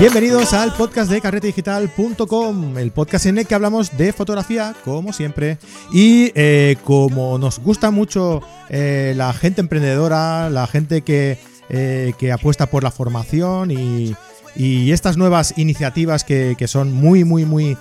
Bienvenidos 0.00 0.52
al 0.54 0.74
podcast 0.74 1.08
de 1.08 1.20
carretedigital.com, 1.20 2.78
el 2.78 2.90
podcast 2.90 3.26
en 3.26 3.38
el 3.38 3.46
que 3.46 3.54
hablamos 3.54 3.96
de 3.96 4.12
fotografía, 4.12 4.74
como 4.84 5.12
siempre. 5.12 5.58
Y 5.92 6.32
eh, 6.34 6.76
como 6.82 7.38
nos 7.38 7.60
gusta 7.60 7.92
mucho 7.92 8.42
eh, 8.70 9.14
la 9.16 9.32
gente 9.32 9.60
emprendedora, 9.60 10.50
la 10.50 10.66
gente 10.66 11.02
que, 11.02 11.38
eh, 11.68 12.12
que 12.18 12.32
apuesta 12.32 12.66
por 12.66 12.82
la 12.82 12.90
formación 12.90 13.70
y, 13.70 14.16
estas 14.56 15.16
nuevas 15.16 15.54
iniciativas 15.56 16.24
que, 16.24 16.56
son 16.66 16.92
muy, 16.92 17.24
muy, 17.24 17.44
muy 17.44 17.76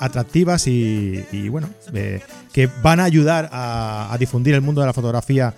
atractivas 0.00 0.66
y, 0.66 1.48
bueno, 1.50 1.68
que 2.52 2.66
van 2.82 3.00
a 3.00 3.04
ayudar 3.04 3.50
a, 3.52 4.16
difundir 4.18 4.54
el 4.54 4.62
mundo 4.62 4.80
de 4.80 4.86
la 4.86 4.94
fotografía 4.94 5.54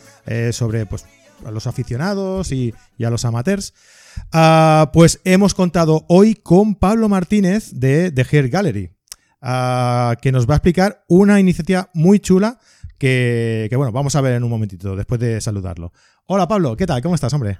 sobre 0.50 0.86
pues, 0.86 1.04
a 1.44 1.52
los 1.52 1.68
aficionados 1.68 2.50
y, 2.50 2.74
y 2.98 3.04
a 3.04 3.10
los 3.10 3.24
amateurs. 3.24 3.72
Uh, 4.32 4.90
pues 4.92 5.20
hemos 5.24 5.54
contado 5.54 6.04
hoy 6.08 6.34
con 6.34 6.74
Pablo 6.74 7.08
Martínez 7.08 7.70
de 7.72 8.12
The 8.12 8.26
Hair 8.30 8.48
Gallery, 8.48 8.90
uh, 9.42 10.14
que 10.20 10.32
nos 10.32 10.48
va 10.48 10.54
a 10.54 10.56
explicar 10.56 11.04
una 11.08 11.40
iniciativa 11.40 11.90
muy 11.94 12.20
chula 12.20 12.58
que, 12.98 13.66
que, 13.70 13.76
bueno, 13.76 13.92
vamos 13.92 14.14
a 14.14 14.20
ver 14.20 14.34
en 14.34 14.44
un 14.44 14.50
momentito, 14.50 14.94
después 14.94 15.20
de 15.20 15.40
saludarlo. 15.40 15.92
Hola 16.26 16.46
Pablo, 16.46 16.76
¿qué 16.76 16.86
tal? 16.86 17.02
¿Cómo 17.02 17.14
estás, 17.14 17.32
hombre? 17.32 17.58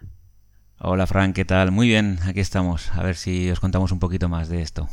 Hola 0.79 1.07
Frank, 1.07 1.35
¿qué 1.35 1.45
tal? 1.45 1.73
Muy 1.73 1.89
bien, 1.89 2.19
aquí 2.25 2.41
estamos. 2.41 2.91
A 2.93 3.03
ver 3.03 3.17
si 3.17 3.51
os 3.51 3.61
contamos 3.61 3.93
un 3.93 3.99
poquito 3.99 4.29
más 4.29 4.49
de 4.49 4.63
esto. 4.63 4.89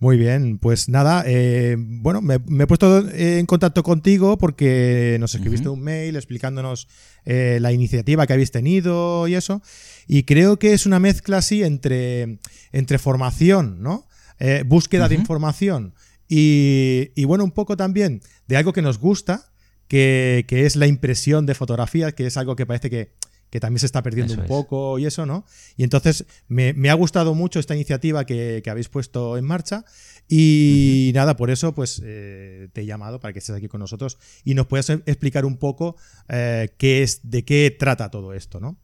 Muy 0.00 0.18
bien, 0.18 0.58
pues 0.58 0.88
nada, 0.88 1.22
eh, 1.26 1.76
bueno, 1.78 2.20
me, 2.20 2.38
me, 2.46 2.64
he 2.64 2.66
puesto 2.66 3.08
en 3.10 3.46
contacto 3.46 3.82
contigo 3.82 4.36
porque 4.36 5.16
nos 5.20 5.34
escribiste 5.34 5.68
uh 5.68 5.72
-huh. 5.72 5.78
un 5.78 5.82
mail 5.84 6.16
explicándonos 6.16 6.88
eh, 7.24 7.58
la 7.60 7.72
iniciativa 7.72 8.26
que 8.26 8.32
habéis 8.32 8.50
tenido 8.50 9.26
y 9.28 9.34
eso, 9.34 9.62
y 10.06 10.24
creo 10.24 10.58
que 10.58 10.72
es 10.74 10.84
una 10.84 10.98
mezcla 10.98 11.38
así 11.38 11.62
entre, 11.62 12.38
entre 12.72 12.98
formación, 12.98 13.82
¿no? 13.82 14.06
Eh, 14.40 14.64
búsqueda 14.66 15.04
uh 15.04 15.06
-huh. 15.06 15.10
de 15.10 15.14
información 15.14 15.94
y, 16.28 17.12
y, 17.14 17.24
bueno, 17.24 17.44
un 17.44 17.52
poco 17.52 17.76
también 17.76 18.20
de 18.48 18.56
algo 18.56 18.72
que 18.72 18.82
nos 18.82 18.98
gusta, 18.98 19.52
que, 19.88 20.44
que 20.48 20.66
es 20.66 20.76
la 20.76 20.86
impresión 20.86 21.46
de 21.46 21.54
fotografías, 21.54 22.14
que 22.14 22.26
es 22.26 22.36
algo 22.36 22.56
que 22.56 22.66
parece 22.66 22.90
que 22.90 23.12
que 23.54 23.60
también 23.60 23.78
se 23.78 23.86
está 23.86 24.02
perdiendo 24.02 24.32
eso 24.32 24.42
un 24.42 24.48
poco 24.48 24.98
es. 24.98 25.04
y 25.04 25.06
eso, 25.06 25.26
¿no? 25.26 25.46
Y 25.76 25.84
entonces 25.84 26.26
me, 26.48 26.72
me 26.72 26.90
ha 26.90 26.94
gustado 26.94 27.36
mucho 27.36 27.60
esta 27.60 27.76
iniciativa 27.76 28.26
que, 28.26 28.62
que, 28.64 28.68
habéis 28.68 28.88
puesto 28.88 29.38
en 29.38 29.44
marcha 29.44 29.84
y 30.28 31.12
nada, 31.14 31.36
por 31.36 31.52
eso 31.52 31.72
pues 31.72 32.02
eh, 32.04 32.68
te 32.72 32.80
he 32.80 32.84
llamado 32.84 33.20
para 33.20 33.32
que 33.32 33.38
estés 33.38 33.54
aquí 33.54 33.68
con 33.68 33.78
nosotros 33.78 34.18
y 34.42 34.54
nos 34.54 34.66
puedas 34.66 34.90
explicar 34.90 35.44
un 35.44 35.56
poco 35.56 35.94
eh, 36.28 36.74
qué 36.78 37.04
es, 37.04 37.30
de 37.30 37.44
qué 37.44 37.70
trata 37.78 38.10
todo 38.10 38.34
esto, 38.34 38.58
¿no? 38.58 38.76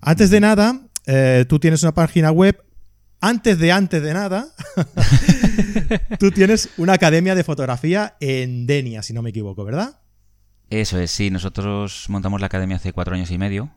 Antes 0.00 0.30
de 0.30 0.40
nada, 0.40 0.88
eh, 1.06 1.44
tú 1.48 1.60
tienes 1.60 1.84
una 1.84 1.94
página 1.94 2.32
web 2.32 2.60
antes 3.20 3.60
de 3.60 3.70
antes 3.70 4.02
de 4.02 4.12
nada, 4.12 4.48
tú 6.18 6.32
tienes 6.32 6.70
una 6.78 6.94
academia 6.94 7.36
de 7.36 7.44
fotografía 7.44 8.16
en 8.18 8.66
Denia, 8.66 9.04
si 9.04 9.12
no 9.12 9.22
me 9.22 9.30
equivoco, 9.30 9.64
¿verdad? 9.64 10.00
Eso 10.68 10.98
es, 10.98 11.12
sí. 11.12 11.30
Nosotros 11.30 12.06
montamos 12.08 12.40
la 12.40 12.46
academia 12.46 12.76
hace 12.76 12.92
cuatro 12.92 13.14
años 13.14 13.30
y 13.30 13.38
medio. 13.38 13.70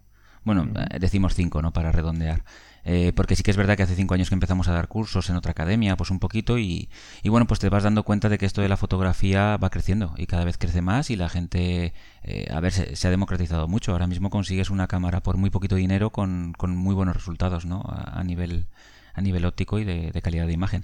Bueno, 0.49 0.67
eh, 0.89 0.97
decimos 0.99 1.35
cinco, 1.35 1.61
¿no? 1.61 1.71
Para 1.73 1.91
redondear. 1.91 2.43
Eh, 2.83 3.13
porque 3.15 3.35
sí 3.35 3.43
que 3.43 3.51
es 3.51 3.57
verdad 3.57 3.77
que 3.77 3.83
hace 3.83 3.93
cinco 3.93 4.15
años 4.15 4.29
que 4.29 4.33
empezamos 4.33 4.67
a 4.67 4.73
dar 4.73 4.87
cursos 4.87 5.29
en 5.29 5.35
otra 5.35 5.51
academia, 5.51 5.95
pues 5.95 6.09
un 6.09 6.17
poquito, 6.17 6.57
y, 6.57 6.89
y, 7.21 7.29
bueno, 7.29 7.45
pues 7.45 7.59
te 7.59 7.69
vas 7.69 7.83
dando 7.83 8.01
cuenta 8.01 8.29
de 8.29 8.39
que 8.39 8.47
esto 8.47 8.63
de 8.63 8.67
la 8.67 8.75
fotografía 8.75 9.57
va 9.57 9.69
creciendo 9.69 10.15
y 10.17 10.25
cada 10.25 10.45
vez 10.45 10.57
crece 10.57 10.81
más 10.81 11.11
y 11.11 11.17
la 11.17 11.29
gente, 11.29 11.93
eh, 12.23 12.47
a 12.51 12.59
ver, 12.61 12.71
se, 12.71 12.95
se, 12.95 13.07
ha 13.07 13.11
democratizado 13.11 13.67
mucho. 13.67 13.91
Ahora 13.91 14.07
mismo 14.07 14.31
consigues 14.31 14.71
una 14.71 14.87
cámara 14.87 15.21
por 15.21 15.37
muy 15.37 15.51
poquito 15.51 15.75
dinero 15.75 16.09
con, 16.09 16.53
con 16.57 16.75
muy 16.75 16.95
buenos 16.95 17.15
resultados, 17.15 17.67
¿no? 17.67 17.81
A, 17.81 18.19
a, 18.19 18.23
nivel, 18.23 18.65
a 19.13 19.21
nivel 19.21 19.45
óptico 19.45 19.77
y 19.77 19.83
de, 19.83 20.09
de 20.11 20.21
calidad 20.23 20.47
de 20.47 20.53
imagen. 20.53 20.83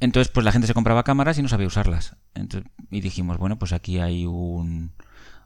Entonces, 0.00 0.32
pues 0.32 0.44
la 0.44 0.52
gente 0.52 0.66
se 0.66 0.72
compraba 0.72 1.02
cámaras 1.02 1.36
y 1.36 1.42
no 1.42 1.48
sabía 1.48 1.66
usarlas. 1.66 2.16
Entonces, 2.34 2.70
y 2.90 3.02
dijimos, 3.02 3.36
bueno, 3.36 3.58
pues 3.58 3.74
aquí 3.74 3.98
hay 3.98 4.24
un 4.24 4.92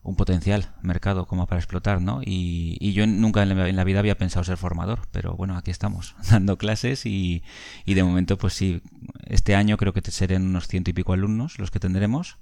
un 0.03 0.17
potencial 0.17 0.73
mercado 0.83 1.27
como 1.27 1.47
para 1.47 1.61
explotar, 1.61 2.01
¿no? 2.01 2.23
Y, 2.25 2.77
y 2.81 2.93
yo 2.93 3.07
nunca 3.07 3.43
en 3.43 3.57
la, 3.57 3.69
en 3.69 3.77
la, 3.77 3.85
vida 3.85 4.01
había 4.01 4.19
pensado 4.19 4.45
ser 4.45 4.57
formador, 4.57 5.01
pero 5.13 5.35
bueno, 5.35 5.57
aquí 5.57 5.71
estamos, 5.71 6.17
dando 6.31 6.59
clases 6.59 7.07
y, 7.07 7.43
y, 7.85 7.95
de 7.95 8.03
momento, 8.03 8.37
pues 8.37 8.55
sí, 8.55 8.83
este 9.27 9.55
año 9.55 9.77
creo 9.77 9.93
que 9.93 10.03
serán 10.11 10.43
unos 10.43 10.67
ciento 10.67 10.91
y 10.91 10.93
pico 10.93 11.13
alumnos 11.13 11.59
los 11.59 11.71
que 11.71 11.79
tendremos, 11.79 12.39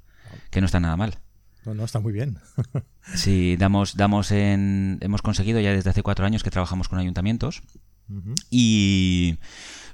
que 0.50 0.60
no 0.60 0.66
está 0.66 0.81
nada 0.81 0.97
mal. 0.97 1.19
No, 1.66 1.75
no, 1.75 1.84
está 1.84 2.00
muy 2.00 2.12
bien. 2.12 2.38
sí, 3.15 3.56
damos, 3.59 3.97
damos 3.97 4.31
en, 4.31 4.98
hemos 5.03 5.21
conseguido 5.21 5.60
ya 5.60 5.72
desde 5.72 5.91
hace 5.91 6.03
cuatro 6.03 6.25
años 6.25 6.42
que 6.42 6.50
trabajamos 6.50 6.88
con 6.88 6.98
ayuntamientos 6.98 7.62
uh 8.09 8.15
-huh. 8.15 8.34
y 8.50 9.37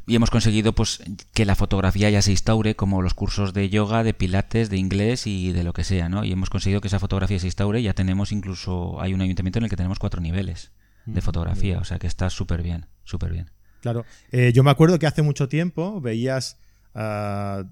y 0.06 0.14
hemos 0.14 0.30
conseguido 0.30 0.72
pues 0.72 1.02
que 1.34 1.44
la 1.44 1.56
fotografía 1.56 2.08
ya 2.10 2.22
se 2.22 2.30
instaure 2.30 2.76
como 2.76 3.02
los 3.02 3.14
cursos 3.14 3.52
de 3.52 3.68
yoga, 3.68 4.04
de 4.04 4.14
pilates, 4.14 4.70
de 4.70 4.76
inglés 4.76 5.26
y 5.26 5.52
de 5.52 5.64
lo 5.64 5.72
que 5.72 5.82
sea, 5.82 6.08
¿no? 6.08 6.24
Y 6.24 6.32
hemos 6.32 6.48
conseguido 6.48 6.80
que 6.80 6.88
esa 6.88 7.00
fotografía 7.00 7.38
se 7.40 7.46
instaure, 7.46 7.82
ya 7.82 7.92
tenemos 7.92 8.30
incluso 8.30 9.00
hay 9.00 9.14
un 9.14 9.20
ayuntamiento 9.20 9.58
en 9.58 9.64
el 9.64 9.70
que 9.70 9.76
tenemos 9.76 9.98
cuatro 9.98 10.20
niveles 10.20 10.70
de 11.06 11.20
fotografía, 11.20 11.78
o 11.78 11.84
sea 11.84 11.98
que 11.98 12.06
está 12.06 12.30
súper 12.30 12.62
bien, 12.62 12.86
súper 13.04 13.32
bien. 13.32 13.50
Claro, 13.80 14.04
eh, 14.32 14.52
yo 14.52 14.62
me 14.64 14.70
acuerdo 14.70 14.98
que 14.98 15.06
hace 15.06 15.22
mucho 15.22 15.48
tiempo 15.48 16.00
veías, 16.00 16.58
uh, 16.94 17.64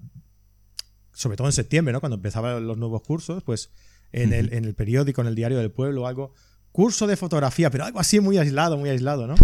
sobre 1.13 1.37
todo 1.37 1.47
en 1.47 1.53
septiembre, 1.53 1.93
¿no? 1.93 1.99
Cuando 1.99 2.15
empezaban 2.15 2.65
los 2.67 2.77
nuevos 2.77 3.01
cursos, 3.01 3.43
pues 3.43 3.71
en, 4.11 4.33
el, 4.33 4.53
en 4.53 4.65
el 4.65 4.75
periódico, 4.75 5.21
en 5.21 5.27
el 5.27 5.35
diario 5.35 5.57
del 5.57 5.71
pueblo 5.71 6.07
algo, 6.07 6.33
curso 6.71 7.07
de 7.07 7.17
fotografía, 7.17 7.69
pero 7.69 7.85
algo 7.85 7.99
así 7.99 8.19
muy 8.19 8.37
aislado, 8.37 8.77
muy 8.77 8.89
aislado, 8.89 9.27
¿no? 9.27 9.35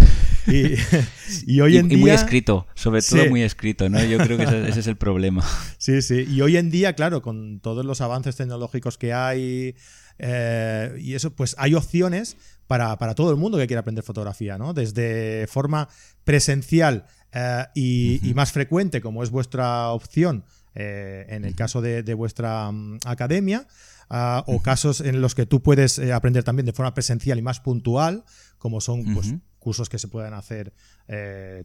Y, 0.48 0.76
y 1.46 1.62
hoy 1.62 1.78
en 1.78 1.86
y, 1.86 1.90
día... 1.90 1.98
Y 1.98 2.02
muy 2.02 2.12
escrito, 2.12 2.68
sobre 2.76 3.02
todo 3.02 3.24
sí. 3.24 3.30
muy 3.30 3.44
escrito, 3.44 3.90
¿no? 3.90 4.04
Yo 4.04 4.18
creo 4.18 4.38
que 4.38 4.44
ese, 4.44 4.70
ese, 4.70 4.80
es 4.80 4.88
el 4.88 4.98
problema. 4.98 5.44
Sí, 5.78 6.02
sí. 6.02 6.28
Y 6.30 6.42
hoy 6.42 6.58
en 6.58 6.70
día, 6.70 6.94
claro, 6.94 7.22
con 7.22 7.60
todos 7.60 7.86
los 7.86 8.02
avances 8.02 8.36
tecnológicos 8.36 8.98
que 8.98 9.14
hay 9.14 9.76
eh, 10.20 10.96
y 11.00 11.16
eso, 11.16 11.32
pues 11.36 11.56
hay 11.58 11.74
opciones 11.74 12.38
para, 12.68 12.98
para, 12.98 13.16
todo 13.16 13.32
el 13.32 13.38
mundo 13.38 13.58
que 13.58 13.68
quiera 13.68 13.82
aprender 13.82 14.04
fotografía, 14.04 14.58
¿no? 14.58 14.74
Desde 14.74 15.48
forma 15.48 15.90
presencial 16.24 17.06
eh, 17.34 17.66
y, 17.74 18.16
uh 18.18 18.26
-huh. 18.26 18.30
y, 18.30 18.34
más 18.36 18.52
frecuente, 18.52 19.02
como 19.02 19.24
es 19.24 19.32
vuestra 19.32 19.90
opción 19.90 20.46
eh, 20.76 21.26
en 21.30 21.46
el 21.46 21.56
caso 21.56 21.82
de, 21.82 22.04
de 22.04 22.14
vuestra 22.14 22.70
um, 22.70 22.98
academia, 23.06 23.68
Uh, 24.12 24.44
o 24.46 24.62
casos 24.62 25.00
en 25.00 25.22
los 25.22 25.36
que 25.36 25.46
tú 25.46 25.64
puedes 25.64 25.98
eh, 25.98 26.12
aprender 26.12 26.44
también 26.44 26.66
de 26.66 26.74
forma 26.74 26.94
presencial 26.94 27.40
y 27.40 27.42
más 27.42 27.62
puntual, 27.62 28.26
como 28.58 28.82
son 28.82 29.00
uh 29.00 29.04
-huh. 29.22 29.42
Cursos 29.62 29.88
que 29.88 29.98
se 29.98 30.10
pueden 30.10 30.34
hacer. 30.34 30.74
Eh, 31.08 31.64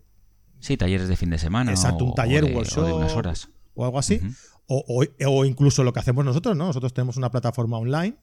sí, 0.60 0.76
talleres 0.76 1.08
de 1.08 1.16
fin 1.16 1.30
de 1.30 1.38
semana. 1.38 1.72
Exacto, 1.72 2.04
un 2.04 2.14
taller, 2.14 2.44
o 2.44 2.46
de, 2.46 2.54
workshop. 2.54 2.84
O 2.84 2.86
de 2.86 2.92
unas 2.92 3.12
horas. 3.14 3.48
O 3.74 3.84
algo 3.84 3.98
así. 3.98 4.20
Uh 4.22 4.26
-huh. 4.26 4.36
o, 4.68 4.84
o, 4.86 5.30
o, 5.30 5.44
incluso 5.44 5.82
lo 5.82 5.92
que 5.92 6.00
hacemos 6.00 6.24
nosotros, 6.24 6.56
¿no? 6.56 6.66
Nosotros 6.66 6.94
tenemos 6.94 7.16
una 7.16 7.30
plataforma 7.30 7.78
online 7.78 8.16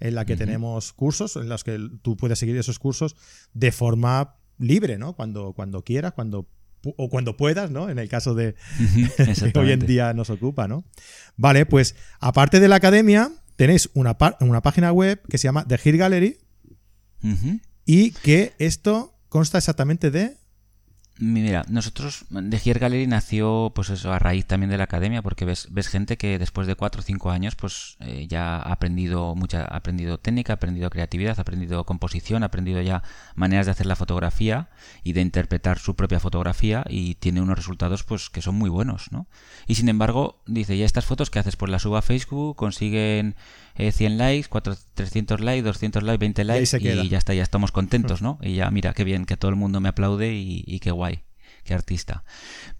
en 0.00 0.14
la 0.14 0.24
que 0.24 0.36
tenemos 0.36 0.92
cursos, 0.92 1.36
en 1.36 1.48
los 1.48 1.64
que 1.64 1.78
tú 2.02 2.16
puedes 2.16 2.38
seguir 2.38 2.56
esos 2.56 2.78
cursos 2.78 3.16
de 3.54 3.72
forma 3.72 4.36
libre, 4.58 4.98
¿no? 4.98 5.14
Cuando, 5.14 5.52
cuando 5.52 5.82
quieras, 5.82 6.12
cuando 6.12 6.48
o 6.96 7.08
cuando 7.08 7.36
puedas, 7.36 7.70
¿no? 7.70 7.88
En 7.88 7.98
el 7.98 8.08
caso 8.08 8.34
de 8.34 8.54
que 9.52 9.58
hoy 9.58 9.72
en 9.72 9.80
día 9.80 10.12
nos 10.14 10.30
ocupa, 10.30 10.68
¿no? 10.68 10.84
Vale, 11.36 11.66
pues 11.66 11.96
aparte 12.20 12.60
de 12.60 12.68
la 12.68 12.76
academia, 12.76 13.32
tenéis 13.56 13.90
una, 13.94 14.16
una 14.40 14.62
página 14.62 14.92
web 14.92 15.20
que 15.28 15.38
se 15.38 15.48
llama 15.48 15.66
The 15.66 15.80
Here 15.82 15.98
Gallery 15.98 16.38
uh 17.22 17.28
-huh. 17.28 17.60
y 17.84 18.10
que 18.12 18.54
esto 18.58 19.15
consta 19.36 19.58
exactamente 19.58 20.10
de... 20.10 20.45
Mira, 21.18 21.64
nosotros, 21.70 22.26
The 22.28 22.60
Here 22.62 22.78
Gallery 22.78 23.06
nació 23.06 23.72
pues 23.74 23.88
eso, 23.88 24.12
a 24.12 24.18
raíz 24.18 24.44
también 24.44 24.68
de 24.68 24.76
la 24.76 24.84
academia, 24.84 25.22
porque 25.22 25.46
ves, 25.46 25.68
ves 25.70 25.88
gente 25.88 26.18
que 26.18 26.38
después 26.38 26.66
de 26.66 26.74
cuatro 26.74 27.00
o 27.00 27.02
cinco 27.02 27.30
años 27.30 27.54
pues 27.56 27.96
eh, 28.00 28.26
ya 28.28 28.56
ha 28.56 28.72
aprendido 28.72 29.34
mucha, 29.34 29.62
ha 29.62 29.76
aprendido 29.76 30.18
técnica, 30.18 30.52
ha 30.52 30.56
aprendido 30.56 30.90
creatividad, 30.90 31.38
ha 31.38 31.40
aprendido 31.40 31.84
composición, 31.84 32.42
ha 32.42 32.46
aprendido 32.46 32.82
ya 32.82 33.02
maneras 33.34 33.64
de 33.64 33.72
hacer 33.72 33.86
la 33.86 33.96
fotografía 33.96 34.68
y 35.04 35.14
de 35.14 35.22
interpretar 35.22 35.78
su 35.78 35.96
propia 35.96 36.20
fotografía 36.20 36.84
y 36.86 37.14
tiene 37.14 37.40
unos 37.40 37.56
resultados 37.56 38.04
pues 38.04 38.28
que 38.28 38.42
son 38.42 38.56
muy 38.56 38.68
buenos, 38.68 39.10
¿no? 39.10 39.26
Y 39.66 39.76
sin 39.76 39.88
embargo, 39.88 40.42
dice, 40.46 40.76
ya 40.76 40.84
estas 40.84 41.06
fotos 41.06 41.30
que 41.30 41.38
haces, 41.38 41.56
pues 41.56 41.72
las 41.72 41.80
subo 41.80 41.96
a 41.96 42.02
Facebook, 42.02 42.56
consiguen 42.56 43.36
eh, 43.76 43.90
100 43.90 44.18
likes, 44.18 44.48
4, 44.50 44.76
300 44.92 45.40
likes, 45.40 45.62
200 45.62 46.02
likes, 46.02 46.18
20 46.18 46.44
likes 46.44 46.78
y, 46.78 46.88
y, 46.88 47.08
ya 47.08 47.16
está, 47.16 47.32
ya 47.32 47.42
estamos 47.42 47.72
contentos, 47.72 48.20
¿no? 48.22 48.38
Y 48.42 48.56
ya 48.56 48.70
mira, 48.70 48.92
qué 48.92 49.04
bien, 49.04 49.24
que 49.24 49.38
todo 49.38 49.48
el 49.48 49.56
mundo 49.56 49.80
me 49.80 49.88
aplaude 49.88 50.34
y, 50.34 50.62
y 50.66 50.80
qué 50.80 50.90
guay 50.90 51.05
qué 51.66 51.74
artista. 51.74 52.24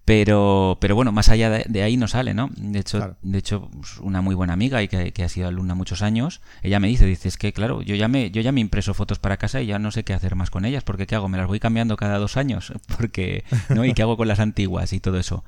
Pero, 0.05 0.77
pero 0.79 0.95
bueno, 0.95 1.11
más 1.11 1.29
allá 1.29 1.49
de, 1.49 1.65
de, 1.67 1.83
ahí 1.83 1.97
no 1.97 2.07
sale, 2.07 2.33
¿no? 2.33 2.49
De 2.55 2.79
hecho, 2.79 2.97
claro. 2.97 3.17
de 3.21 3.37
hecho 3.37 3.69
pues, 3.69 3.97
una 3.99 4.21
muy 4.21 4.35
buena 4.35 4.53
amiga 4.53 4.81
y 4.81 4.87
que, 4.87 5.11
que, 5.11 5.23
ha 5.23 5.29
sido 5.29 5.47
alumna 5.47 5.75
muchos 5.75 6.01
años, 6.01 6.41
ella 6.63 6.79
me 6.79 6.87
dice, 6.87 7.05
dice, 7.05 7.27
es 7.27 7.37
que 7.37 7.53
claro, 7.53 7.81
yo 7.81 7.93
ya 7.95 8.07
me, 8.07 8.31
yo 8.31 8.41
ya 8.41 8.51
me 8.51 8.61
impreso 8.61 8.93
fotos 8.93 9.19
para 9.19 9.37
casa 9.37 9.61
y 9.61 9.67
ya 9.67 9.79
no 9.79 9.91
sé 9.91 10.03
qué 10.03 10.13
hacer 10.13 10.35
más 10.35 10.49
con 10.49 10.65
ellas, 10.65 10.83
porque 10.83 11.05
¿qué 11.05 11.15
hago? 11.15 11.27
Me 11.27 11.37
las 11.37 11.47
voy 11.47 11.59
cambiando 11.59 11.97
cada 11.97 12.17
dos 12.17 12.37
años, 12.37 12.71
porque, 12.97 13.43
¿no? 13.69 13.85
¿Y 13.85 13.93
qué 13.93 14.01
hago 14.01 14.17
con 14.17 14.27
las 14.27 14.39
antiguas 14.39 14.93
y 14.93 14.99
todo 14.99 15.19
eso? 15.19 15.43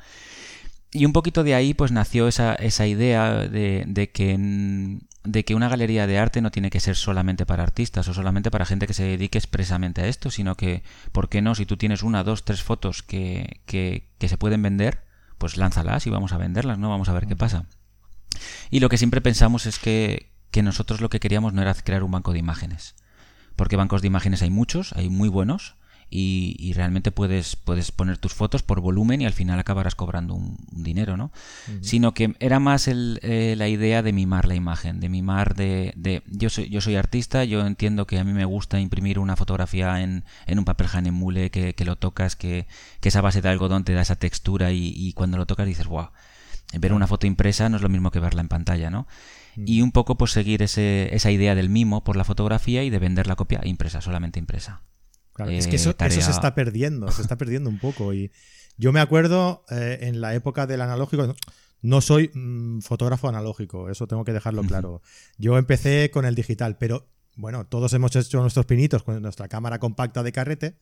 Y 0.92 1.06
un 1.06 1.14
poquito 1.14 1.44
de 1.44 1.56
ahí 1.56 1.74
pues 1.74 1.92
nació 1.92 2.28
esa, 2.28 2.56
esa 2.56 2.88
idea 2.88 3.48
de, 3.48 3.86
de 3.88 4.12
que 4.12 5.00
de 5.24 5.44
que 5.44 5.56
una 5.56 5.68
galería 5.68 6.08
de 6.08 6.18
arte 6.18 6.42
no 6.42 6.52
tiene 6.52 6.70
que 6.70 6.80
ser 6.80 6.96
solamente 6.96 7.46
para 7.46 7.64
artistas 7.64 8.08
o 8.08 8.14
solamente 8.14 8.52
para 8.52 8.66
gente 8.66 8.88
que 8.88 8.94
se 8.94 9.04
dedique 9.04 9.38
expresamente 9.38 10.02
a 10.02 10.08
esto, 10.08 10.32
sino 10.32 10.56
que, 10.56 10.84
¿por 11.12 11.30
qué 11.30 11.42
no? 11.42 11.56
Si 11.56 11.66
tú 11.66 11.78
tienes 11.78 12.04
una, 12.04 12.24
dos, 12.24 12.46
tres 12.46 12.64
fotos 12.64 13.04
que, 13.04 13.62
que, 13.66 14.10
que 14.18 14.30
se 14.30 14.38
pueden 14.38 14.62
vender, 14.62 15.02
pues 15.38 15.58
lánzalas 15.58 16.08
y 16.08 16.10
vamos 16.10 16.32
a 16.32 16.38
venderlas, 16.38 16.80
¿no? 16.80 16.90
Vamos 16.90 17.10
a 17.10 17.14
ver 17.14 17.28
qué 17.28 17.36
pasa. 17.36 17.66
Y 18.70 18.80
lo 18.80 18.90
que 18.90 18.98
siempre 18.98 19.22
pensamos 19.22 19.66
es 19.66 19.80
que, 19.80 20.32
que 20.52 20.64
nosotros 20.64 21.02
lo 21.02 21.10
que 21.10 21.20
queríamos 21.20 21.54
no 21.54 21.62
era 21.62 21.74
crear 21.74 22.04
un 22.04 22.12
banco 22.12 22.34
de 22.34 22.40
imágenes. 22.40 22.96
Porque 23.56 23.76
bancos 23.76 24.02
de 24.02 24.08
imágenes 24.08 24.42
hay 24.42 24.50
muchos, 24.50 24.94
hay 24.94 25.10
muy 25.10 25.28
buenos, 25.28 25.76
y, 26.12 26.74
realmente 26.74 27.12
puedes, 27.12 27.56
puedes 27.56 27.92
poner 27.92 28.18
tus 28.18 28.34
fotos 28.34 28.64
por 28.64 28.82
volumen 28.82 29.22
y 29.22 29.26
al 29.26 29.34
final 29.34 29.60
acabarás 29.60 29.96
cobrando 29.96 30.34
un, 30.34 30.58
dinero, 30.72 31.18
¿no? 31.18 31.32
Sino 31.82 32.14
que 32.14 32.36
era 32.40 32.60
más 32.60 32.88
el, 32.88 33.20
eh, 33.22 33.56
la 33.58 33.68
idea 33.68 34.02
de 34.02 34.12
mimar 34.12 34.48
la 34.48 34.56
imagen, 34.56 35.00
de 35.00 35.10
mimar 35.10 35.56
de, 35.56 35.94
de, 35.96 36.24
yo, 36.28 36.50
soy, 36.50 36.70
yo 36.70 36.82
soy 36.82 36.96
artista, 36.96 37.44
yo 37.44 37.66
entiendo 37.66 38.08
que 38.08 38.18
a 38.18 38.24
mí 38.24 38.34
me 38.34 38.46
gusta 38.46 38.80
imprimir 38.80 39.20
una 39.20 39.36
fotografía 39.36 40.02
en, 40.02 40.24
en 40.48 40.60
un 40.60 40.66
papel 40.66 40.88
Hanemule, 40.92 41.52
que, 41.52 41.76
que 41.76 41.86
lo 41.86 41.96
tocas, 41.96 42.36
que, 42.36 42.68
que, 43.02 43.10
esa 43.10 43.22
base 43.22 43.42
de 43.42 43.50
algodón 43.50 43.84
te 43.84 43.94
da 43.94 44.02
esa 44.02 44.16
textura 44.16 44.72
y, 44.72 44.94
y 44.96 45.14
cuando 45.14 45.38
lo 45.38 45.46
tocas 45.46 45.68
dices, 45.68 45.88
wow, 45.88 46.10
ver 46.74 46.94
una 46.94 47.08
foto 47.08 47.28
impresa 47.28 47.70
no 47.70 47.78
es 47.78 47.84
lo 47.84 47.90
mismo 47.90 48.10
que 48.10 48.20
verla 48.20 48.42
en 48.42 48.48
pantalla, 48.48 48.90
¿no? 48.90 49.08
Y 49.56 49.82
un 49.82 49.92
poco 49.92 50.16
pues 50.16 50.32
seguir 50.32 50.62
ese, 50.62 51.14
esa 51.14 51.32
idea 51.32 51.54
del 51.54 51.70
mimo 51.70 52.04
por 52.04 52.16
la 52.16 52.24
fotografía 52.24 52.84
y 52.84 52.90
de 52.90 53.00
vender 53.00 53.28
la 53.28 53.36
copia 53.36 53.60
impresa, 53.66 54.00
solamente 54.00 54.40
impresa 54.40 54.82
es 55.48 55.68
que 55.68 55.76
eso, 55.76 55.96
se 55.98 56.32
está 56.32 56.56
perdiendo, 56.56 57.12
se 57.12 57.22
está 57.22 57.38
perdiendo 57.38 57.70
un 57.70 57.80
poco. 57.80 58.14
Y 58.14 58.32
yo 58.78 58.92
me 58.92 59.00
acuerdo 59.00 59.64
eh, 59.70 60.00
en 60.02 60.22
la 60.22 60.34
época 60.36 60.68
del 60.68 60.82
analógico, 60.82 61.36
no 61.82 62.02
soy 62.02 62.32
mm, 62.34 62.82
fotógrafo 62.82 63.30
analógico, 63.30 63.90
eso 63.90 64.08
tengo 64.08 64.26
que 64.26 64.34
dejarlo 64.34 64.64
claro. 64.64 65.02
Yo 65.38 65.58
empecé 65.58 66.12
con 66.12 66.26
el 66.26 66.36
digital, 66.36 66.78
pero 66.78 67.08
bueno, 67.36 67.66
todos 67.66 67.94
hemos 67.94 68.16
hecho 68.16 68.42
nuestros 68.42 68.66
pinitos 68.66 69.04
con 69.04 69.22
nuestra 69.22 69.48
cámara 69.48 69.80
compacta 69.80 70.24
de 70.24 70.32
carrete, 70.32 70.76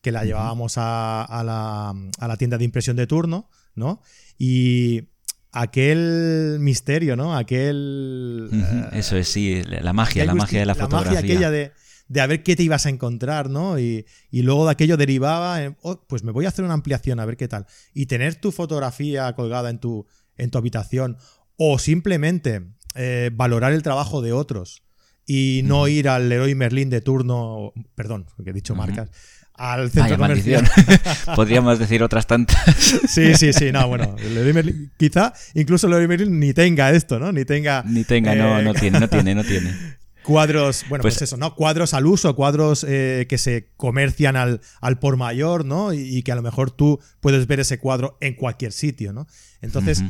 que 0.00 0.12
la 0.12 0.24
llevábamos 0.24 0.74
a, 0.76 1.42
la, 1.44 1.90
a 1.90 2.28
la 2.28 2.36
tienda 2.36 2.56
de 2.56 2.64
impresión 2.64 2.96
de 2.96 3.06
turno, 3.06 3.50
¿no? 3.74 4.00
Y 4.38 5.08
aquel 5.52 6.58
misterio, 6.60 7.16
¿no? 7.16 7.36
Aquel... 7.36 8.48
Eso 8.92 9.16
es, 9.16 9.28
sí, 9.28 9.62
la 9.62 9.92
magia, 9.92 10.24
la 10.24 10.34
magia 10.34 10.60
de 10.60 10.66
la 10.66 10.74
fotografía. 10.74 11.12
La 11.12 11.20
magia 11.20 11.34
aquella 11.34 11.50
de, 11.50 11.72
de 12.10 12.20
a 12.20 12.26
ver 12.26 12.42
qué 12.42 12.56
te 12.56 12.64
ibas 12.64 12.86
a 12.86 12.88
encontrar, 12.88 13.48
¿no? 13.48 13.78
Y, 13.78 14.04
luego 14.32 14.66
de 14.66 14.72
aquello 14.72 14.96
derivaba 14.96 15.62
en, 15.62 15.76
oh, 15.80 16.04
pues 16.08 16.24
me 16.24 16.32
voy 16.32 16.44
a 16.44 16.48
hacer 16.48 16.64
una 16.64 16.74
ampliación 16.74 17.20
a 17.20 17.24
ver 17.24 17.36
qué 17.36 17.46
tal. 17.46 17.66
Y 17.94 18.06
tener 18.06 18.34
tu 18.34 18.50
fotografía 18.50 19.32
colgada 19.34 19.70
en 19.70 19.78
tu, 19.78 20.08
en 20.36 20.50
tu 20.50 20.58
habitación 20.58 21.18
o 21.56 21.78
simplemente 21.78 22.62
eh, 22.96 23.30
valorar 23.32 23.72
el 23.72 23.84
trabajo 23.84 24.22
de 24.22 24.32
otros 24.32 24.82
y 25.24 25.60
no 25.64 25.86
ir 25.86 26.08
al 26.08 26.28
Leroy 26.28 26.56
Merlin 26.56 26.90
de 26.90 27.00
turno, 27.00 27.72
perdón, 27.94 28.26
que 28.42 28.50
he 28.50 28.54
dicho 28.54 28.74
marcas, 28.74 29.10
al 29.54 29.88
centro 29.92 30.18
comercial. 30.18 30.68
Podríamos 31.36 31.78
decir 31.78 32.02
otras 32.02 32.26
tantas. 32.26 32.58
sí, 33.08 33.36
sí, 33.36 33.52
sí, 33.52 33.70
no, 33.70 33.86
bueno, 33.86 34.16
Merlin, 34.52 34.90
quizá 34.96 35.32
incluso 35.54 35.86
Leroy 35.86 36.08
Merlin 36.08 36.40
ni 36.40 36.52
tenga 36.54 36.90
esto, 36.90 37.20
¿no? 37.20 37.30
Ni 37.30 37.44
tenga... 37.44 37.84
Ni 37.86 38.02
tenga, 38.02 38.34
no, 38.34 38.60
no 38.62 38.74
tiene, 38.74 38.98
no 38.98 39.08
tiene, 39.08 39.36
no 39.36 39.44
tiene. 39.44 39.72
Cuadros, 40.22 40.84
bueno, 40.88 41.02
pues, 41.02 41.14
pues, 41.14 41.22
eso, 41.22 41.36
¿no? 41.36 41.54
Cuadros 41.54 41.94
al 41.94 42.06
uso, 42.06 42.36
cuadros 42.36 42.84
eh, 42.86 43.26
que 43.28 43.38
se 43.38 43.70
comercian 43.76 44.36
al, 44.36 44.60
al 44.80 44.98
por 44.98 45.16
mayor, 45.16 45.64
¿no? 45.64 45.92
Y, 45.92 46.22
que 46.22 46.32
a 46.32 46.34
lo 46.34 46.42
mejor 46.42 46.70
tú 46.70 47.00
puedes 47.20 47.46
ver 47.46 47.60
ese 47.60 47.78
cuadro 47.78 48.18
en 48.20 48.34
cualquier 48.34 48.72
sitio, 48.72 49.12
¿no? 49.12 49.26
Entonces, 49.62 50.02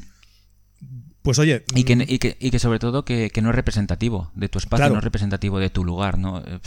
pues 1.23 1.39
oye. 1.39 1.65
Y 1.75 1.85
que, 1.85 1.97
mm, 1.97 2.03
y 2.09 2.19
que, 2.19 2.37
y 2.41 2.51
que 2.51 2.59
sobre 2.59 2.79
todo 2.79 3.05
que, 3.05 3.31
no 3.41 3.51
es 3.51 3.55
representativo 3.55 4.31
de 4.35 4.49
tu 4.49 4.59
espacio, 4.59 4.91
no 4.91 4.99
es 4.99 5.05
representativo 5.05 5.59
de 5.59 5.71
tu 5.71 5.85
lugar, 5.85 6.19
¿no? 6.19 6.41
Eh, 6.41 6.61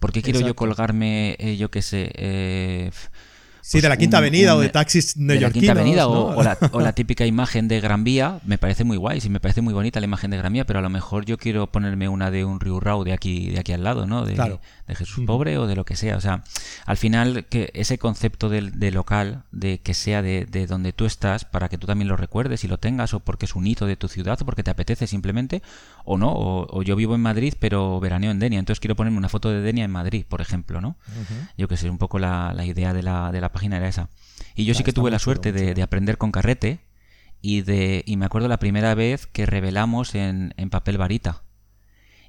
¿Por 0.00 0.12
qué 0.12 0.22
quiero 0.22 0.40
yo 0.40 0.56
colgarme, 0.56 1.36
eh, 1.38 1.56
yo 1.56 1.70
qué 1.70 1.82
sé, 1.82 2.10
Sí, 3.60 3.80
de 3.80 3.88
la 3.88 3.96
Quinta 3.96 4.18
Avenida 4.18 4.56
o 4.56 4.60
de 4.60 4.68
taxis 4.68 5.14
De 5.16 5.40
la 5.40 5.50
Quinta 5.50 5.72
Avenida 5.72 6.08
o, 6.08 6.42
la, 6.42 6.92
típica 6.92 7.26
imagen 7.26 7.68
de 7.68 7.80
Gran 7.80 8.04
Vía, 8.04 8.40
me 8.44 8.58
parece 8.58 8.84
muy 8.84 8.96
guay, 8.96 9.20
sí, 9.20 9.28
me 9.28 9.40
parece 9.40 9.60
muy 9.60 9.74
bonita 9.74 10.00
la 10.00 10.06
imagen 10.06 10.30
de 10.30 10.38
Gran 10.38 10.52
Vía, 10.52 10.64
pero 10.64 10.78
a 10.78 10.82
lo 10.82 10.90
mejor 10.90 11.24
yo 11.24 11.38
quiero 11.38 11.70
ponerme 11.70 12.08
una 12.08 12.30
de 12.30 12.44
un 12.44 12.60
Riu 12.60 12.80
Rau 12.80 13.04
de 13.04 13.12
aquí, 13.12 13.50
de 13.50 13.60
aquí 13.60 13.72
al 13.72 13.84
lado, 13.84 14.06
¿no? 14.06 14.24
De, 14.24 14.34
de 14.88 14.94
Jesús 14.94 15.24
Pobre 15.26 15.58
o 15.58 15.66
de 15.66 15.76
lo 15.76 15.84
que 15.84 15.96
sea. 15.96 16.16
O 16.16 16.20
sea, 16.20 16.42
al 16.86 16.96
final, 16.96 17.46
que 17.48 17.70
ese 17.74 17.98
concepto 17.98 18.48
de, 18.48 18.90
local, 18.90 19.44
de 19.52 19.78
que 19.78 19.94
sea 19.94 20.22
de, 20.22 20.46
donde 20.66 20.92
tú 20.92 21.04
estás, 21.04 21.44
para 21.44 21.68
que 21.68 21.78
tú 21.78 21.86
también 21.86 22.08
lo 22.08 22.16
recuerdes 22.16 22.64
y 22.64 22.68
lo 22.68 22.78
tengas, 22.78 23.14
o 23.14 23.20
porque 23.20 23.44
es 23.44 23.54
un 23.54 23.66
hito 23.66 23.86
de 23.86 23.96
tu 23.96 24.08
ciudad, 24.08 24.40
o 24.40 24.44
porque 24.44 24.62
te 24.62 24.70
apetece 24.70 25.06
simplemente, 25.06 25.62
o 26.10 26.16
no, 26.16 26.32
o, 26.32 26.82
yo 26.82 26.96
vivo 26.96 27.14
en 27.14 27.20
Madrid, 27.20 27.52
pero 27.60 28.00
veraneo 28.00 28.30
en 28.30 28.38
Denia, 28.38 28.58
entonces 28.58 28.80
quiero 28.80 28.96
ponerme 28.96 29.18
una 29.18 29.28
foto 29.28 29.50
de 29.50 29.60
Denia 29.60 29.84
en 29.84 29.90
Madrid, 29.90 30.24
por 30.26 30.40
ejemplo, 30.40 30.80
¿no? 30.80 30.96
Yo 31.58 31.68
que 31.68 31.76
sé, 31.76 31.90
un 31.90 31.98
poco 31.98 32.18
la, 32.18 32.54
idea 32.64 32.94
de 32.94 33.02
la, 33.02 33.30
de 33.30 33.42
la 33.42 33.52
página 33.52 33.76
era 33.76 33.88
esa. 33.88 34.08
Y 34.54 34.64
yo 34.64 34.72
sí 34.72 34.84
que 34.84 34.94
tuve 34.94 35.10
la 35.10 35.18
suerte 35.18 35.52
de, 35.52 35.82
aprender 35.82 36.16
con 36.16 36.32
carrete, 36.32 36.80
y 37.42 37.60
de 37.60 38.02
y 38.06 38.16
me 38.16 38.24
acuerdo 38.24 38.48
la 38.48 38.58
primera 38.58 38.94
vez 38.94 39.26
que 39.26 39.44
revelamos 39.44 40.14
en, 40.14 40.54
en 40.56 40.70
papel 40.70 40.96
varita. 40.96 41.42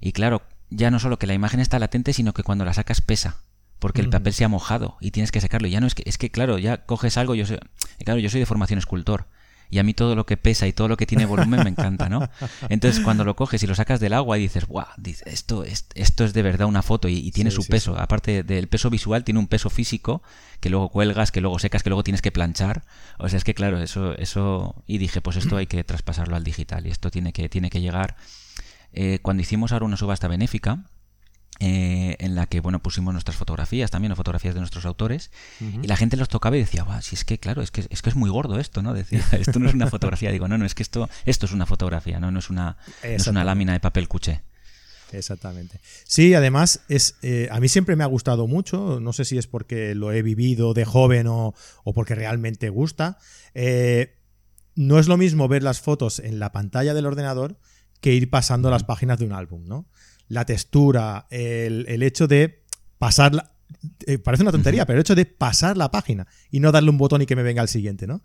Y 0.01 0.11
claro, 0.11 0.43
ya 0.69 0.91
no 0.91 0.99
solo 0.99 1.17
que 1.17 1.25
la 1.25 1.33
imagen 1.33 1.61
está 1.61 1.79
latente, 1.79 2.11
sino 2.11 2.33
que 2.33 2.43
cuando 2.43 2.65
la 2.65 2.73
sacas 2.73 2.99
pesa. 2.99 3.37
Porque 3.79 4.01
el 4.01 4.09
papel 4.09 4.33
se 4.33 4.43
ha 4.43 4.49
mojado 4.49 4.97
y 4.99 5.11
tienes 5.11 5.31
que 5.31 5.39
sacarlo. 5.39 5.69
ya 5.69 5.79
no 5.79 5.87
es 5.87 5.95
que, 5.95 6.03
es 6.05 6.17
que 6.17 6.29
claro, 6.29 6.57
ya 6.57 6.85
coges 6.85 7.15
algo, 7.15 7.33
yo 7.33 7.45
soy, 7.45 7.59
claro, 8.03 8.19
yo 8.19 8.29
soy 8.29 8.41
de 8.41 8.45
formación 8.45 8.77
escultor. 8.77 9.27
Y 9.69 9.79
a 9.79 9.83
mí 9.83 9.93
todo 9.93 10.15
lo 10.15 10.25
que 10.25 10.37
pesa 10.37 10.67
y 10.67 10.73
todo 10.73 10.87
lo 10.87 10.97
que 10.97 11.05
tiene 11.05 11.25
volumen 11.25 11.63
me 11.63 11.69
encanta, 11.69 12.09
¿no? 12.09 12.27
Entonces 12.69 13.03
cuando 13.03 13.23
lo 13.23 13.35
coges 13.35 13.61
y 13.63 13.67
lo 13.67 13.75
sacas 13.75 13.99
del 13.99 14.13
agua 14.13 14.37
y 14.37 14.41
dices, 14.41 14.65
guau, 14.65 14.87
esto, 15.25 15.63
esto 15.63 16.23
es 16.25 16.33
de 16.33 16.41
verdad 16.41 16.67
una 16.67 16.81
foto 16.81 17.07
y, 17.07 17.31
tiene 17.31 17.51
su 17.51 17.65
peso. 17.65 17.97
Aparte 17.97 18.43
del 18.43 18.67
peso 18.67 18.89
visual, 18.89 19.23
tiene 19.23 19.39
un 19.39 19.47
peso 19.47 19.69
físico 19.69 20.23
que 20.59 20.69
luego 20.69 20.89
cuelgas, 20.89 21.31
que 21.31 21.41
luego 21.41 21.59
secas, 21.59 21.83
que 21.83 21.89
luego 21.89 22.03
tienes 22.03 22.21
que 22.21 22.31
planchar. 22.31 22.83
O 23.17 23.29
sea, 23.29 23.37
es 23.37 23.43
que 23.43 23.53
claro, 23.53 23.79
eso, 23.79 24.15
eso. 24.17 24.83
Y 24.87 24.97
dije, 24.97 25.21
pues 25.21 25.37
esto 25.37 25.57
hay 25.57 25.67
que 25.67 25.83
traspasarlo 25.83 26.35
al 26.35 26.43
digital 26.43 26.87
y 26.87 26.89
esto 26.89 27.11
tiene 27.11 27.31
que, 27.33 27.49
tiene 27.49 27.69
que 27.69 27.81
llegar 27.81 28.15
eh, 28.93 29.19
cuando 29.21 29.41
hicimos 29.41 29.71
ahora 29.71 29.85
una 29.85 29.97
subasta 29.97 30.27
benéfica, 30.27 30.85
eh, 31.61 32.15
en 32.19 32.35
la 32.35 32.45
que 32.45 32.61
bueno 32.61 32.81
pusimos 32.81 33.13
nuestras 33.13 33.35
fotografías 33.35 33.91
también 33.91 34.13
o 34.13 34.15
fotografías 34.15 34.53
de 34.53 34.61
nuestros 34.61 34.85
autores 34.85 35.29
y 35.59 35.87
la 35.87 35.97
gente 35.97 36.15
los 36.15 36.29
tocaba 36.29 36.55
y 36.55 36.61
decía 36.61 36.85
si 37.01 37.15
es 37.15 37.25
que 37.25 37.37
claro 37.37 37.61
es 37.61 37.69
que 37.69 37.85
es 37.89 38.01
que 38.01 38.09
es 38.09 38.15
muy 38.15 38.29
gordo 38.29 38.59
esto 38.59 38.81
no 38.81 38.93
decía 38.93 39.21
esto 39.33 39.59
no 39.59 39.67
es 39.67 39.73
una 39.75 39.87
fotografía 39.87 40.31
digo 40.31 40.47
no 40.47 40.57
no 40.57 40.65
es 40.65 40.73
que 40.73 40.83
esto 40.83 41.09
esto 41.25 41.47
es 41.47 41.51
una 41.51 41.65
fotografía 41.65 42.17
no 42.21 42.31
no 42.31 42.39
es 42.39 42.49
una 42.49 42.77
es 43.03 43.27
una 43.27 43.43
lámina 43.43 43.73
de 43.73 43.81
papel 43.81 44.07
cuché 44.07 44.41
Exactamente. 45.11 45.79
Sí, 46.03 46.35
además 46.35 46.81
es 46.87 47.15
eh, 47.23 47.47
a 47.51 47.59
mí 47.59 47.67
siempre 47.67 47.95
me 47.95 48.03
ha 48.03 48.07
gustado 48.07 48.45
mucho. 48.45 48.99
No 48.99 49.11
sé 49.11 49.25
si 49.25 49.39
es 49.39 49.47
porque 49.47 49.95
lo 49.95 50.11
he 50.11 50.21
vivido 50.21 50.75
de 50.75 50.85
joven 50.85 51.25
o, 51.25 51.55
o 51.83 51.93
porque 51.95 52.13
realmente 52.13 52.69
gusta. 52.69 53.17
no 54.75 54.99
es 54.99 55.07
lo 55.07 55.17
mismo 55.17 55.47
ver 55.47 55.63
las 55.63 55.81
fotos 55.81 56.19
en 56.19 56.37
la 56.37 56.51
pantalla 56.51 56.93
del 56.93 57.07
ordenador 57.07 57.57
que 58.01 58.13
ir 58.13 58.29
pasando 58.29 58.69
las 58.69 58.83
páginas 58.83 59.17
de 59.17 59.25
un 59.25 59.33
álbum, 59.33 59.67
¿no? 59.67 59.87
La 60.29 60.45
textura, 60.45 61.27
el, 61.29 62.01
hecho 62.01 62.27
de 62.27 62.63
pasar 62.97 63.51
eh, 64.05 64.17
parece 64.17 64.43
una 64.43 64.51
tontería, 64.51 64.85
pero 64.85 64.97
el 64.97 65.01
hecho 65.01 65.15
de 65.15 65.25
pasar 65.25 65.75
la 65.75 65.91
página 65.91 66.27
y 66.49 66.59
no 66.59 66.71
darle 66.71 66.89
un 66.89 66.97
botón 66.97 67.21
y 67.21 67.25
que 67.25 67.35
me 67.35 67.43
venga 67.43 67.61
el 67.61 67.67
siguiente, 67.67 68.07
¿no? 68.07 68.21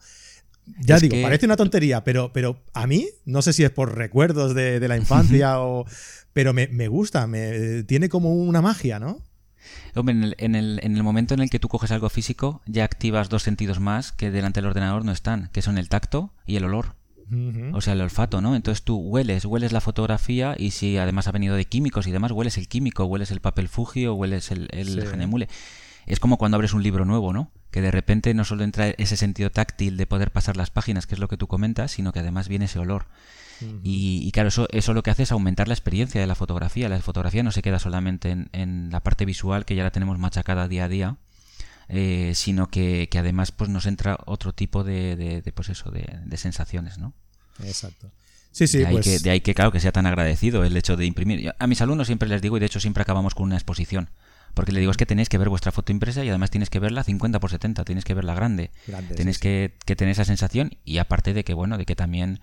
Ya 0.79 0.99
digo, 0.99 1.21
parece 1.21 1.47
una 1.47 1.57
tontería, 1.57 2.05
pero, 2.05 2.33
pero 2.33 2.63
a 2.73 2.87
mí, 2.87 3.07
no 3.27 3.43
sé 3.43 3.53
si 3.53 3.65
es 3.65 3.71
por 3.71 3.97
recuerdos 3.97 4.55
de, 4.55 4.81
la 4.89 4.97
infancia 4.97 5.61
o. 5.61 5.85
Pero 6.33 6.53
me, 6.53 6.89
gusta, 6.89 7.27
me, 7.27 7.85
tiene 7.85 8.09
como 8.09 8.35
una 8.35 8.63
magia, 8.63 8.99
¿no? 8.99 9.23
Hombre, 9.95 10.15
en 10.15 10.25
el, 10.25 10.35
en, 10.39 10.55
el, 10.55 10.81
en 10.83 10.97
el, 10.97 11.03
momento 11.03 11.35
en 11.35 11.41
el 11.41 11.51
que 11.51 11.59
tú 11.59 11.69
coges 11.69 11.91
algo 11.91 12.09
físico, 12.11 12.63
ya 12.67 12.85
activas 12.85 13.29
dos 13.29 13.43
sentidos 13.43 13.79
más 13.79 14.13
que 14.13 14.31
delante 14.31 14.61
del 14.61 14.69
ordenador 14.69 15.05
no 15.05 15.13
están, 15.13 15.49
que 15.53 15.63
son 15.63 15.79
el 15.79 15.89
tacto 15.89 16.33
y 16.47 16.57
el 16.57 16.65
olor. 16.65 16.97
O 17.73 17.81
sea, 17.81 17.95
el 17.95 18.01
olfato, 18.01 18.41
¿no? 18.41 18.55
Entonces 18.55 18.85
tú 18.85 18.97
hueles, 18.97 19.45
hueles 19.45 19.73
la 19.73 19.81
fotografía 19.81 20.55
y 20.59 20.71
si 20.71 20.99
además 20.99 21.27
ha 21.29 21.33
venido 21.33 21.57
de 21.57 21.65
químicos 21.65 22.07
y 22.07 22.11
demás, 22.11 22.33
hueles 22.33 22.59
el 22.59 22.69
químico, 22.69 23.05
hueles 23.05 23.31
el 23.31 23.41
papel 23.41 23.69
fugio, 23.69 24.15
hueles 24.15 24.51
el, 24.51 24.69
el 24.73 25.49
Es 26.07 26.21
como 26.21 26.37
cuando 26.37 26.57
abres 26.57 26.75
un 26.75 26.83
libro 26.83 27.05
nuevo, 27.05 27.33
¿no? 27.33 27.51
Que 27.71 27.81
de 27.81 27.91
repente 27.91 28.35
no 28.35 28.45
solo 28.45 28.65
entra 28.65 28.89
ese 28.89 29.17
sentido 29.17 29.51
táctil 29.51 29.97
de 29.97 30.07
poder 30.07 30.31
pasar 30.31 30.57
las 30.57 30.71
páginas, 30.71 31.07
que 31.07 31.15
es 31.15 31.19
lo 31.19 31.29
que 31.29 31.37
tú 31.37 31.47
comentas, 31.47 31.93
sino 31.93 32.13
que 32.13 32.21
además 32.21 32.49
viene 32.49 32.67
ese 32.67 32.79
olor. 32.79 33.07
y, 33.83 34.31
claro, 34.33 34.49
eso, 34.49 34.67
eso 34.71 34.93
lo 34.93 35.03
que 35.03 35.11
hace 35.11 35.23
es 35.23 35.33
aumentar 35.33 35.69
la 35.69 35.75
experiencia 35.75 36.21
de 36.21 36.27
la 36.27 36.35
fotografía. 36.35 36.89
La 36.89 37.01
fotografía 37.01 37.43
no 37.43 37.53
se 37.53 37.63
queda 37.63 37.79
solamente 37.79 38.31
en, 38.31 38.49
en 38.53 38.91
la 38.91 39.01
parte 39.01 39.25
visual, 39.25 39.65
que 39.65 39.75
ya 39.75 39.85
la 39.85 39.91
tenemos 39.91 40.19
machacada 40.19 40.69
día 40.69 40.85
a 40.85 40.89
día, 40.89 41.17
eh, 41.89 42.33
sino 42.35 42.69
que, 42.69 43.09
además 43.17 43.53
pues 43.53 43.71
nos 43.71 43.87
entra 43.87 44.19
otro 44.27 44.53
tipo 44.53 44.85
de, 44.85 45.17
de, 45.17 45.53
pues 45.53 45.69
eso, 45.69 45.91
de, 45.91 46.37
sensaciones, 46.37 46.99
¿no? 46.99 47.13
Exacto. 47.63 48.11
Sí, 48.53 48.67
sí, 48.67 48.79
de, 48.79 48.87
ahí 48.87 48.93
pues 48.93 49.05
que, 49.05 49.19
de 49.19 49.31
ahí 49.31 49.41
que, 49.41 49.55
claro, 49.55 49.73
que 49.73 49.81
sea 49.81 49.93
tan 49.93 50.07
agradecido 50.07 50.65
el 50.65 50.77
hecho 50.77 50.97
de 50.97 51.07
imprimir. 51.07 51.53
A 51.59 51.67
mis 51.67 51.81
alumnos 51.81 52.07
siempre 52.07 52.29
les 52.29 52.41
digo, 52.41 52.57
y 52.57 52.61
de 52.61 52.67
hecho 52.67 52.81
siempre 52.81 53.03
acabamos 53.03 53.35
con 53.35 53.45
una 53.45 53.57
exposición. 53.57 54.11
Porque 54.55 54.71
le 54.71 54.79
digo, 54.79 54.93
es 54.93 54.97
que 54.97 55.07
tenéis 55.07 55.29
que 55.29 55.39
ver 55.39 55.49
vuestra 55.49 55.73
foto 55.73 55.91
impresa 55.91 56.25
y 56.25 56.29
además 56.29 56.51
tienes 56.51 56.71
que 56.71 56.79
verla 56.79 57.03
50 57.03 57.41
por 57.41 57.51
70, 57.51 57.85
tienes 57.85 58.05
que 58.05 58.15
verla 58.15 58.35
grande. 58.35 58.71
grande 58.87 59.17
tenéis 59.17 59.41
que, 59.41 59.75
que, 59.85 59.97
tener 59.97 60.13
esa 60.13 60.25
sensación 60.25 60.79
y 60.85 60.99
aparte 60.99 61.35
de 61.35 61.43
que, 61.43 61.55
bueno, 61.55 61.77
de 61.77 61.85
que 61.85 61.97
también 61.97 62.41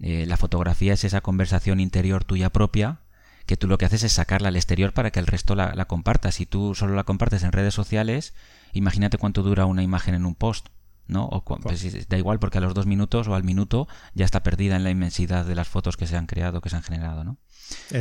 Eh, 0.00 0.24
la 0.26 0.38
fotografía 0.38 0.94
es 0.94 1.04
esa 1.04 1.20
conversación 1.20 1.78
interior 1.78 2.24
tuya 2.24 2.48
propia 2.50 3.00
que 3.44 3.58
tú 3.58 3.68
lo 3.68 3.76
que 3.76 3.84
haces 3.84 4.02
es 4.02 4.12
sacarla 4.12 4.48
al 4.48 4.56
exterior 4.56 4.94
para 4.94 5.10
que 5.10 5.20
el 5.20 5.26
resto 5.26 5.54
la, 5.54 5.74
la 5.74 5.84
compartas. 5.86 6.36
Si 6.36 6.46
tú 6.46 6.74
solo 6.74 6.94
la 6.94 7.04
compartes 7.04 7.42
en 7.42 7.52
redes 7.52 7.74
sociales, 7.74 8.32
imagínate 8.72 9.18
cuánto 9.18 9.42
dura 9.42 9.66
una 9.66 9.82
imagen 9.82 10.14
en 10.14 10.26
un 10.26 10.34
post. 10.34 10.68
¿no? 11.06 11.24
O 11.24 11.44
pues, 11.44 12.08
da 12.08 12.18
igual 12.18 12.38
porque 12.38 12.58
a 12.58 12.60
los 12.60 12.72
dos 12.72 12.86
minutos 12.86 13.26
o 13.26 13.34
al 13.34 13.42
minuto 13.42 13.88
ya 14.14 14.24
está 14.24 14.44
perdida 14.44 14.76
en 14.76 14.84
la 14.84 14.90
inmensidad 14.90 15.44
de 15.44 15.56
las 15.56 15.66
fotos 15.66 15.96
que 15.96 16.06
se 16.06 16.16
han 16.16 16.26
creado, 16.26 16.60
que 16.60 16.70
se 16.70 16.76
han 16.76 16.84
generado, 16.84 17.24
¿no? 17.24 17.36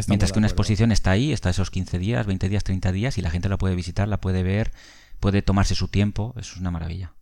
Mientras 0.08 0.32
que 0.32 0.40
una 0.40 0.48
exposición 0.48 0.92
está 0.92 1.12
ahí, 1.12 1.32
está 1.34 1.50
esos 1.50 1.72
15 1.72 2.00
días, 2.00 2.26
20 2.26 2.50
días, 2.50 2.64
30 2.64 2.92
días 2.92 3.18
y 3.18 3.22
la 3.22 3.32
gente 3.32 3.50
la 3.50 3.58
puede 3.58 3.76
visitar, 3.76 4.08
la 4.08 4.22
puede 4.22 4.44
ver, 4.44 4.72
puede 5.20 5.42
tomarse 5.42 5.76
su 5.76 5.88
tiempo, 5.88 6.34
eso 6.38 6.54
es 6.54 6.60
una 6.60 6.72
maravilla. 6.72 7.14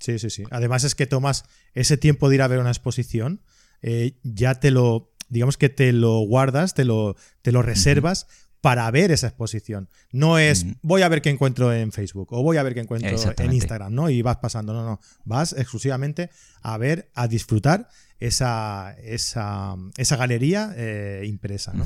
Sí, 0.00 0.18
sí, 0.18 0.30
sí. 0.30 0.44
Además 0.50 0.84
es 0.84 0.94
que 0.94 1.06
tomas 1.06 1.44
ese 1.72 1.96
tiempo 1.96 2.28
de 2.28 2.36
ir 2.36 2.42
a 2.42 2.48
ver 2.48 2.58
una 2.58 2.70
exposición, 2.70 3.42
eh, 3.80 4.18
ya 4.22 4.60
te 4.60 4.70
lo, 4.70 5.14
digamos 5.28 5.56
que 5.56 5.68
te 5.68 5.92
lo 5.92 6.20
guardas, 6.20 6.74
te 6.74 6.84
lo, 6.84 7.16
te 7.42 7.52
lo 7.52 7.62
reservas 7.62 8.26
para 8.64 8.90
ver 8.90 9.12
esa 9.12 9.26
exposición. 9.26 9.90
No 10.10 10.38
es 10.38 10.64
voy 10.80 11.02
a 11.02 11.08
ver 11.10 11.20
qué 11.20 11.28
encuentro 11.28 11.70
en 11.70 11.92
Facebook 11.92 12.28
o 12.32 12.42
voy 12.42 12.56
a 12.56 12.62
ver 12.62 12.72
qué 12.72 12.80
encuentro 12.80 13.14
en 13.36 13.52
Instagram, 13.52 13.94
¿no? 13.94 14.08
Y 14.08 14.22
vas 14.22 14.38
pasando, 14.38 14.72
no, 14.72 14.82
no. 14.82 15.02
Vas 15.26 15.52
exclusivamente 15.52 16.30
a 16.62 16.78
ver, 16.78 17.10
a 17.12 17.28
disfrutar 17.28 17.90
esa, 18.20 18.96
esa, 19.02 19.76
esa 19.98 20.16
galería 20.16 20.72
eh, 20.78 21.24
impresa, 21.26 21.74
¿no? 21.74 21.84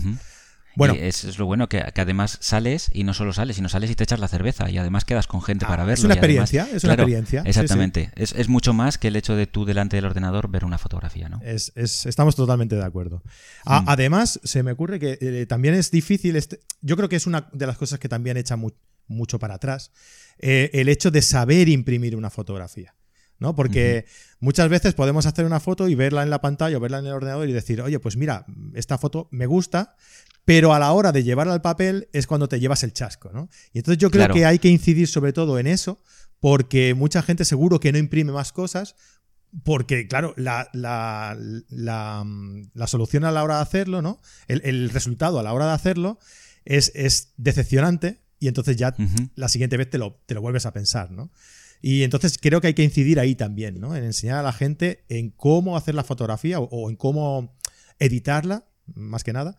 Bueno, 0.79 0.95
es, 0.95 1.39
lo 1.39 1.47
bueno 1.47 1.69
que, 1.69 1.83
además 1.95 2.39
sales 2.41 2.91
y 2.93 3.05
no 3.05 3.13
solo 3.13 3.33
sales, 3.33 3.57
sino 3.57 3.69
sales 3.69 3.91
y 3.91 3.95
te 3.95 4.05
echas 4.05 4.21
la 4.21 4.29
cerveza 4.29 4.71
y 4.71 4.79
además 4.79 5.05
quedas 5.05 5.27
con 5.27 5.43
gente 5.43 5.65
ah, 5.65 5.69
para 5.69 5.85
verlo. 5.85 5.95
Es 5.95 6.05
una 6.05 6.15
experiencia, 6.15 6.69
es 6.73 6.85
una 6.85 6.95
experiencia. 6.95 7.43
Exactamente. 7.45 8.11
Es, 8.15 8.49
mucho 8.49 8.73
más 8.73 8.97
que 8.97 9.09
el 9.09 9.17
hecho 9.17 9.35
de 9.35 9.47
tú 9.47 9.65
delante 9.65 9.97
del 9.97 10.05
ordenador 10.05 10.49
ver 10.49 10.65
una 10.65 10.79
fotografía, 10.79 11.29
¿no? 11.29 11.41
Es, 11.43 11.73
estamos 11.75 12.37
totalmente 12.37 12.77
de 12.77 12.85
acuerdo. 12.85 13.23
Mm. 13.65 13.85
además, 13.87 14.41
se 14.45 14.63
me 14.63 14.73
ocurre 14.73 14.99
que 14.99 15.19
eh, 15.21 15.47
también 15.47 15.75
es 15.75 15.91
difícil, 15.91 16.37
este, 16.37 16.61
yo 16.81 16.97
creo 16.97 17.09
que 17.09 17.17
es 17.17 17.27
una 17.27 17.49
de 17.53 17.67
las 17.67 17.77
cosas 17.77 17.99
que 17.99 18.09
también 18.09 18.37
echa 18.37 18.57
mucho 19.09 19.39
para 19.39 19.55
atrás, 19.55 19.91
eh, 20.39 20.71
el 20.73 20.89
hecho 20.89 21.11
de 21.11 21.23
saber 21.23 21.69
imprimir 21.69 22.15
una 22.17 22.31
fotografía. 22.31 22.95
¿no? 23.39 23.55
Porque 23.55 24.07
muchas 24.41 24.69
veces 24.69 24.95
podemos 24.95 25.27
hacer 25.27 25.45
una 25.45 25.61
foto 25.61 25.89
y 25.89 25.95
verla 25.95 26.23
en 26.23 26.31
la 26.31 26.41
pantalla 26.41 26.77
o 26.77 26.81
verla 26.81 26.99
en 26.99 27.07
el 27.07 27.13
ordenador 27.13 27.49
y 27.49 27.53
decir, 27.53 27.81
oye, 27.81 28.01
pues 28.01 28.17
mira, 28.17 28.47
esta 28.75 28.99
foto 28.99 29.29
me 29.31 29.47
gusta, 29.47 29.97
pero 30.49 30.73
a 30.73 30.79
la 30.79 30.93
hora 30.93 31.13
de 31.13 31.25
llevarla 31.25 31.53
al 31.53 31.61
papel 31.61 32.09
es 32.15 32.27
cuando 32.27 32.49
te 32.49 32.59
llevas 32.59 32.83
el 32.83 32.95
chasco, 32.95 33.31
¿no? 33.35 33.51
Y 33.75 33.81
entonces 33.81 33.99
yo 33.99 34.11
creo 34.11 34.31
que 34.31 34.47
hay 34.47 34.59
que 34.59 34.71
incidir 34.71 35.07
sobre 35.07 35.35
todo 35.35 35.59
en 35.59 35.67
eso, 35.67 36.03
porque 36.41 36.95
mucha 36.95 37.21
gente 37.21 37.45
seguro 37.45 37.81
que 37.81 37.93
no 37.93 37.99
imprime 37.99 38.33
más 38.33 38.51
cosas, 38.51 38.97
porque, 39.63 40.09
claro, 40.09 40.33
la, 40.39 40.71
la, 40.73 41.37
la, 41.69 42.87
solución 42.87 43.27
a 43.27 43.31
la 43.31 43.45
hora 43.45 43.57
de 43.57 43.61
hacerlo, 43.61 44.01
¿no? 44.01 44.23
El, 44.47 44.89
resultado 44.89 45.39
a 45.39 45.43
la 45.43 45.53
hora 45.53 45.67
de 45.67 45.73
hacerlo 45.73 46.19
es, 46.65 46.93
es 46.95 47.35
decepcionante 47.37 48.23
y 48.39 48.49
entonces 48.49 48.79
ya 48.79 48.97
la 49.35 49.51
siguiente 49.51 49.77
vez 49.77 49.91
te 49.91 49.99
lo, 49.99 50.23
te 50.25 50.33
lo 50.33 50.41
vuelves 50.41 50.65
a 50.65 50.73
pensar, 50.73 51.11
¿no? 51.11 51.31
Y 51.83 52.05
entonces 52.05 52.39
creo 52.41 52.63
que 52.63 52.69
hay 52.69 52.75
que 52.75 52.85
incidir 52.85 53.21
ahí 53.21 53.35
también, 53.35 53.79
¿no? 53.81 53.95
En 53.95 54.03
enseñar 54.03 54.39
a 54.39 54.43
la 54.43 54.55
gente 54.55 55.05
en 55.11 55.29
cómo 55.29 55.77
hacer 55.77 55.95
la 55.95 56.05
fotografía 56.05 56.59
o 56.59 56.89
en 56.89 56.97
cómo 56.97 57.55
editarla 57.99 58.65
más 58.95 59.25
que 59.25 59.33
nada, 59.33 59.57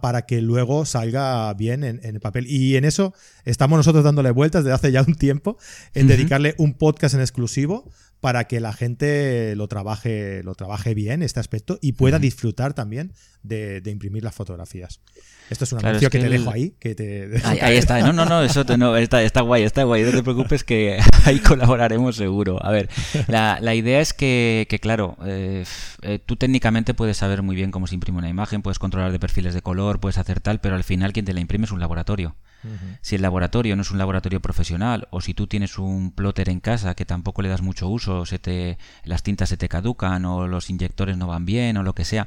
para 0.00 0.22
que 0.22 0.42
luego 0.42 0.84
salga 0.84 1.52
bien 1.54 1.84
en, 1.84 2.00
el 2.02 2.20
papel. 2.20 2.46
Y 2.46 2.76
en 2.76 2.84
eso 2.84 3.14
estamos 3.44 3.76
nosotros 3.76 4.04
dándole 4.04 4.30
vueltas 4.30 4.64
desde 4.64 4.74
hace 4.74 4.92
ya 4.92 5.02
un 5.02 5.14
tiempo, 5.14 5.58
en 5.94 6.06
dedicarle 6.06 6.54
un 6.58 6.74
podcast 6.74 7.14
en 7.14 7.20
exclusivo 7.20 7.90
para 8.20 8.44
que 8.44 8.60
la 8.60 8.72
gente 8.72 9.54
lo 9.54 9.68
trabaje, 9.68 10.42
lo 10.42 10.54
trabaje 10.54 10.94
bien, 10.94 11.22
este 11.22 11.38
aspecto, 11.38 11.78
y 11.80 11.92
pueda 11.92 12.18
disfrutar 12.18 12.74
también 12.74 13.12
de, 13.42 13.82
imprimir 13.86 14.24
las 14.24 14.34
fotografías. 14.34 15.00
Esto 15.50 15.64
es 15.64 15.72
una 15.72 15.80
claro, 15.80 15.98
que, 16.00 16.10
te 16.10 16.28
dejo 16.28 16.50
ahí. 16.50 16.74
Que 16.78 16.94
te... 16.94 17.40
Ahí, 17.44 17.76
está. 17.76 18.00
No, 18.00 18.12
no, 18.12 18.26
no, 18.26 18.42
eso 18.42 18.64
no, 18.76 18.96
está, 18.96 19.22
está, 19.22 19.40
guay, 19.40 19.62
está 19.62 19.84
guay. 19.84 20.02
No 20.02 20.10
te 20.10 20.22
preocupes 20.22 20.64
que 20.64 20.98
ahí 21.28 21.38
colaboraremos 21.40 22.16
seguro. 22.16 22.64
A 22.64 22.70
ver, 22.70 22.88
la, 23.28 23.58
la 23.60 23.74
idea 23.74 24.00
es 24.00 24.12
que, 24.12 24.66
que 24.68 24.78
claro, 24.78 25.16
eh, 25.24 25.64
eh, 26.02 26.18
tú 26.24 26.36
técnicamente 26.36 26.94
puedes 26.94 27.16
saber 27.16 27.42
muy 27.42 27.56
bien 27.56 27.70
cómo 27.70 27.86
se 27.86 27.94
imprime 27.94 28.18
una 28.18 28.28
imagen, 28.28 28.62
puedes 28.62 28.78
controlar 28.78 29.12
de 29.12 29.18
perfiles 29.18 29.54
de 29.54 29.62
color, 29.62 30.00
puedes 30.00 30.18
hacer 30.18 30.40
tal, 30.40 30.60
pero 30.60 30.74
al 30.74 30.84
final 30.84 31.12
quien 31.12 31.24
te 31.24 31.34
la 31.34 31.40
imprime 31.40 31.66
es 31.66 31.72
un 31.72 31.80
laboratorio. 31.80 32.36
Si 33.02 33.14
el 33.14 33.22
laboratorio 33.22 33.76
no 33.76 33.82
es 33.82 33.92
un 33.92 33.98
laboratorio 33.98 34.40
profesional 34.40 35.06
o 35.12 35.20
si 35.20 35.32
tú 35.32 35.46
tienes 35.46 35.78
un 35.78 36.10
plotter 36.10 36.48
en 36.48 36.58
casa 36.58 36.96
que 36.96 37.04
tampoco 37.04 37.40
le 37.40 37.48
das 37.48 37.62
mucho 37.62 37.88
uso, 37.88 38.26
se 38.26 38.40
te, 38.40 38.78
las 39.04 39.22
tintas 39.22 39.48
se 39.48 39.56
te 39.56 39.68
caducan 39.68 40.24
o 40.24 40.48
los 40.48 40.68
inyectores 40.68 41.16
no 41.16 41.28
van 41.28 41.44
bien 41.44 41.76
o 41.76 41.84
lo 41.84 41.94
que 41.94 42.04
sea. 42.04 42.26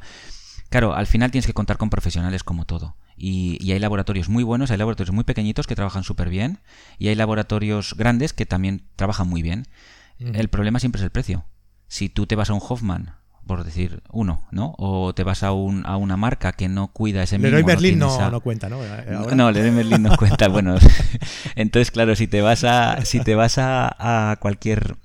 Claro, 0.71 0.95
al 0.95 1.05
final 1.05 1.31
tienes 1.31 1.45
que 1.45 1.53
contar 1.53 1.77
con 1.77 1.89
profesionales 1.89 2.43
como 2.45 2.63
todo. 2.63 2.95
Y, 3.17 3.71
hay 3.73 3.79
laboratorios 3.79 4.29
muy 4.29 4.43
buenos, 4.43 4.71
hay 4.71 4.77
laboratorios 4.77 5.13
muy 5.13 5.25
pequeñitos 5.25 5.67
que 5.67 5.75
trabajan 5.75 6.03
súper 6.03 6.29
bien 6.29 6.59
y 6.97 7.09
hay 7.09 7.15
laboratorios 7.15 7.93
grandes 7.97 8.31
que 8.31 8.45
también 8.45 8.83
trabajan 8.95 9.27
muy 9.27 9.41
bien. 9.41 9.67
El 10.17 10.47
problema 10.47 10.79
siempre 10.79 11.01
es 11.01 11.03
el 11.03 11.09
precio. 11.09 11.43
Si 11.89 12.07
tú 12.07 12.25
te 12.25 12.37
vas 12.37 12.49
a 12.49 12.53
un 12.53 12.61
Hoffman 12.65 13.15
por 13.45 13.65
decir 13.65 14.01
uno, 14.11 14.47
¿no? 14.51 14.73
O 14.77 15.13
te 15.13 15.23
vas 15.23 15.43
a, 15.43 15.51
un, 15.51 15.85
a 15.85 15.97
una 15.97 16.15
marca 16.15 16.53
que 16.53 16.69
no 16.69 16.87
cuida 16.87 17.23
ese 17.23 17.37
mismo... 17.37 17.49
Leroy 17.49 17.63
Berlin 17.63 17.99
no, 17.99 18.31
no, 18.31 18.39
cuenta, 18.39 18.69
¿no? 18.69 18.79
No, 19.35 19.51
Leroy 19.51 19.71
Berlin 19.71 20.03
no 20.03 20.15
cuenta, 20.15 20.47
bueno. 20.47 20.77
Entonces, 21.55 21.91
claro, 21.91 22.15
si 22.15 22.27
te 22.27 22.41
vas 22.41 22.63
a, 22.63 23.03
si 23.03 23.19
te 23.19 23.35
vas 23.35 23.57
a, 23.57 24.31
a 24.31 24.37
cualquier 24.37 24.95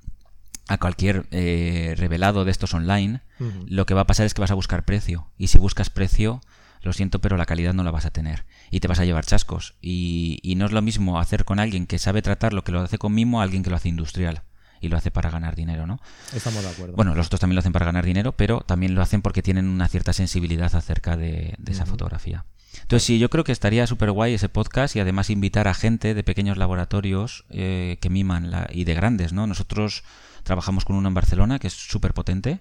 a 0.69 0.79
cualquier 0.79 1.27
eh, 1.31 1.95
revelado 1.97 2.45
de 2.45 2.51
estos 2.51 2.75
online, 2.75 3.21
lo 3.69 3.87
que 3.87 3.95
va 3.95 4.03
a 4.03 4.07
pasar 4.07 4.27
es 4.27 4.35
que 4.35 4.41
vas 4.41 4.51
a 4.51 4.55
buscar 4.55 4.85
precio. 4.85 5.29
Y 5.39 5.49
si 5.49 5.59
buscas 5.59 5.91
precio, 5.91 6.41
lo 6.83 6.93
siento, 6.93 7.21
pero 7.21 7.37
la 7.37 7.47
calidad 7.47 7.75
no 7.75 7.85
la 7.85 7.91
vas 7.91 8.07
a 8.07 8.11
tener. 8.11 8.47
Y 8.71 8.81
te 8.81 8.89
vas 8.89 8.99
a 8.99 9.05
llevar 9.05 9.27
chascos. 9.27 9.75
Y, 9.81 10.41
y 10.43 10.57
no 10.57 10.67
es 10.67 10.73
lo 10.73 10.83
mismo 10.83 11.21
hacer 11.21 11.45
con 11.45 11.61
alguien 11.61 11.87
que 11.87 11.99
sabe 11.99 12.23
tratar 12.23 12.53
lo 12.53 12.65
que 12.65 12.73
lo 12.73 12.81
hace 12.81 12.99
con 12.99 13.15
mimo 13.15 13.41
a 13.41 13.45
alguien 13.45 13.63
que 13.63 13.71
lo 13.71 13.77
hace 13.77 13.89
industrial 13.89 14.43
y 14.81 14.89
lo 14.89 14.97
hace 14.97 15.11
para 15.11 15.31
ganar 15.31 15.57
dinero, 15.57 15.87
¿no? 15.87 16.01
Estamos 16.35 16.63
de 16.63 16.71
acuerdo. 16.71 16.97
Bueno, 16.97 17.15
los 17.15 17.27
otros 17.27 17.41
también 17.41 17.57
lo 17.57 17.61
hacen 17.61 17.73
para 17.73 17.87
ganar 17.87 18.05
dinero, 18.05 18.33
pero 18.33 18.61
también 18.61 18.95
lo 18.95 19.03
hacen 19.03 19.23
porque 19.23 19.43
tienen 19.43 19.67
una 19.67 19.89
cierta 19.89 20.13
sensibilidad 20.13 20.75
acerca 20.75 21.17
de, 21.17 21.57
esa 21.67 21.87
fotografía. 21.87 22.45
Entonces 22.83 23.05
sí, 23.05 23.19
yo 23.19 23.31
creo 23.31 23.43
que 23.43 23.53
estaría 23.53 23.87
súper 23.87 24.11
guay 24.11 24.35
ese 24.35 24.49
podcast 24.49 24.97
y 24.97 25.01
además 25.01 25.31
invitar 25.31 25.67
a 25.67 25.75
gente 25.75 26.15
de 26.15 26.23
pequeños 26.23 26.59
laboratorios 26.59 27.45
eh, 27.49 27.97
que 28.01 28.11
miman 28.11 28.51
la, 28.51 28.69
y 28.71 28.85
de 28.85 28.95
grandes, 28.95 29.33
¿no? 29.33 29.47
Nosotros 29.47 30.05
trabajamos 30.47 30.85
con 30.85 30.95
uno 30.95 31.09
en 31.09 31.15
Barcelona 31.15 31.59
que 31.59 31.67
es 31.67 31.73
súper 31.75 32.15
potente 32.15 32.61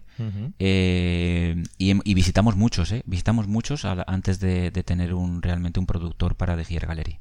eh, 0.58 1.64
y, 1.78 2.14
visitamos 2.16 2.56
muchos, 2.56 2.92
¿eh? 2.92 3.04
Visitamos 3.06 3.48
muchos 3.48 3.86
antes 3.86 4.40
de, 4.40 4.72
tener 4.72 5.14
un 5.14 5.42
realmente 5.42 5.80
un 5.80 5.86
productor 5.86 6.36
para 6.36 6.58
The 6.58 6.66
Gear 6.66 6.88
Gallery. 6.88 7.20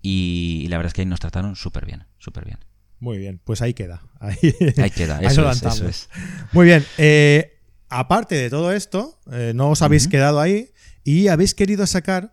Y, 0.00 0.62
y 0.64 0.68
la 0.68 0.76
verdad 0.76 0.88
es 0.88 0.94
que 0.94 1.02
ahí 1.02 1.06
nos 1.06 1.20
trataron 1.20 1.56
súper 1.56 1.84
bien, 1.84 2.04
súper 2.18 2.44
bien. 2.44 2.58
Muy 3.00 3.18
bien, 3.18 3.40
pues 3.42 3.60
ahí 3.60 3.74
queda. 3.74 4.02
Ahí, 4.20 4.38
queda, 4.94 5.20
eso, 5.22 5.50
es, 5.50 6.08
Muy 6.52 6.66
bien, 6.66 6.86
eh, 6.96 7.58
aparte 7.88 8.36
de 8.36 8.48
todo 8.48 8.72
esto, 8.72 9.18
eh, 9.32 9.52
no 9.54 9.70
os 9.70 9.82
habéis 9.82 10.08
quedado 10.08 10.40
ahí 10.40 10.70
y 11.02 11.28
habéis 11.28 11.54
querido 11.54 11.86
sacar 11.86 12.30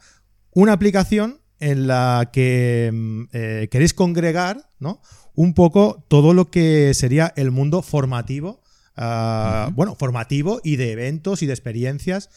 una 0.52 0.74
aplicación 0.74 1.41
en 1.62 1.88
la 1.88 2.30
que 2.34 2.92
mm, 2.92 3.24
eh, 3.32 3.68
queréis 3.72 3.94
congregar 3.94 4.68
¿no? 4.80 5.02
un 5.34 5.54
poco 5.54 6.04
todo 6.10 6.34
lo 6.34 6.52
que 6.52 6.94
sería 6.94 7.32
el 7.38 7.52
mundo 7.52 7.82
formativo, 7.82 8.62
ah, 8.98 9.70
bueno, 9.74 9.96
formativo 9.96 10.60
y 10.64 10.76
de 10.76 10.92
eventos 10.92 11.42
y 11.42 11.46
de 11.46 11.54
experiencias 11.54 12.30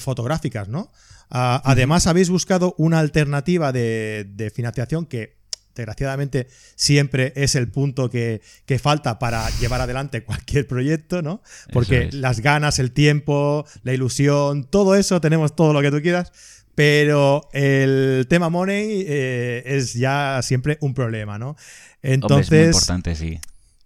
fotográficas, 0.00 0.66
¿no? 0.66 0.90
Ah, 1.30 1.62
además, 1.64 2.08
habéis 2.08 2.28
buscado 2.28 2.74
una 2.76 2.98
alternativa 2.98 3.70
de 3.70 4.52
financiación 4.52 5.06
que 5.06 5.40
desgraciadamente 5.74 6.48
siempre 6.76 7.32
es 7.36 7.54
el 7.54 7.70
punto 7.70 8.10
que, 8.10 8.40
falta 8.80 9.18
para 9.18 9.48
llevar 9.58 9.80
adelante 9.80 10.22
cualquier 10.24 10.66
proyecto, 10.66 11.22
¿no? 11.22 11.42
Porque 11.72 12.10
las 12.12 12.40
ganas, 12.40 12.78
el 12.78 12.92
tiempo, 12.92 13.66
la 13.82 13.92
ilusión, 13.92 14.64
todo 14.64 14.94
eso, 14.94 15.20
tenemos 15.20 15.56
todo 15.56 15.72
lo 15.72 15.82
que 15.82 15.90
tú 15.90 16.00
quieras, 16.00 16.32
pero 16.74 17.48
el 17.52 18.26
tema 18.28 18.48
money 18.48 19.04
eh, 19.06 19.62
es 19.66 19.94
ya 19.94 20.40
siempre 20.42 20.78
un 20.80 20.94
problema, 20.94 21.38
¿no? 21.38 21.56
Entonces... 22.02 22.52
es 22.52 22.58
muy 22.58 22.66
importante, 22.66 23.14
sí. 23.14 23.38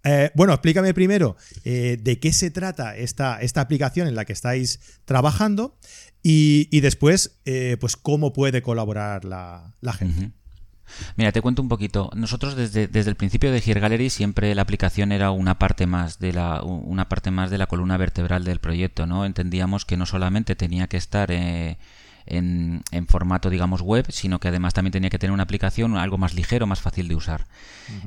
Eh, 0.03 0.29
bueno, 0.35 0.53
explícame 0.53 0.93
primero 0.93 1.35
eh, 1.63 1.97
de 1.99 2.19
qué 2.19 2.31
se 2.31 2.51
trata 2.51 2.95
esta, 2.95 3.41
esta, 3.41 3.61
aplicación 3.61 4.07
en 4.07 4.13
la 4.13 4.23
que 4.23 4.33
estáis 4.33 4.79
trabajando 5.05 5.77
y, 6.21 6.79
después, 6.79 7.39
pues 7.79 7.95
cómo 7.95 8.33
puede 8.33 8.61
colaborar 8.63 9.25
la, 9.25 9.73
gente. 9.93 10.31
Mira, 11.15 11.31
te 11.31 11.41
cuento 11.41 11.61
un 11.61 11.69
poquito. 11.69 12.09
Nosotros 12.15 12.55
desde, 12.55 12.87
desde 12.87 13.09
el 13.09 13.15
principio 13.15 13.51
de 13.51 13.61
Here 13.65 13.79
Gallery 13.79 14.09
siempre 14.09 14.53
la 14.55 14.61
aplicación 14.61 15.11
era 15.11 15.31
una 15.31 15.59
parte 15.59 15.87
más 15.87 16.19
de 16.19 16.33
la 16.33 16.61
una 16.63 17.09
parte 17.09 17.31
más 17.31 17.49
de 17.49 17.57
la 17.57 17.67
columna 17.67 17.97
vertebral 17.97 18.43
del 18.43 18.59
proyecto, 18.59 19.05
¿no? 19.05 19.25
Entendíamos 19.25 19.85
que 19.85 19.97
no 19.97 20.05
solamente 20.05 20.55
tenía 20.55 20.87
que 20.87 20.97
estar 20.97 21.31
eh, 21.31 21.77
en, 22.25 22.83
en, 22.91 23.07
formato, 23.07 23.49
digamos, 23.49 23.81
web, 23.81 24.05
sino 24.09 24.39
que 24.39 24.47
además 24.47 24.73
también 24.73 24.91
tenía 24.91 25.09
que 25.09 25.19
tener 25.19 25.33
una 25.33 25.43
aplicación 25.43 25.97
algo 25.97 26.17
más 26.17 26.33
ligero, 26.33 26.67
más 26.67 26.81
fácil 26.81 27.07
de 27.07 27.15
usar. 27.15 27.45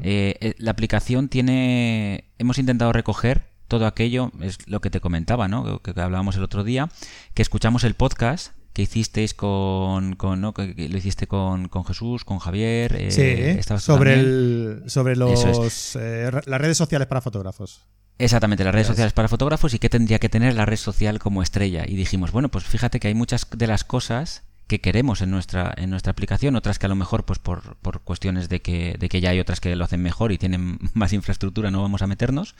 Eh, 0.02 0.36
eh, 0.40 0.54
la 0.58 0.70
aplicación 0.70 1.28
tiene, 1.28 2.24
hemos 2.38 2.58
intentado 2.58 2.92
recoger 2.92 3.48
todo 3.68 3.86
aquello 3.86 4.32
es 4.40 4.66
lo 4.66 4.80
que 4.80 4.90
te 4.90 5.00
comentaba, 5.00 5.46
¿no? 5.46 5.80
Que, 5.82 5.90
hablábamos 6.00 6.36
el 6.36 6.42
otro 6.42 6.64
día, 6.64 6.88
que 7.34 7.42
escuchamos 7.42 7.84
el 7.84 7.94
podcast 7.94 8.52
que 8.72 8.82
hicisteis 8.82 9.34
con, 9.34 10.14
con 10.14 10.40
¿no? 10.40 10.54
que 10.54 10.88
lo 10.88 10.96
hiciste 10.96 11.26
con, 11.26 11.68
con 11.68 11.84
Jesús, 11.84 12.24
con 12.24 12.38
Javier. 12.38 12.94
Eh, 12.96 13.10
sí, 13.10 13.76
sobre, 13.78 14.14
el, 14.14 14.84
sobre 14.86 15.16
los, 15.16 15.96
eh, 15.96 16.30
las 16.46 16.60
redes 16.60 16.76
sociales 16.76 17.08
para 17.08 17.20
fotógrafos. 17.20 17.86
Exactamente, 18.18 18.64
las 18.64 18.74
redes 18.74 18.88
sociales 18.88 19.12
para 19.12 19.28
fotógrafos 19.28 19.74
y 19.74 19.78
qué 19.78 19.88
tendría 19.88 20.18
que 20.18 20.28
tener 20.28 20.54
la 20.54 20.66
red 20.66 20.76
social 20.76 21.20
como 21.20 21.42
estrella. 21.42 21.84
Y 21.86 21.94
dijimos, 21.94 22.32
bueno, 22.32 22.48
pues 22.48 22.64
fíjate 22.64 22.98
que 22.98 23.08
hay 23.08 23.14
muchas 23.14 23.46
de 23.56 23.66
las 23.68 23.84
cosas 23.84 24.42
que 24.66 24.80
queremos 24.80 25.22
en 25.22 25.30
nuestra, 25.30 25.72
en 25.76 25.88
nuestra 25.90 26.10
aplicación, 26.10 26.56
otras 26.56 26.78
que 26.78 26.86
a 26.86 26.88
lo 26.88 26.96
mejor, 26.96 27.24
pues 27.24 27.38
por, 27.38 27.76
por 27.76 28.00
cuestiones 28.00 28.48
de 28.48 28.60
que, 28.60 28.96
de 28.98 29.08
que 29.08 29.20
ya 29.20 29.30
hay 29.30 29.40
otras 29.40 29.60
que 29.60 29.74
lo 29.76 29.84
hacen 29.84 30.02
mejor 30.02 30.32
y 30.32 30.38
tienen 30.38 30.78
más 30.94 31.12
infraestructura, 31.12 31.70
no 31.70 31.80
vamos 31.80 32.02
a 32.02 32.08
meternos. 32.08 32.56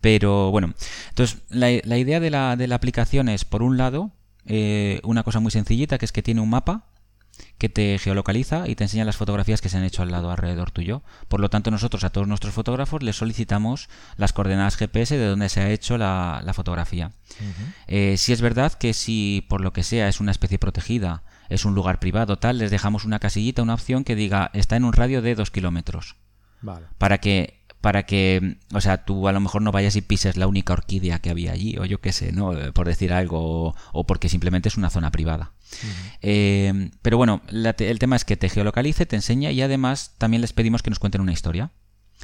Pero 0.00 0.50
bueno, 0.50 0.74
entonces 1.10 1.38
la, 1.50 1.68
la 1.84 1.98
idea 1.98 2.18
de 2.18 2.30
la, 2.30 2.56
de 2.56 2.66
la, 2.66 2.74
aplicación 2.74 3.28
es, 3.28 3.44
por 3.44 3.62
un 3.62 3.76
lado, 3.76 4.12
eh, 4.46 5.00
una 5.04 5.22
cosa 5.22 5.40
muy 5.40 5.50
sencillita, 5.50 5.98
que 5.98 6.04
es 6.04 6.12
que 6.12 6.22
tiene 6.22 6.40
un 6.40 6.50
mapa 6.50 6.86
que 7.58 7.68
te 7.68 7.98
geolocaliza 7.98 8.68
y 8.68 8.74
te 8.74 8.84
enseña 8.84 9.04
las 9.04 9.16
fotografías 9.16 9.60
que 9.60 9.68
se 9.68 9.76
han 9.76 9.84
hecho 9.84 10.02
al 10.02 10.10
lado 10.10 10.30
alrededor 10.30 10.70
tuyo. 10.70 11.02
Por 11.28 11.40
lo 11.40 11.50
tanto, 11.50 11.70
nosotros 11.70 12.04
a 12.04 12.10
todos 12.10 12.28
nuestros 12.28 12.54
fotógrafos 12.54 13.02
les 13.02 13.16
solicitamos 13.16 13.88
las 14.16 14.32
coordenadas 14.32 14.76
GPS 14.76 15.16
de 15.16 15.26
donde 15.26 15.48
se 15.48 15.60
ha 15.60 15.70
hecho 15.70 15.98
la, 15.98 16.42
fotografía. 16.54 17.12
Eh, 17.86 18.16
si 18.16 18.32
es 18.32 18.40
verdad 18.40 18.72
que 18.72 18.94
si 18.94 19.44
por 19.48 19.60
lo 19.60 19.72
que 19.72 19.82
sea 19.82 20.08
es 20.08 20.20
una 20.20 20.30
especie 20.30 20.58
protegida, 20.58 21.22
es 21.48 21.64
un 21.64 21.74
lugar 21.74 21.98
privado, 21.98 22.38
tal, 22.38 22.58
les 22.58 22.70
dejamos 22.70 23.04
una 23.04 23.18
casillita, 23.18 23.62
una 23.62 23.74
opción 23.74 24.04
que 24.04 24.16
diga 24.16 24.50
está 24.54 24.76
en 24.76 24.84
un 24.84 24.92
radio 24.92 25.22
de 25.22 25.34
dos 25.34 25.50
kilómetros. 25.50 26.16
Para 26.98 27.18
que 27.18 27.55
para 27.86 28.02
que, 28.02 28.56
o 28.74 28.80
sea, 28.80 29.04
tú 29.04 29.28
a 29.28 29.32
lo 29.32 29.38
mejor 29.38 29.62
no 29.62 29.70
vayas 29.70 29.94
y 29.94 30.00
pises 30.00 30.36
la 30.36 30.48
única 30.48 30.72
orquídea 30.72 31.20
que 31.20 31.30
había 31.30 31.52
allí, 31.52 31.76
o 31.78 31.84
yo 31.84 32.00
qué 32.00 32.12
sé, 32.12 32.32
¿no? 32.32 32.50
Por 32.72 32.88
decir 32.88 33.12
algo, 33.12 33.76
o, 33.92 34.06
porque 34.08 34.28
simplemente 34.28 34.68
es 34.68 34.76
una 34.76 34.90
zona 34.90 35.12
privada. 35.12 35.52
Eh, 36.20 36.90
pero 37.00 37.16
bueno, 37.16 37.42
el 37.48 37.98
tema 38.00 38.16
es 38.16 38.24
que 38.24 38.36
te 38.36 38.48
geolocalice, 38.48 39.06
te 39.06 39.14
enseña 39.14 39.52
y 39.52 39.62
además 39.62 40.16
también 40.18 40.40
les 40.40 40.52
pedimos 40.52 40.82
que 40.82 40.90
nos 40.90 40.98
cuenten 40.98 41.20
una 41.20 41.32
historia. 41.32 41.70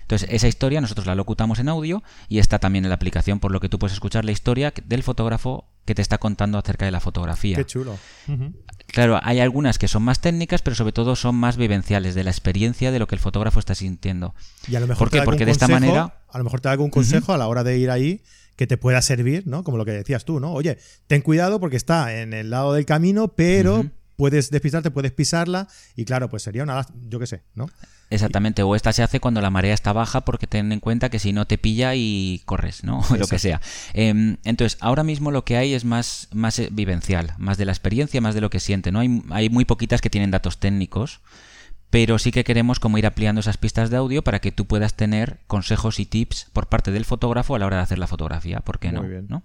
Entonces, 0.00 0.28
esa 0.32 0.48
historia 0.48 0.80
nosotros 0.80 1.06
la 1.06 1.14
locutamos 1.14 1.60
en 1.60 1.68
audio 1.68 2.02
y 2.28 2.40
está 2.40 2.58
también 2.58 2.84
en 2.84 2.88
la 2.88 2.96
aplicación, 2.96 3.38
por 3.38 3.52
lo 3.52 3.60
que 3.60 3.68
tú 3.68 3.78
puedes 3.78 3.92
escuchar 3.92 4.24
la 4.24 4.32
historia 4.32 4.74
del 4.84 5.04
fotógrafo 5.04 5.71
que 5.84 5.94
te 5.94 6.02
está 6.02 6.18
contando 6.18 6.58
acerca 6.58 6.84
de 6.84 6.90
la 6.90 7.00
fotografía. 7.00 7.56
Qué 7.56 7.66
chulo. 7.66 7.98
Claro, 8.86 9.18
hay 9.22 9.40
algunas 9.40 9.78
que 9.78 9.88
son 9.88 10.02
más 10.02 10.20
técnicas, 10.20 10.62
pero 10.62 10.76
sobre 10.76 10.92
todo 10.92 11.16
son 11.16 11.34
más 11.34 11.56
vivenciales, 11.56 12.14
de 12.14 12.24
la 12.24 12.30
experiencia 12.30 12.90
de 12.90 12.98
lo 12.98 13.06
que 13.06 13.14
el 13.14 13.20
fotógrafo 13.20 13.58
está 13.58 13.74
sintiendo. 13.74 14.34
Y 14.68 14.76
a 14.76 14.80
lo 14.80 14.86
mejor 14.86 15.10
¿Por 15.10 15.24
Porque 15.24 15.46
de 15.46 15.52
esta 15.52 15.68
manera. 15.68 16.22
A 16.28 16.38
lo 16.38 16.44
mejor 16.44 16.60
te 16.60 16.68
da 16.68 16.72
algún 16.72 16.90
consejo 16.90 17.32
a 17.32 17.38
la 17.38 17.48
hora 17.48 17.64
de 17.64 17.78
ir 17.78 17.90
ahí 17.90 18.22
que 18.56 18.66
te 18.66 18.76
pueda 18.76 19.00
servir, 19.02 19.46
¿no? 19.46 19.64
Como 19.64 19.76
lo 19.76 19.84
que 19.84 19.92
decías 19.92 20.24
tú, 20.24 20.40
¿no? 20.40 20.52
Oye, 20.52 20.78
ten 21.06 21.22
cuidado 21.22 21.58
porque 21.58 21.76
está 21.76 22.20
en 22.20 22.32
el 22.32 22.50
lado 22.50 22.74
del 22.74 22.84
camino, 22.84 23.28
pero 23.28 23.84
puedes 24.16 24.50
despistarte, 24.50 24.90
puedes 24.90 25.12
pisarla 25.12 25.68
y 25.96 26.04
claro, 26.04 26.28
pues 26.28 26.42
sería 26.42 26.62
una, 26.62 26.86
yo 27.08 27.18
qué 27.18 27.26
sé, 27.26 27.42
¿no? 27.54 27.66
Exactamente, 28.12 28.62
o 28.62 28.76
esta 28.76 28.92
se 28.92 29.02
hace 29.02 29.20
cuando 29.20 29.40
la 29.40 29.48
marea 29.48 29.72
está 29.72 29.94
baja 29.94 30.20
porque 30.20 30.46
ten 30.46 30.70
en 30.70 30.80
cuenta 30.80 31.08
que 31.08 31.18
si 31.18 31.32
no 31.32 31.46
te 31.46 31.56
pilla 31.56 31.94
y 31.94 32.42
corres, 32.44 32.84
¿no? 32.84 33.00
O 33.10 33.16
lo 33.16 33.26
que 33.26 33.38
sea. 33.38 33.60
Em, 33.94 34.36
entonces, 34.44 34.76
ahora 34.80 35.02
mismo 35.02 35.30
lo 35.30 35.46
que 35.46 35.56
hay 35.56 35.72
es 35.72 35.86
más, 35.86 36.28
más 36.32 36.58
eh, 36.58 36.68
vivencial, 36.70 37.32
más 37.38 37.56
de 37.56 37.64
la 37.64 37.72
experiencia, 37.72 38.20
más 38.20 38.34
de 38.34 38.42
lo 38.42 38.50
que 38.50 38.60
siente, 38.60 38.92
¿no? 38.92 39.00
Hay, 39.00 39.22
hay 39.30 39.48
muy 39.48 39.64
poquitas 39.64 40.02
que 40.02 40.10
tienen 40.10 40.30
datos 40.30 40.58
técnicos, 40.58 41.20
pero 41.88 42.18
sí 42.18 42.32
que 42.32 42.44
queremos 42.44 42.80
como 42.80 42.98
ir 42.98 43.06
ampliando 43.06 43.40
esas 43.40 43.56
pistas 43.56 43.88
de 43.88 43.96
audio 43.96 44.22
para 44.22 44.40
que 44.40 44.52
tú 44.52 44.66
puedas 44.66 44.92
tener 44.92 45.38
consejos 45.46 45.98
y 45.98 46.04
tips 46.04 46.48
por 46.52 46.66
parte 46.66 46.90
del 46.90 47.06
fotógrafo 47.06 47.54
a 47.54 47.58
la 47.58 47.66
hora 47.66 47.76
de 47.76 47.82
hacer 47.82 47.98
la 47.98 48.06
fotografía, 48.06 48.60
¿por 48.60 48.78
qué 48.78 48.92
no? 48.92 49.02
¿no? 49.02 49.42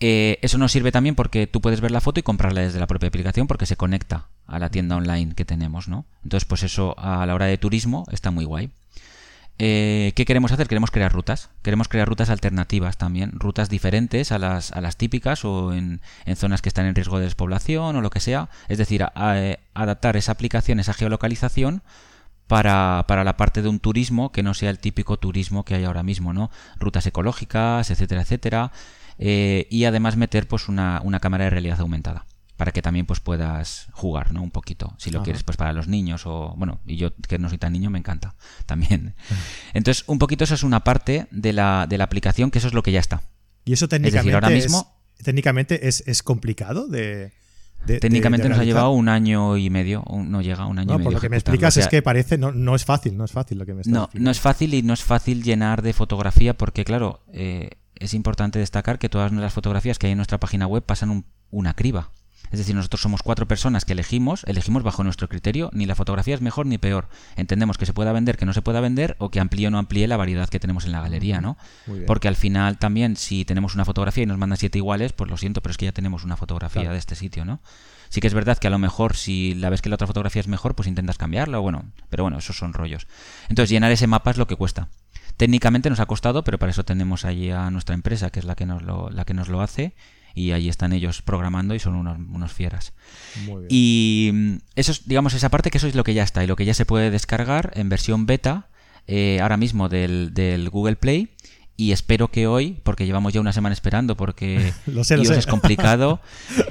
Eh, 0.00 0.38
eso 0.42 0.58
nos 0.58 0.70
sirve 0.70 0.92
también 0.92 1.14
porque 1.14 1.46
tú 1.46 1.60
puedes 1.60 1.80
ver 1.80 1.90
la 1.90 2.00
foto 2.00 2.20
y 2.20 2.22
comprarla 2.22 2.60
desde 2.60 2.78
la 2.78 2.86
propia 2.86 3.08
aplicación 3.08 3.48
porque 3.48 3.66
se 3.66 3.76
conecta 3.76 4.28
a 4.46 4.58
la 4.58 4.70
tienda 4.70 4.96
online 4.96 5.34
que 5.34 5.44
tenemos, 5.44 5.88
¿no? 5.88 6.06
Entonces, 6.22 6.44
pues 6.44 6.62
eso 6.62 6.94
a 6.98 7.26
la 7.26 7.34
hora 7.34 7.46
de 7.46 7.58
turismo 7.58 8.04
está 8.10 8.30
muy 8.30 8.44
guay. 8.44 8.70
Eh, 9.60 10.12
¿Qué 10.14 10.24
queremos 10.24 10.52
hacer? 10.52 10.68
Queremos 10.68 10.92
crear 10.92 11.12
rutas. 11.12 11.50
Queremos 11.62 11.88
crear 11.88 12.08
rutas 12.08 12.30
alternativas 12.30 12.96
también, 12.96 13.32
rutas 13.34 13.68
diferentes 13.68 14.30
a 14.30 14.38
las, 14.38 14.70
a 14.70 14.80
las 14.80 14.96
típicas 14.96 15.44
o 15.44 15.72
en, 15.72 16.00
zonas 16.36 16.62
que 16.62 16.68
están 16.68 16.86
en 16.86 16.94
riesgo 16.94 17.18
de 17.18 17.24
despoblación 17.24 17.96
o 17.96 18.00
lo 18.00 18.10
que 18.10 18.20
sea. 18.20 18.48
Es 18.68 18.78
decir, 18.78 19.04
eh, 19.16 19.58
adaptar 19.74 20.16
esa 20.16 20.32
aplicación, 20.32 20.78
esa 20.78 20.94
geolocalización 20.94 21.82
para, 22.46 23.04
para, 23.08 23.24
la 23.24 23.36
parte 23.36 23.60
de 23.60 23.68
un 23.68 23.80
turismo 23.80 24.30
que 24.30 24.44
no 24.44 24.54
sea 24.54 24.70
el 24.70 24.78
típico 24.78 25.18
turismo 25.18 25.64
que 25.64 25.74
hay 25.74 25.84
ahora 25.84 26.04
mismo, 26.04 26.32
¿no? 26.32 26.50
Rutas 26.78 27.06
ecológicas, 27.06 27.90
etcétera, 27.90 28.22
etcétera. 28.22 28.72
Eh, 29.18 29.66
y 29.70 29.84
además 29.84 30.16
meter 30.16 30.46
pues 30.46 30.68
una, 30.68 31.00
una, 31.02 31.18
cámara 31.20 31.44
de 31.44 31.50
realidad 31.50 31.80
aumentada 31.80 32.24
para 32.56 32.72
que 32.72 32.82
también 32.82 33.04
pues 33.04 33.20
puedas 33.20 33.88
jugar 33.92 34.32
no 34.32 34.42
un 34.42 34.50
poquito 34.50 34.94
si 34.96 35.10
lo 35.10 35.22
quieres 35.22 35.42
pues 35.42 35.56
para 35.56 35.72
los 35.72 35.88
niños 35.88 36.22
o 36.24 36.54
bueno 36.56 36.80
y 36.86 36.96
yo 36.96 37.14
que 37.14 37.38
no 37.38 37.48
soy 37.48 37.58
tan 37.58 37.72
niño 37.72 37.90
me 37.90 37.98
encanta 37.98 38.34
también. 38.66 39.14
Entonces 39.74 40.04
un 40.06 40.18
poquito 40.18 40.44
eso 40.44 40.54
es 40.54 40.62
una 40.62 40.84
parte 40.84 41.26
de 41.30 41.52
la, 41.52 41.86
de 41.88 41.98
la 41.98 42.04
aplicación 42.04 42.50
que 42.50 42.58
eso 42.58 42.68
es 42.68 42.74
lo 42.74 42.82
que 42.82 42.92
ya 42.92 43.00
está. 43.00 43.22
Y 43.64 43.72
eso 43.72 43.88
técnicamente 43.88 44.34
ahora 44.34 44.50
mismo 44.50 44.94
técnicamente 45.22 45.88
es, 45.88 46.04
es 46.06 46.22
complicado 46.22 46.86
de 46.86 47.32
Técnicamente 47.86 48.48
nos 48.48 48.58
ha 48.58 48.64
llevado 48.64 48.90
un 48.90 49.08
año 49.08 49.56
y 49.56 49.70
medio, 49.70 50.04
no 50.10 50.42
llega 50.42 50.66
un 50.66 50.78
año 50.78 50.94
y 50.94 50.98
medio. 50.98 51.04
Por 51.04 51.12
lo 51.14 51.20
que 51.20 51.28
me 51.28 51.36
explicas 51.36 51.76
es 51.76 51.88
que 51.88 52.02
parece, 52.02 52.36
no, 52.36 52.52
no 52.52 52.74
es 52.74 52.84
fácil, 52.84 53.16
no 53.16 53.24
es 53.24 53.32
fácil 53.32 53.58
lo 53.58 53.64
que 53.64 53.72
me 53.72 53.80
estás 53.80 53.92
No, 53.92 54.10
no 54.12 54.30
es 54.30 54.40
fácil 54.40 54.74
y 54.74 54.82
no 54.82 54.92
es 54.92 55.02
fácil 55.02 55.42
llenar 55.42 55.80
de 55.80 55.92
fotografía 55.92 56.54
porque, 56.54 56.84
claro, 56.84 57.22
eh, 57.32 57.70
es 58.00 58.14
importante 58.14 58.58
destacar 58.58 58.98
que 58.98 59.08
todas 59.08 59.32
las 59.32 59.52
fotografías 59.52 59.98
que 59.98 60.06
hay 60.06 60.12
en 60.12 60.18
nuestra 60.18 60.38
página 60.38 60.66
web 60.66 60.84
pasan 60.84 61.24
una 61.50 61.74
criba. 61.74 62.10
Es 62.50 62.58
decir, 62.58 62.74
nosotros 62.74 63.02
somos 63.02 63.22
cuatro 63.22 63.46
personas 63.46 63.84
que 63.84 63.92
elegimos, 63.92 64.42
elegimos 64.46 64.82
bajo 64.82 65.04
nuestro 65.04 65.28
criterio, 65.28 65.70
ni 65.74 65.84
la 65.84 65.94
fotografía 65.94 66.34
es 66.34 66.40
mejor 66.40 66.64
ni 66.66 66.78
peor. 66.78 67.08
Entendemos 67.36 67.76
que 67.76 67.84
se 67.84 67.92
pueda 67.92 68.12
vender, 68.12 68.38
que 68.38 68.46
no 68.46 68.54
se 68.54 68.62
pueda 68.62 68.80
vender, 68.80 69.16
o 69.18 69.30
que 69.30 69.40
amplíe 69.40 69.66
o 69.66 69.70
no 69.70 69.78
amplíe 69.78 70.06
la 70.08 70.16
variedad 70.16 70.48
que 70.48 70.58
tenemos 70.58 70.86
en 70.86 70.92
la 70.92 71.02
galería, 71.02 71.40
¿no? 71.42 71.58
Porque 72.06 72.28
al 72.28 72.36
final 72.36 72.78
también, 72.78 73.16
si 73.16 73.44
tenemos 73.44 73.74
una 73.74 73.84
fotografía 73.84 74.22
y 74.22 74.26
nos 74.26 74.38
mandan 74.38 74.56
siete 74.56 74.78
iguales, 74.78 75.12
pues 75.12 75.30
lo 75.30 75.36
siento, 75.36 75.60
pero 75.60 75.72
es 75.72 75.76
que 75.76 75.86
ya 75.86 75.92
tenemos 75.92 76.24
una 76.24 76.36
fotografía 76.36 76.90
de 76.90 76.98
este 76.98 77.16
sitio, 77.16 77.44
¿no? 77.44 77.60
Sí 78.08 78.22
que 78.22 78.26
es 78.26 78.34
verdad 78.34 78.56
que 78.56 78.66
a 78.66 78.70
lo 78.70 78.78
mejor 78.78 79.16
si 79.16 79.54
la 79.54 79.68
ves 79.68 79.82
que 79.82 79.90
la 79.90 79.96
otra 79.96 80.06
fotografía 80.06 80.40
es 80.40 80.48
mejor, 80.48 80.74
pues 80.74 80.88
intentas 80.88 81.18
cambiarla, 81.18 81.58
o 81.58 81.62
bueno, 81.62 81.84
pero 82.08 82.22
bueno, 82.22 82.38
esos 82.38 82.56
son 82.56 82.72
rollos. 82.72 83.06
Entonces, 83.50 83.68
llenar 83.68 83.92
ese 83.92 84.06
mapa 84.06 84.30
es 84.30 84.38
lo 84.38 84.46
que 84.46 84.56
cuesta. 84.56 84.88
Técnicamente 85.38 85.88
nos 85.88 86.00
ha 86.00 86.06
costado, 86.06 86.44
pero 86.44 86.58
para 86.58 86.70
eso 86.70 86.84
tenemos 86.84 87.24
allí 87.24 87.50
a 87.50 87.70
nuestra 87.70 87.94
empresa, 87.94 88.30
que 88.30 88.40
es 88.40 88.44
la 88.44 88.56
que 88.56 88.66
nos 88.66 88.82
lo, 88.82 89.08
la 89.08 89.24
que 89.24 89.34
nos 89.34 89.48
lo 89.48 89.62
hace, 89.62 89.94
y 90.34 90.50
allí 90.50 90.68
están 90.68 90.92
ellos 90.92 91.22
programando 91.22 91.74
y 91.74 91.78
son 91.78 91.94
unos, 91.94 92.18
unos 92.18 92.52
fieras. 92.52 92.92
Y 93.68 94.30
mm, 94.34 94.54
eso 94.74 94.92
es, 94.92 95.06
digamos, 95.06 95.34
esa 95.34 95.48
parte 95.48 95.70
que 95.70 95.78
eso 95.78 95.86
es 95.86 95.94
lo 95.94 96.04
que 96.04 96.12
ya 96.12 96.24
está 96.24 96.42
y 96.42 96.48
lo 96.48 96.56
que 96.56 96.64
ya 96.64 96.74
se 96.74 96.84
puede 96.84 97.10
descargar 97.10 97.70
en 97.76 97.88
versión 97.88 98.26
beta 98.26 98.66
eh, 99.06 99.38
ahora 99.40 99.56
mismo 99.56 99.88
del, 99.88 100.34
del 100.34 100.68
Google 100.70 100.96
Play 100.96 101.30
y 101.80 101.92
espero 101.92 102.26
que 102.26 102.48
hoy, 102.48 102.76
porque 102.82 103.06
llevamos 103.06 103.32
ya 103.32 103.40
una 103.40 103.52
semana 103.52 103.72
esperando, 103.72 104.16
porque 104.16 104.72
lo 104.86 105.04
sé, 105.04 105.14
es 105.14 105.46
complicado, 105.46 106.20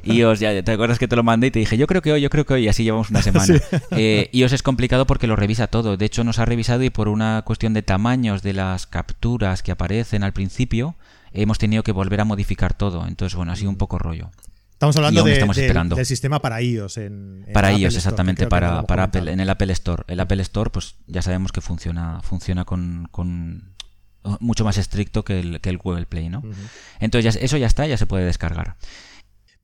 y 0.04 0.24
os 0.24 0.42
ya 0.42 0.62
te 0.62 0.72
acuerdas 0.74 1.00
que 1.00 1.08
te 1.08 1.16
lo 1.16 1.24
mandé 1.24 1.48
y 1.48 1.52
te 1.52 1.60
dije, 1.60 1.78
yo 1.78 1.88
creo 1.88 2.02
que 2.02 2.12
hoy, 2.12 2.20
yo 2.20 2.30
creo 2.30 2.46
que 2.46 2.56
hoy, 2.56 2.68
así 2.68 2.84
llevamos 2.84 3.10
una 3.10 3.22
semana. 3.24 3.56
Eh, 3.92 4.30
y 4.34 4.44
os 4.44 4.52
es 4.52 4.62
complicado 4.62 5.08
porque 5.08 5.26
lo 5.26 5.38
revisa 5.38 5.68
todo. 5.68 5.96
De 5.96 6.06
hecho, 6.06 6.26
nos 6.26 6.40
ha 6.40 6.46
revisado 6.46 6.84
y 6.84 6.90
por 6.90 7.08
una 7.08 7.42
cuestión 7.46 7.74
de 7.74 7.84
tamaños 7.84 8.44
de 8.44 8.52
las 8.52 8.86
capturas 8.86 9.64
que 9.64 9.72
aparecen 9.72 10.26
al 10.26 10.34
principio, 10.34 10.96
hemos 11.32 11.58
tenido 11.58 11.84
que 11.84 11.94
volver 11.94 12.20
a 12.20 12.26
modificar 12.26 12.74
todo. 12.74 13.08
Entonces, 13.08 13.34
bueno, 13.38 13.54
ha 13.54 13.56
sido 13.56 13.70
un 13.70 13.78
poco 13.78 14.00
rollo. 14.00 14.30
Estamos 14.74 14.98
hablando 14.98 15.24
de, 15.24 15.40
del 15.96 16.06
sistema 16.06 16.42
para 16.42 16.62
iOS. 16.62 16.98
En, 16.98 17.46
para 17.54 17.72
iOS, 17.72 17.96
exactamente, 17.96 18.46
para, 18.46 18.84
para 18.84 19.04
Apple, 19.04 19.32
en 19.32 19.40
el 19.40 19.50
Apple 19.50 19.72
Store. 19.72 20.04
El 20.08 20.20
Apple 20.20 20.42
Store, 20.42 20.70
pues 20.70 20.96
ya 21.08 21.22
sabemos 21.22 21.54
que 21.54 21.62
funciona, 21.62 22.20
funciona 22.22 22.66
con, 22.66 23.08
con 23.10 23.77
mucho 24.40 24.66
más 24.66 24.78
estricto 24.78 25.24
que 25.24 25.40
el, 25.40 25.62
que 25.62 25.70
el 25.70 25.78
Google 25.78 26.06
Play, 26.06 26.30
¿no? 26.30 26.44
Entonces 27.00 27.38
eso 27.42 27.58
ya 27.58 27.68
está, 27.68 27.88
ya 27.88 27.98
se 27.98 28.06
puede 28.06 28.26
descargar. 28.26 28.78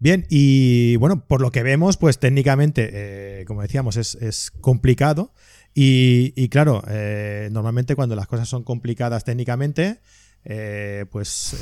Bien, 0.03 0.25
y 0.29 0.97
bueno, 0.97 1.25
por 1.25 1.39
lo 1.39 1.49
que 1.49 1.63
vemos, 1.63 1.95
pues 1.95 2.19
técnicamente, 2.19 2.89
eh, 2.91 3.45
como 3.45 3.61
decíamos, 3.61 3.95
es, 3.95 4.51
complicado. 4.59 5.31
Y, 5.73 6.49
claro, 6.49 6.83
eh, 6.89 7.47
normalmente 7.53 7.95
cuando 7.95 8.13
las 8.13 8.27
cosas 8.27 8.49
son 8.49 8.63
complicadas 8.63 9.23
técnicamente, 9.23 10.01
eh, 10.43 11.05
pues 11.09 11.55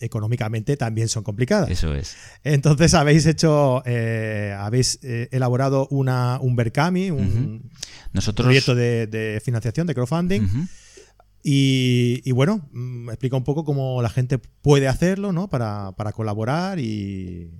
económicamente 0.00 0.76
también 0.76 1.08
son 1.08 1.22
complicadas. 1.22 1.70
Eso 1.70 1.94
es. 1.94 2.16
Entonces 2.42 2.92
habéis 2.94 3.24
hecho, 3.24 3.84
habéis 4.58 4.98
elaborado 5.04 5.86
una, 5.92 6.40
un 6.40 6.56
Berkami, 6.56 7.12
un 7.12 7.70
proyecto 8.34 8.74
de, 8.74 9.40
financiación, 9.44 9.86
de 9.86 9.94
crowdfunding. 9.94 10.66
Y, 11.42 12.30
bueno, 12.32 12.68
mm, 12.72 13.10
explica 13.10 13.36
un 13.36 13.44
poco 13.44 13.64
cómo 13.64 14.02
la 14.02 14.10
gente 14.10 14.38
puede 14.38 14.88
hacerlo, 14.88 15.32
¿no? 15.32 15.48
Para, 15.48 15.94
colaborar 16.14 16.78
y, 16.78 17.50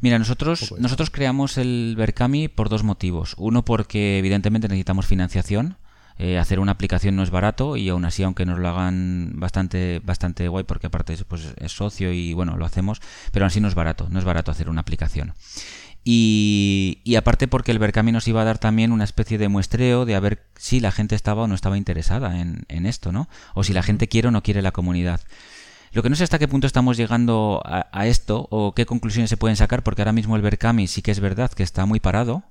Mira, 0.00 0.18
nosotros, 0.18 0.74
nosotros 0.78 1.10
creamos 1.10 1.56
el 1.56 1.94
Berkami 1.96 2.48
por 2.48 2.68
dos 2.68 2.82
motivos. 2.82 3.34
Uno, 3.38 3.64
porque 3.64 4.18
evidentemente 4.18 4.66
necesitamos 4.68 5.06
financiación. 5.06 5.76
Eh, 6.22 6.36
hacer 6.36 6.60
una 6.60 6.72
aplicación 6.72 7.16
no 7.16 7.22
es 7.22 7.30
barato 7.30 7.78
y 7.78 7.88
aún 7.88 8.04
así, 8.04 8.22
aunque 8.22 8.44
nos 8.44 8.58
lo 8.58 8.68
hagan 8.68 9.32
bastante, 9.36 10.02
bastante 10.04 10.48
guay, 10.48 10.64
porque 10.64 10.88
aparte 10.88 11.16
pues, 11.26 11.54
es 11.56 11.72
socio 11.72 12.12
y 12.12 12.34
bueno, 12.34 12.58
lo 12.58 12.66
hacemos, 12.66 13.00
pero 13.32 13.44
aún 13.44 13.48
así 13.48 13.58
no 13.62 13.68
es 13.68 13.74
barato, 13.74 14.06
no 14.10 14.18
es 14.18 14.26
barato 14.26 14.50
hacer 14.50 14.68
una 14.68 14.82
aplicación. 14.82 15.32
Y, 16.02 17.02
y, 17.04 17.16
aparte 17.16 17.46
porque 17.46 17.72
el 17.72 17.78
Berkami 17.78 18.10
nos 18.10 18.26
iba 18.26 18.40
a 18.40 18.44
dar 18.44 18.58
también 18.58 18.90
una 18.90 19.04
especie 19.04 19.36
de 19.36 19.48
muestreo 19.48 20.06
de 20.06 20.14
a 20.14 20.20
ver 20.20 20.46
si 20.56 20.80
la 20.80 20.92
gente 20.92 21.14
estaba 21.14 21.42
o 21.42 21.46
no 21.46 21.54
estaba 21.54 21.76
interesada 21.76 22.40
en, 22.40 22.64
en 22.68 22.86
esto, 22.86 23.12
¿no? 23.12 23.28
O 23.54 23.64
si 23.64 23.74
la 23.74 23.82
gente 23.82 24.08
quiere 24.08 24.28
o 24.28 24.30
no 24.30 24.42
quiere 24.42 24.62
la 24.62 24.72
comunidad. 24.72 25.20
Lo 25.92 26.02
que 26.02 26.10
no 26.10 26.16
sé 26.16 26.22
hasta 26.22 26.38
qué 26.38 26.46
punto 26.46 26.66
estamos 26.66 26.96
llegando 26.96 27.62
a, 27.64 28.06
esto 28.06 28.46
o 28.50 28.74
qué 28.74 28.86
conclusiones 28.86 29.28
se 29.28 29.36
pueden 29.36 29.56
sacar, 29.56 29.82
porque 29.82 30.02
ahora 30.02 30.12
mismo 30.12 30.36
el 30.36 30.42
Berkami 30.42 30.86
sí 30.86 31.02
que 31.02 31.10
es 31.10 31.18
verdad 31.18 31.50
que 31.50 31.64
está 31.64 31.84
muy 31.84 31.98
parado. 31.98 32.44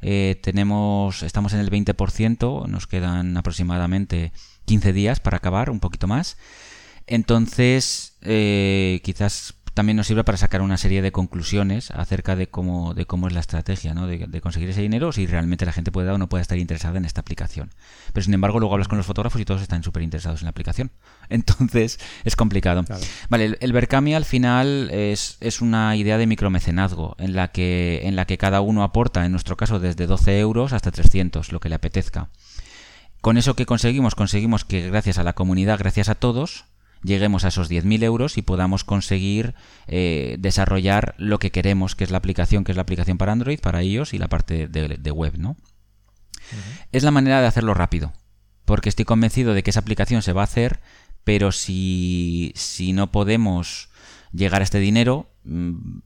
Eh, 0.00 0.38
tenemos, 0.42 1.24
estamos 1.24 1.54
en 1.54 1.60
el 1.60 1.70
20%, 1.70 2.68
nos 2.68 2.86
quedan 2.86 3.36
aproximadamente 3.36 4.32
15 4.66 4.92
días 4.92 5.18
para 5.18 5.38
acabar, 5.38 5.70
un 5.70 5.80
poquito 5.80 6.06
más. 6.06 6.36
Entonces, 7.08 8.16
eh, 8.22 9.00
quizás 9.02 9.54
también 9.74 9.96
nos 9.96 10.06
sirve 10.06 10.22
para 10.22 10.38
sacar 10.38 10.62
una 10.62 10.76
serie 10.76 11.02
de 11.02 11.10
conclusiones 11.10 11.90
acerca 11.90 12.36
de 12.36 12.46
cómo, 12.46 12.94
de 12.94 13.06
cómo 13.06 13.26
es 13.26 13.34
la 13.34 13.40
estrategia, 13.40 13.92
¿no? 13.92 14.06
de, 14.06 14.40
conseguir 14.40 14.70
ese 14.70 14.80
dinero, 14.80 15.12
si 15.12 15.26
realmente 15.26 15.66
la 15.66 15.72
gente 15.72 15.90
puede 15.90 16.10
o 16.10 16.18
no 16.18 16.28
puede 16.28 16.42
estar 16.42 16.58
interesada 16.58 16.96
en 16.98 17.04
esta 17.04 17.20
aplicación. 17.20 17.70
Pero 18.12 18.24
sin 18.24 18.34
embargo, 18.34 18.60
luego 18.60 18.74
hablas 18.74 18.86
con 18.86 18.98
los 18.98 19.06
fotógrafos 19.06 19.40
y 19.40 19.44
todos 19.44 19.62
están 19.62 19.82
súper 19.82 20.04
interesados 20.04 20.42
en 20.42 20.46
la 20.46 20.50
aplicación. 20.50 20.92
Entonces, 21.28 21.98
es 22.24 22.36
complicado. 22.36 22.84
Vale, 23.28 23.44
el, 23.44 23.58
el 23.60 23.72
Berkami 23.72 24.14
al 24.14 24.24
final 24.24 24.90
es, 24.92 25.38
es, 25.40 25.60
una 25.60 25.96
idea 25.96 26.18
de 26.18 26.26
micromecenazgo, 26.26 27.16
en 27.18 27.34
la, 27.34 27.48
que, 27.48 28.02
en 28.04 28.14
la 28.14 28.26
que 28.26 28.38
cada 28.38 28.60
uno 28.60 28.84
aporta, 28.84 29.26
en 29.26 29.32
nuestro 29.32 29.56
caso, 29.56 29.80
desde 29.80 30.06
12 30.06 30.38
euros 30.38 30.72
hasta 30.72 30.92
300, 30.92 31.50
lo 31.50 31.58
que 31.58 31.68
le 31.68 31.74
apetezca. 31.74 32.28
Con 33.20 33.38
eso 33.38 33.56
que 33.56 33.66
conseguimos, 33.66 34.14
conseguimos 34.14 34.64
que 34.64 34.88
gracias 34.90 35.18
a 35.18 35.24
la 35.24 35.32
comunidad, 35.32 35.78
gracias 35.78 36.10
a 36.10 36.14
todos, 36.14 36.66
lleguemos 37.04 37.44
a 37.44 37.48
esos 37.48 37.70
10.000 37.70 38.02
euros 38.02 38.38
y 38.38 38.42
podamos 38.42 38.82
conseguir 38.82 39.54
eh, 39.86 40.36
desarrollar 40.38 41.14
lo 41.18 41.38
que 41.38 41.50
queremos, 41.50 41.94
que 41.94 42.04
es 42.04 42.10
la 42.10 42.18
aplicación, 42.18 42.64
que 42.64 42.72
es 42.72 42.76
la 42.76 42.82
aplicación 42.82 43.18
para 43.18 43.32
Android, 43.32 43.60
para 43.60 43.82
iOS 43.82 44.14
y 44.14 44.18
la 44.18 44.28
parte 44.28 44.66
de, 44.66 45.10
web, 45.10 45.34
¿no? 45.38 45.56
Es 46.92 47.02
la 47.02 47.10
manera 47.10 47.40
de 47.40 47.46
hacerlo 47.46 47.74
rápido, 47.74 48.12
porque 48.64 48.88
estoy 48.88 49.04
convencido 49.04 49.54
de 49.54 49.62
que 49.62 49.70
esa 49.70 49.80
aplicación 49.80 50.22
se 50.22 50.32
va 50.32 50.40
a 50.40 50.44
hacer, 50.44 50.80
pero 51.22 51.52
si, 51.52 52.52
si 52.56 52.92
no 52.92 53.12
podemos 53.12 53.90
llegar 54.32 54.60
a 54.60 54.64
este 54.64 54.78
dinero, 54.78 55.30
mm, 55.44 55.98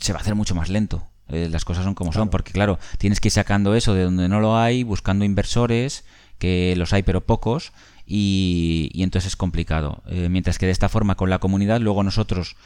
se 0.00 0.12
va 0.12 0.18
a 0.18 0.22
hacer 0.22 0.34
mucho 0.34 0.54
más 0.54 0.68
lento. 0.68 1.08
Eh, 1.28 1.48
las 1.50 1.64
cosas 1.64 1.84
son 1.84 1.94
como 1.94 2.12
son, 2.12 2.28
porque 2.28 2.52
claro, 2.52 2.78
tienes 2.98 3.20
que 3.20 3.28
ir 3.28 3.32
sacando 3.32 3.74
eso 3.74 3.94
de 3.94 4.02
donde 4.02 4.28
no 4.28 4.40
lo 4.40 4.58
hay, 4.58 4.82
buscando 4.82 5.24
inversores, 5.24 6.04
que 6.38 6.74
los 6.76 6.92
hay 6.92 7.02
pero 7.02 7.24
pocos, 7.24 7.72
y, 8.06 8.90
entonces 8.94 9.32
es 9.32 9.36
complicado. 9.36 10.02
Eh, 10.06 10.28
mientras 10.28 10.58
que 10.58 10.66
de 10.66 10.72
esta 10.72 10.88
forma 10.88 11.14
con 11.14 11.30
la 11.30 11.38
comunidad, 11.38 11.80
luego 11.80 12.02
nosotros, 12.02 12.56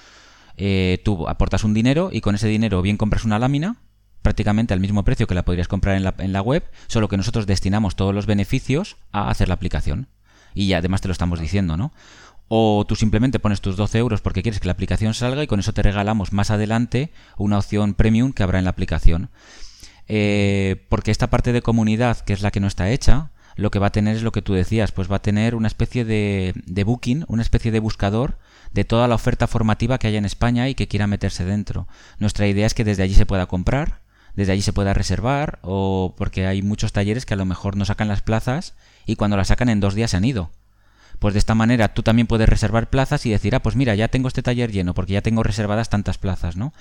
eh, 0.56 1.00
tú 1.04 1.28
aportas 1.28 1.64
un 1.64 1.74
dinero 1.74 2.10
y 2.12 2.20
con 2.20 2.34
ese 2.34 2.48
dinero 2.48 2.82
bien 2.82 2.96
compras 2.96 3.24
una 3.24 3.38
lámina, 3.38 3.76
prácticamente 4.22 4.74
al 4.74 4.80
mismo 4.80 5.04
precio 5.04 5.26
que 5.26 5.34
la 5.34 5.44
podrías 5.44 5.68
comprar 5.68 5.96
en 5.96 6.02
la, 6.02 6.14
en 6.18 6.32
la 6.32 6.42
web, 6.42 6.64
solo 6.88 7.08
que 7.08 7.16
nosotros 7.16 7.46
destinamos 7.46 7.96
todos 7.96 8.14
los 8.14 8.26
beneficios 8.26 8.96
a 9.12 9.30
hacer 9.30 9.48
la 9.48 9.54
aplicación. 9.54 10.08
Y 10.54 10.72
además 10.72 11.02
te 11.02 11.08
lo 11.08 11.12
estamos 11.12 11.38
diciendo, 11.38 11.76
¿no? 11.76 11.92
O 12.48 12.84
tú 12.86 12.94
simplemente 12.94 13.40
pones 13.40 13.60
tus 13.60 13.76
12 13.76 13.98
euros 13.98 14.20
porque 14.20 14.42
quieres 14.42 14.60
que 14.60 14.66
la 14.66 14.72
aplicación 14.72 15.14
salga 15.14 15.42
y 15.42 15.46
con 15.46 15.60
eso 15.60 15.72
te 15.72 15.82
regalamos 15.82 16.32
más 16.32 16.50
adelante 16.50 17.12
una 17.36 17.58
opción 17.58 17.94
premium 17.94 18.32
que 18.32 18.42
habrá 18.42 18.58
en 18.58 18.64
la 18.64 18.70
aplicación. 18.70 19.30
Eh, 20.08 20.86
porque 20.88 21.10
esta 21.10 21.28
parte 21.28 21.52
de 21.52 21.62
comunidad, 21.62 22.20
que 22.20 22.32
es 22.32 22.42
la 22.42 22.52
que 22.52 22.60
no 22.60 22.68
está 22.68 22.90
hecha, 22.90 23.32
lo 23.56 23.70
que 23.70 23.78
va 23.78 23.88
a 23.88 23.92
tener 23.92 24.16
es 24.16 24.22
lo 24.22 24.32
que 24.32 24.42
tú 24.42 24.54
decías, 24.54 24.92
pues 24.92 25.10
va 25.10 25.16
a 25.16 25.22
tener 25.22 25.54
una 25.54 25.68
especie 25.68 26.04
de, 26.04 26.52
de 26.66 26.84
booking, 26.84 27.24
una 27.28 27.42
especie 27.42 27.72
de 27.72 27.80
buscador 27.80 28.38
de 28.72 28.84
toda 28.84 29.08
la 29.08 29.14
oferta 29.14 29.46
formativa 29.46 29.98
que 29.98 30.06
haya 30.06 30.18
en 30.18 30.24
España 30.24 30.68
y 30.68 30.74
que 30.74 30.88
quiera 30.88 31.06
meterse 31.06 31.44
dentro. 31.44 31.88
Nuestra 32.18 32.46
idea 32.46 32.66
es 32.66 32.74
que 32.74 32.84
desde 32.84 33.02
allí 33.02 33.14
se 33.14 33.26
pueda 33.26 33.46
comprar, 33.46 34.00
desde 34.34 34.52
allí 34.52 34.62
se 34.62 34.74
pueda 34.74 34.92
reservar, 34.92 35.58
o 35.62 36.14
porque 36.16 36.46
hay 36.46 36.62
muchos 36.62 36.92
talleres 36.92 37.24
que 37.24 37.34
a 37.34 37.38
lo 37.38 37.46
mejor 37.46 37.76
no 37.76 37.86
sacan 37.86 38.08
las 38.08 38.22
plazas 38.22 38.74
y 39.06 39.16
cuando 39.16 39.36
las 39.36 39.48
sacan 39.48 39.70
en 39.70 39.80
dos 39.80 39.94
días 39.94 40.10
se 40.10 40.18
han 40.18 40.24
ido. 40.24 40.50
Pues 41.18 41.34
de 41.34 41.38
esta 41.38 41.54
manera 41.54 41.94
tú 41.94 42.02
también 42.02 42.26
puedes 42.26 42.48
reservar 42.48 42.90
plazas 42.90 43.24
y 43.26 43.30
decir, 43.30 43.54
ah, 43.54 43.60
pues 43.60 43.76
mira, 43.76 43.94
ya 43.94 44.08
tengo 44.08 44.28
este 44.28 44.42
taller 44.42 44.70
lleno 44.70 44.94
porque 44.94 45.14
ya 45.14 45.22
tengo 45.22 45.42
reservadas 45.42 45.88
tantas 45.88 46.18
plazas, 46.18 46.56
¿no? 46.56 46.72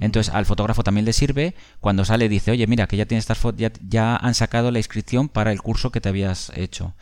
Entonces 0.00 0.34
al 0.34 0.46
fotógrafo 0.46 0.82
también 0.82 1.04
le 1.04 1.12
sirve 1.12 1.54
cuando 1.80 2.04
sale 2.04 2.28
dice, 2.28 2.50
oye, 2.50 2.66
mira, 2.66 2.86
que 2.86 2.96
ya 2.96 3.06
tienes 3.06 3.28
estas 3.28 3.54
ya, 3.56 3.70
ya 3.88 4.16
han 4.16 4.34
sacado 4.34 4.70
la 4.70 4.78
inscripción 4.78 5.28
para 5.28 5.52
el 5.52 5.62
curso 5.62 5.90
que 5.90 6.00
te 6.00 6.08
habías 6.08 6.50
hecho. 6.56 6.94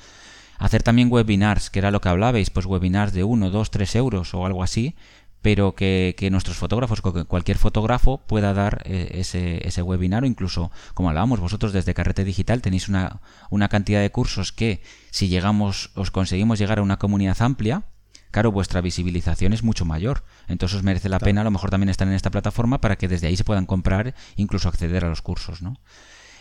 Hacer 0.58 0.82
también 0.82 1.10
webinars, 1.10 1.70
que 1.70 1.78
era 1.80 1.90
lo 1.90 2.00
que 2.00 2.08
hablabais, 2.08 2.50
pues 2.50 2.66
webinars 2.66 3.12
de 3.12 3.24
1, 3.24 3.50
2, 3.50 3.70
3 3.70 3.96
euros 3.96 4.34
o 4.34 4.46
algo 4.46 4.62
así, 4.62 4.94
pero 5.42 5.74
que, 5.74 6.28
nuestros 6.30 6.56
fotógrafos, 6.56 7.00
cualquier 7.00 7.58
fotógrafo 7.58 8.18
pueda 8.26 8.54
dar 8.54 8.82
eh, 8.84 9.10
ese, 9.14 9.66
ese, 9.66 9.82
webinar 9.82 10.22
o 10.22 10.26
incluso, 10.26 10.70
como 10.94 11.08
hablábamos, 11.08 11.40
vosotros 11.40 11.72
desde 11.72 11.94
Carrete 11.94 12.24
Digital 12.24 12.62
tenéis 12.62 12.88
una, 12.88 13.20
una 13.50 13.68
cantidad 13.68 14.00
de 14.00 14.10
cursos 14.10 14.52
que 14.52 14.82
si 15.10 15.28
llegamos, 15.28 15.90
os 15.94 16.12
conseguimos 16.12 16.60
llegar 16.60 16.78
a 16.78 16.82
una 16.82 16.98
comunidad 16.98 17.42
amplia, 17.42 17.84
claro, 18.30 18.52
vuestra 18.52 18.80
visibilización 18.80 19.52
es 19.52 19.64
mucho 19.64 19.84
mayor. 19.84 20.24
Entonces 20.46 20.78
os 20.78 20.84
merece 20.84 21.08
la 21.08 21.18
pena 21.18 21.40
a 21.40 21.44
lo 21.44 21.50
mejor 21.50 21.70
también 21.70 21.88
estar 21.88 22.06
en 22.06 22.14
esta 22.14 22.30
plataforma 22.30 22.80
para 22.80 22.96
que 22.96 23.08
desde 23.08 23.26
ahí 23.26 23.36
se 23.36 23.44
puedan 23.44 23.66
comprar, 23.66 24.14
incluso 24.36 24.68
acceder 24.68 25.04
a 25.04 25.08
los 25.08 25.22
cursos, 25.22 25.60
¿no? 25.60 25.80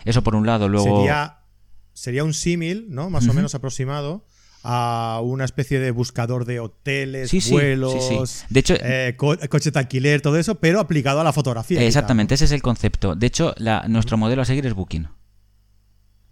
Eso 0.04 0.22
por 0.22 0.36
un 0.36 0.46
lado, 0.46 0.68
luego... 0.68 0.98
Sería, 0.98 1.40
sería 1.92 2.24
un 2.24 2.34
símil, 2.34 2.86
¿no? 2.88 3.10
Más 3.10 3.28
o 3.28 3.34
menos 3.34 3.54
aproximado 3.56 4.24
a 4.62 5.20
una 5.22 5.44
especie 5.44 5.80
de 5.80 5.90
buscador 5.90 6.44
de 6.44 6.60
hoteles, 6.60 7.32
vuelos, 7.50 8.44
de 8.48 8.60
hecho, 8.60 8.74
eh, 8.80 9.16
coche 9.16 9.70
de 9.70 9.78
alquiler, 9.78 10.20
todo 10.20 10.38
eso, 10.38 10.56
pero 10.56 10.80
aplicado 10.80 11.20
a 11.20 11.24
la 11.24 11.32
fotografía. 11.32 11.82
Exactamente, 11.82 12.34
ese 12.34 12.44
es 12.44 12.52
el 12.52 12.62
concepto. 12.62 13.14
De 13.16 13.26
hecho, 13.26 13.54
nuestro 13.88 14.16
modelo 14.16 14.42
a 14.42 14.44
seguir 14.44 14.66
es 14.66 14.74
Booking. 14.74 15.08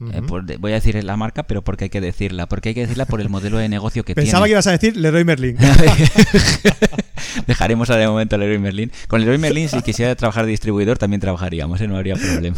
Eh, 0.00 0.56
voy 0.58 0.72
a 0.72 0.76
decir 0.76 1.02
la 1.04 1.16
marca, 1.16 1.42
pero 1.42 1.62
porque 1.62 1.84
hay 1.84 1.90
que 1.90 2.00
decirla. 2.00 2.48
Porque 2.48 2.70
hay 2.70 2.74
que 2.74 2.80
decirla 2.82 3.04
por 3.04 3.20
el 3.20 3.28
modelo 3.28 3.58
de 3.58 3.68
negocio 3.68 4.02
que 4.02 4.14
tiene. 4.14 4.26
Pensaba 4.26 4.46
que 4.46 4.52
ibas 4.52 4.66
a 4.66 4.72
decir 4.72 4.96
Leroy 4.96 5.24
Merlin. 5.24 5.56
Dejaremos 7.46 7.90
a 7.90 7.96
de 7.96 8.08
momento 8.08 8.36
a 8.36 8.38
Leroy 8.38 8.58
Merlin. 8.58 8.90
Con 9.08 9.20
Leroy 9.20 9.38
Merlin, 9.38 9.68
si 9.68 9.82
quisiera 9.82 10.14
trabajar 10.16 10.46
de 10.46 10.52
distribuidor, 10.52 10.96
también 10.96 11.20
trabajaríamos, 11.20 11.80
¿eh? 11.80 11.88
no 11.88 11.96
habría 11.96 12.16
problema. 12.16 12.56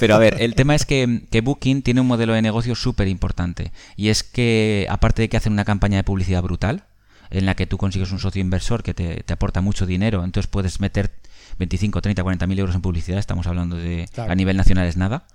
Pero 0.00 0.14
a 0.14 0.18
ver, 0.18 0.36
el 0.40 0.54
tema 0.54 0.74
es 0.74 0.86
que, 0.86 1.22
que 1.30 1.42
Booking 1.42 1.82
tiene 1.82 2.00
un 2.00 2.06
modelo 2.06 2.32
de 2.32 2.40
negocio 2.40 2.74
súper 2.74 3.08
importante. 3.08 3.72
Y 3.96 4.08
es 4.08 4.22
que, 4.22 4.86
aparte 4.88 5.22
de 5.22 5.28
que 5.28 5.36
hacen 5.36 5.52
una 5.52 5.64
campaña 5.64 5.98
de 5.98 6.04
publicidad 6.04 6.42
brutal, 6.42 6.84
en 7.30 7.46
la 7.46 7.54
que 7.54 7.66
tú 7.66 7.76
consigues 7.76 8.10
un 8.12 8.18
socio 8.18 8.40
inversor 8.40 8.82
que 8.82 8.94
te, 8.94 9.32
aporta 9.32 9.60
mucho 9.60 9.86
dinero, 9.86 10.24
entonces 10.24 10.48
puedes 10.48 10.80
meter 10.80 11.10
25, 11.58 12.00
30, 12.00 12.22
40 12.22 12.46
mil 12.46 12.58
euros 12.58 12.74
en 12.74 12.80
publicidad, 12.80 13.18
estamos 13.18 13.46
hablando 13.46 13.76
de 13.76 14.08
a 14.16 14.34
nivel 14.34 14.56
nacional 14.56 14.86
es 14.86 14.96
nada. 14.96 15.26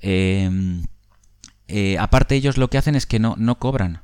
Em, 0.00 0.84
eh, 1.66 1.98
aparte 1.98 2.34
ellos 2.34 2.56
lo 2.56 2.68
que 2.68 2.78
hacen 2.78 2.94
es 2.94 3.06
que 3.06 3.18
no, 3.18 3.34
no 3.38 3.58
cobran. 3.58 4.02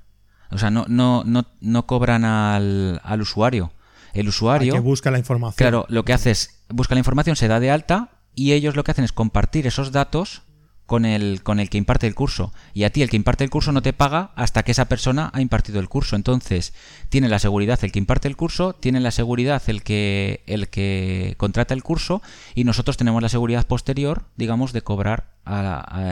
O 0.51 0.59
sea, 0.59 0.71
no, 0.71 0.85
no, 0.89 1.25
no, 1.25 1.47
no 1.61 1.87
cobran 1.87 2.25
al, 2.25 3.01
al 3.03 3.21
usuario. 3.21 3.73
El 4.13 4.29
usuario... 4.29 4.73
que 4.73 4.81
busca 4.81 5.11
la 5.11 5.19
información. 5.19 5.57
Claro, 5.57 5.87
lo 5.89 6.05
que 6.05 6.13
hace 6.13 6.31
es, 6.31 6.61
busca 6.69 6.95
la 6.95 7.01
información, 7.01 7.35
se 7.35 7.49
da 7.49 7.59
de 7.59 7.71
alta 7.71 8.11
y 8.35 8.53
ellos 8.53 8.77
lo 8.77 8.85
que 8.85 8.93
hacen 8.93 9.05
es 9.05 9.13
compartir 9.13 9.67
esos 9.67 9.91
datos 9.91 10.43
con 10.87 11.05
el, 11.05 11.43
con 11.43 11.61
el 11.61 11.71
que 11.71 11.79
imparte 11.79 12.07
el 12.07 12.15
curso. 12.15 12.53
Y 12.73 12.85
a 12.85 12.91
ti 12.91 13.03
el 13.03 13.11
que 13.11 13.17
imparte 13.17 13.45
el 13.45 13.51
curso 13.51 13.73
no 13.73 13.83
te 13.83 13.93
paga 13.93 14.33
hasta 14.37 14.63
que 14.63 14.73
esa 14.73 14.85
persona 14.85 15.31
ha 15.33 15.41
impartido 15.41 15.81
el 15.81 15.89
curso. 15.89 16.17
Entonces, 16.17 16.75
tiene 17.09 17.29
la 17.29 17.39
seguridad 17.39 17.79
el 17.83 17.93
que 17.93 17.99
imparte 17.99 18.29
el 18.29 18.37
curso, 18.37 18.75
tiene 18.75 19.01
la 19.01 19.11
seguridad 19.11 19.63
el 19.67 19.83
que, 19.83 20.43
el 20.47 20.69
que 20.69 21.35
contrata 21.37 21.75
el 21.75 21.83
curso 21.83 22.23
y 22.55 22.65
nosotros 22.65 22.97
tenemos 22.97 23.23
la 23.23 23.29
seguridad 23.29 23.67
posterior, 23.67 24.25
digamos, 24.37 24.73
de 24.73 24.83
cobrar 24.83 25.34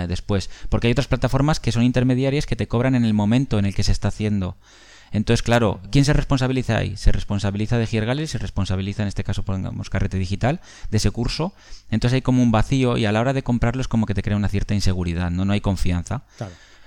después. 0.09 0.51
Porque 0.69 0.89
hay 0.89 0.93
otras 0.93 1.09
plataformas 1.09 1.61
que 1.61 1.73
son 1.73 1.83
intermediarias 1.83 2.47
que 2.47 2.57
te 2.57 2.69
cobran 2.69 2.95
en 2.95 3.05
el 3.05 3.15
momento 3.15 3.59
en 3.59 3.65
el 3.65 3.75
que 3.75 3.83
se 3.83 3.93
está 3.93 4.09
haciendo. 4.09 4.57
Entonces, 5.13 5.43
claro, 5.43 5.81
¿quién 5.91 6.07
se 6.07 6.15
responsabiliza 6.15 6.79
ahí? 6.79 6.97
Se 6.97 7.13
responsabiliza 7.13 7.77
de 7.77 7.87
Giergales, 7.87 8.31
se 8.31 8.39
responsabiliza 8.39 9.03
en 9.03 9.09
este 9.09 9.25
caso, 9.25 9.43
pongamos 9.43 9.91
carrete 9.91 10.17
digital, 10.17 10.61
de 10.91 10.97
ese 10.97 11.11
curso. 11.11 11.53
Entonces 11.91 12.15
hay 12.15 12.23
como 12.23 12.43
un 12.43 12.51
vacío 12.51 12.97
y 12.97 13.05
a 13.05 13.13
la 13.13 13.21
hora 13.21 13.35
de 13.35 13.43
comprarlo 13.43 13.83
es 13.83 13.89
como 13.89 14.07
que 14.07 14.15
te 14.15 14.23
crea 14.23 14.37
una 14.37 14.49
cierta 14.49 14.75
inseguridad, 14.75 15.31
no, 15.31 15.45
no 15.45 15.53
hay 15.53 15.61
confianza. 15.61 16.25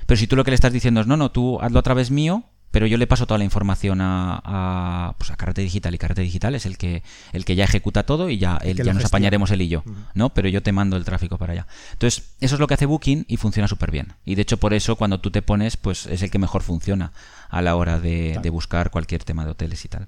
Pero 0.07 0.17
si 0.17 0.27
tú 0.27 0.35
lo 0.35 0.43
que 0.43 0.51
le 0.51 0.55
estás 0.55 0.73
diciendo 0.73 1.01
es, 1.01 1.07
no, 1.07 1.17
no, 1.17 1.31
tú 1.31 1.59
hazlo 1.61 1.79
a 1.79 1.83
través 1.83 2.09
mío, 2.09 2.45
pero 2.75 2.87
yo 2.87 2.97
le 2.97 3.07
paso 3.07 3.25
toda 3.25 3.37
la 3.37 3.45
información 3.45 4.01
a, 4.01 4.41
a, 4.43 5.15
pues 5.17 5.31
a 5.31 5.37
Carrete 5.37 5.61
Digital 5.61 5.95
y 5.95 5.97
Carrete 5.97 6.23
Digital 6.23 6.55
es 6.55 6.65
el 6.65 6.77
que, 6.77 7.03
el 7.31 7.45
que 7.45 7.55
ya 7.55 7.63
ejecuta 7.63 8.03
todo 8.03 8.29
y 8.29 8.37
ya, 8.37 8.59
ya 8.65 8.93
nos 8.93 9.05
apañaremos 9.05 9.49
él 9.51 9.61
y 9.61 9.69
yo, 9.69 9.81
¿no? 10.13 10.33
Pero 10.33 10.49
yo 10.49 10.61
te 10.61 10.73
mando 10.73 10.97
el 10.97 11.05
tráfico 11.05 11.37
para 11.37 11.53
allá. 11.53 11.67
Entonces, 11.93 12.25
eso 12.41 12.55
es 12.55 12.59
lo 12.59 12.67
que 12.67 12.73
hace 12.73 12.85
Booking 12.85 13.23
y 13.29 13.37
funciona 13.37 13.69
súper 13.69 13.91
bien. 13.91 14.15
Y 14.25 14.35
de 14.35 14.41
hecho, 14.41 14.57
por 14.57 14.73
eso, 14.73 14.97
cuando 14.97 15.21
tú 15.21 15.31
te 15.31 15.41
pones, 15.41 15.77
pues 15.77 16.05
es 16.07 16.21
el 16.21 16.29
que 16.29 16.37
mejor 16.37 16.63
funciona 16.63 17.13
a 17.49 17.61
la 17.61 17.75
hora 17.77 17.99
de, 17.99 18.37
buscar 18.51 18.91
cualquier 18.91 19.23
tema 19.23 19.45
de 19.45 19.51
hoteles 19.51 19.85
y 19.85 19.87
tal. 19.87 20.07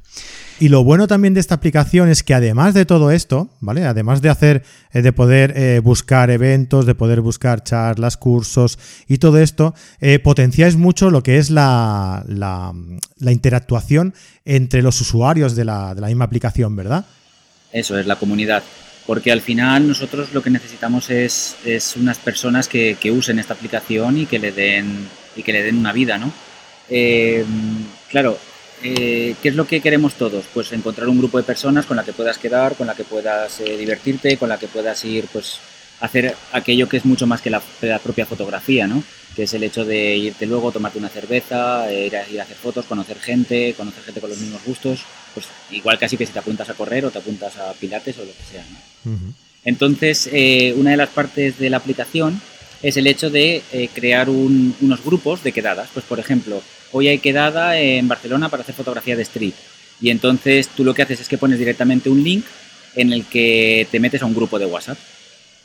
Y 0.59 0.67
lo 0.67 0.83
bueno 0.83 1.07
también 1.07 1.33
de 1.33 1.39
esta 1.39 1.55
aplicación 1.55 2.09
es 2.09 2.23
que 2.23 2.33
además 2.33 2.73
de 2.73 2.85
todo 2.85 3.11
esto, 3.11 3.49
¿vale? 3.61 3.85
Además 3.85 4.21
de 4.21 4.29
hacer, 4.29 4.63
eh, 4.91 5.01
de 5.01 5.13
poder 5.13 5.53
eh, 5.55 5.79
buscar 5.79 6.29
eventos, 6.29 6.85
de 6.85 6.95
poder 6.95 7.21
buscar 7.21 7.63
charlas, 7.63 8.17
cursos 8.17 8.77
y 9.07 9.17
todo 9.17 9.39
esto, 9.39 9.73
eh, 9.99 10.19
potenciáis 10.19 10.75
mucho 10.75 11.09
lo 11.09 11.23
que 11.23 11.37
es 11.37 11.49
la, 11.49 12.23
la, 12.27 12.56
interactuación 13.21 14.13
entre 14.45 14.81
los 14.81 14.99
usuarios 15.01 15.55
de 15.55 15.65
la, 15.65 15.95
de 15.95 16.01
la 16.01 16.07
misma 16.07 16.25
aplicación, 16.25 16.75
¿verdad? 16.75 17.05
Eso 17.71 17.97
es 17.97 18.05
la 18.05 18.15
comunidad 18.15 18.63
porque 19.05 19.31
al 19.31 19.39
final 19.39 19.87
nosotros 19.87 20.33
lo 20.33 20.43
que 20.43 20.49
necesitamos 20.49 21.09
es, 21.09 21.55
es 21.63 21.95
unas 21.95 22.17
personas 22.17 22.67
que, 22.67 22.97
que, 22.99 23.09
usen 23.09 23.39
esta 23.39 23.53
aplicación 23.53 24.17
y 24.17 24.25
que 24.25 24.37
le 24.37 24.51
den 24.51 25.07
y 25.37 25.43
que 25.43 25.53
le 25.53 25.63
den 25.63 25.77
una 25.77 25.93
vida, 25.93 26.17
¿no? 26.17 26.33
Eh, 26.89 27.45
claro, 28.09 28.37
eh, 28.83 29.35
¿qué 29.41 29.49
es 29.49 29.55
lo 29.55 29.65
que 29.65 29.81
queremos 29.81 30.13
todos? 30.15 30.45
Pues 30.53 30.71
encontrar 30.71 31.09
un 31.09 31.17
grupo 31.17 31.37
de 31.37 31.43
personas 31.43 31.85
con 31.85 31.97
la 31.97 32.03
que 32.03 32.13
puedas 32.13 32.37
quedar, 32.37 32.75
con 32.75 32.87
la 32.87 32.95
que 32.95 33.03
puedas 33.03 33.59
eh, 33.59 33.77
divertirte, 33.77 34.37
con 34.37 34.49
la 34.49 34.57
que 34.57 34.67
puedas 34.67 35.03
ir, 35.05 35.25
pues, 35.31 35.59
hacer 35.99 36.35
aquello 36.51 36.87
que 36.87 36.97
es 36.97 37.05
mucho 37.05 37.25
más 37.25 37.41
que 37.41 37.49
la, 37.49 37.61
propia 38.03 38.25
fotografía, 38.25 38.87
¿no? 38.87 39.03
Que 39.37 39.43
es 39.43 39.53
el 39.53 39.63
hecho 39.63 39.85
de 39.85 40.17
irte 40.17 40.45
luego, 40.45 40.73
tomarte 40.73 40.99
una 40.99 41.07
cerveza, 41.07 41.89
ir 41.93 42.17
a, 42.17 42.27
ir 42.27 42.41
a, 42.41 42.43
hacer 42.43 42.57
fotos, 42.57 42.85
conocer 42.85 43.19
gente, 43.19 43.73
conocer 43.77 44.03
gente 44.03 44.19
con 44.19 44.31
los 44.31 44.39
mismos 44.39 44.61
gustos, 44.65 45.01
pues 45.33 45.45
igual 45.71 45.97
casi 45.97 46.17
que 46.17 46.25
si 46.25 46.33
te 46.33 46.39
apuntas 46.39 46.69
a 46.69 46.73
correr 46.73 47.05
o 47.05 47.11
te 47.11 47.19
apuntas 47.19 47.55
a 47.57 47.71
pilates 47.73 48.17
o 48.17 48.25
lo 48.25 48.31
que 48.31 48.43
sea, 48.51 48.65
¿no? 49.05 49.15
Entonces, 49.63 50.29
una 50.75 50.91
de 50.91 50.97
las 50.97 51.09
partes 51.09 51.59
de 51.59 51.69
la 51.69 51.77
aplicación 51.77 52.41
es 52.81 52.97
el 52.97 53.07
hecho 53.07 53.29
de 53.29 53.61
crear 53.93 54.29
unos 54.29 55.03
grupos 55.05 55.43
de 55.43 55.51
quedadas. 55.51 55.89
Pues, 55.93 56.03
por 56.03 56.19
ejemplo, 56.19 56.61
hoy 56.91 57.07
hay 57.07 57.19
quedada 57.19 57.79
en 57.79 58.07
Barcelona 58.07 58.49
para 58.49 58.63
hacer 58.63 58.75
fotografía 58.75 59.15
de 59.15 59.21
street. 59.21 59.53
Y 60.01 60.09
entonces 60.09 60.69
tú 60.69 60.83
lo 60.83 60.93
que 60.93 61.01
haces 61.01 61.21
es 61.21 61.27
que 61.27 61.37
pones 61.37 61.59
directamente 61.59 62.09
un 62.09 62.23
link 62.23 62.45
en 62.95 63.13
el 63.13 63.25
que 63.25 63.87
te 63.91 63.99
metes 63.99 64.21
a 64.21 64.25
un 64.25 64.35
grupo 64.35 64.59
de 64.59 64.65
WhatsApp. 64.65 64.97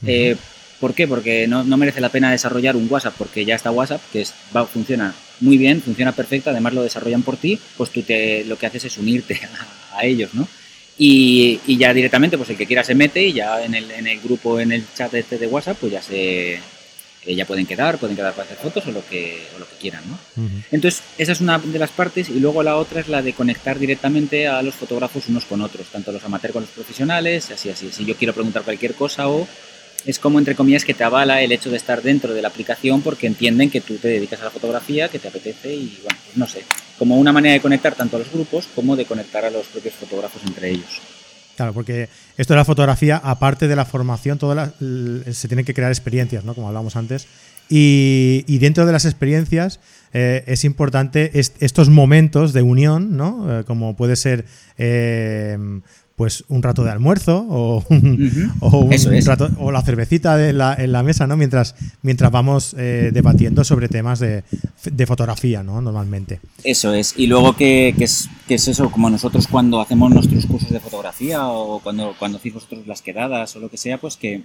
Eh, 0.07 0.37
¿Por 0.83 0.95
qué? 0.95 1.07
Porque 1.07 1.47
no, 1.47 1.63
merece 1.77 2.01
la 2.01 2.09
pena 2.09 2.33
desarrollar 2.33 2.75
un 2.75 2.89
WhatsApp, 2.91 3.15
porque 3.17 3.45
ya 3.45 3.55
está 3.55 3.71
WhatsApp, 3.71 4.03
que 4.13 4.23
es, 4.23 4.35
va, 4.55 4.67
funciona 4.67 5.15
muy 5.39 5.57
bien, 5.57 5.81
funciona 5.81 6.11
perfecto, 6.11 6.51
además 6.51 6.75
lo 6.75 6.83
desarrollan 6.83 7.23
por 7.23 7.37
ti, 7.37 7.57
pues 7.77 7.91
tú 7.91 8.03
te, 8.03 8.43
lo 8.47 8.59
que 8.59 8.67
haces 8.67 8.87
es 8.87 8.99
unirte 8.99 9.41
a, 9.95 10.05
ellos, 10.05 10.35
¿no? 10.35 10.49
Y, 10.99 11.61
ya 11.69 11.95
directamente, 11.95 12.37
pues 12.37 12.51
el 12.51 12.57
que 12.57 12.67
quiera 12.67 12.83
se 12.83 12.97
mete 12.97 13.23
y 13.23 13.33
ya 13.33 13.65
en 13.65 13.77
el, 13.77 13.93
en 13.93 14.09
el 14.09 14.21
grupo, 14.21 14.59
en 14.59 14.73
el 14.73 14.85
chat 14.93 15.15
este 15.15 15.39
de 15.39 15.47
WhatsApp, 15.47 15.77
pues 15.79 15.93
ya 15.93 16.03
se, 16.03 16.55
eh, 16.55 16.61
ya 17.27 17.45
pueden 17.45 17.65
quedar, 17.65 17.99
pueden 17.99 18.17
quedar 18.17 18.33
para 18.33 18.47
hacer 18.47 18.57
fotos 18.57 18.85
o 18.89 18.91
lo 18.91 19.07
que, 19.07 19.41
o 19.55 19.61
lo 19.61 19.69
que 19.69 19.77
quieran. 19.77 20.03
¿no? 20.09 20.19
Entonces, 20.73 21.01
esa 21.17 21.31
es 21.31 21.41
una 21.41 21.61
de 21.61 21.79
las 21.79 21.91
partes 21.91 22.29
y 22.29 22.41
luego 22.41 22.65
la 22.65 22.77
otra 22.77 23.03
es 23.03 23.07
la 23.07 23.23
de 23.23 23.35
conectar 23.35 23.79
directamente 23.79 24.49
a 24.49 24.61
los 24.63 24.75
fotógrafos 24.75 25.29
unos 25.29 25.45
con 25.45 25.61
otros, 25.61 25.87
tanto 25.93 26.11
los 26.11 26.25
amateurs 26.25 26.53
con 26.53 26.63
los 26.63 26.71
profesionales, 26.71 27.53
así, 27.53 27.71
así. 27.71 27.93
Si 27.93 28.05
yo 28.05 28.17
quiero 28.17 28.35
preguntar 28.35 28.65
cualquier 28.65 28.95
cosa 28.95 29.29
o 29.29 29.47
es 30.07 30.19
como, 30.19 30.39
entre 30.39 30.55
comillas, 30.55 30.85
que 30.85 30.95
te 30.95 31.05
avala 31.05 31.43
el 31.43 31.53
hecho 31.53 31.71
de 31.71 31.77
estar 31.77 32.03
dentro 32.03 32.35
de 32.35 32.43
la 32.43 32.49
aplicación 32.49 33.03
porque 33.03 33.27
entienden 33.27 33.71
que 33.71 33.81
tú 33.81 33.97
te 33.97 34.09
dedicas 34.09 34.41
a 34.41 34.45
la 34.45 34.51
fotografía, 34.51 35.09
que 35.09 35.19
te 35.19 35.29
apetece 35.29 35.75
y, 35.75 35.99
bueno, 36.03 36.19
pues 36.25 36.37
no 36.37 36.47
sé, 36.47 36.63
como 36.99 37.19
una 37.19 37.33
manera 37.33 37.55
de 37.55 37.61
conectar 37.61 37.95
tanto 37.95 38.17
a 38.17 38.19
los 38.21 38.33
grupos 38.33 38.69
como 38.75 38.97
de 38.97 39.05
conectar 39.05 39.45
a 39.45 39.51
los 39.51 39.67
propios 39.67 39.95
fotógrafos 39.95 40.43
entre 40.47 40.71
ellos. 40.71 41.01
Claro, 41.57 41.75
porque 41.75 42.09
esto 42.37 42.55
de 42.55 42.59
la 42.59 42.65
fotografía, 42.65 43.21
aparte 43.23 43.69
de 43.69 43.77
la 43.77 43.85
formación, 43.85 44.39
se 44.39 45.49
tienen 45.49 45.65
que 45.65 45.75
crear 45.75 45.91
experiencias, 45.91 46.45
¿no? 46.45 46.55
Como 46.55 46.69
hablábamos 46.69 46.97
antes. 46.97 47.27
Y, 47.69 48.59
dentro 48.59 48.85
de 48.85 48.93
las 48.93 49.05
experiencias 49.05 49.81
eh, 50.13 50.45
es 50.47 50.65
importante 50.65 51.31
estos 51.35 51.89
momentos 51.89 52.53
de 52.53 52.63
unión, 52.63 53.17
¿no? 53.17 53.61
Eh, 53.61 53.65
como 53.65 53.97
puede 53.97 54.17
ser 54.17 54.45
eh, 54.77 55.57
pues 56.23 56.45
un 56.47 56.63
rato 56.63 56.85
de 56.85 56.91
almuerzo 56.93 57.45
o, 57.51 57.85
o, 58.61 59.73
la 59.73 59.83
cervecita 59.83 60.49
en 60.49 60.93
la 60.93 61.03
mesa, 61.03 61.27
¿no? 61.27 61.37
Mientras, 61.37 61.75
mientras 62.03 62.31
vamos 62.31 62.77
eh, 62.79 63.11
debatiendo 63.13 63.65
sobre 63.65 63.89
temas 63.89 64.21
de, 64.21 64.45
fotografía, 65.05 65.65
¿no? 65.65 65.81
Normalmente. 65.81 66.39
Eso 66.63 66.95
es. 66.95 67.15
Y 67.17 67.27
luego 67.27 67.57
que, 67.57 67.93
es, 67.99 68.29
es 68.49 68.69
eso, 68.69 68.93
como 68.93 69.11
nosotros 69.11 69.49
cuando 69.49 69.81
hacemos 69.81 70.13
nuestros 70.13 70.47
cursos 70.47 70.71
de 70.71 70.79
fotografía 70.79 71.49
o 71.49 71.81
cuando, 71.81 72.15
cuando 72.17 72.39
hacéis 72.39 72.55
vosotros 72.55 72.87
las 72.87 73.03
quedadas 73.03 73.57
o 73.57 73.59
lo 73.59 73.69
que 73.69 73.77
sea, 73.77 73.99
pues 73.99 74.17
que 74.17 74.43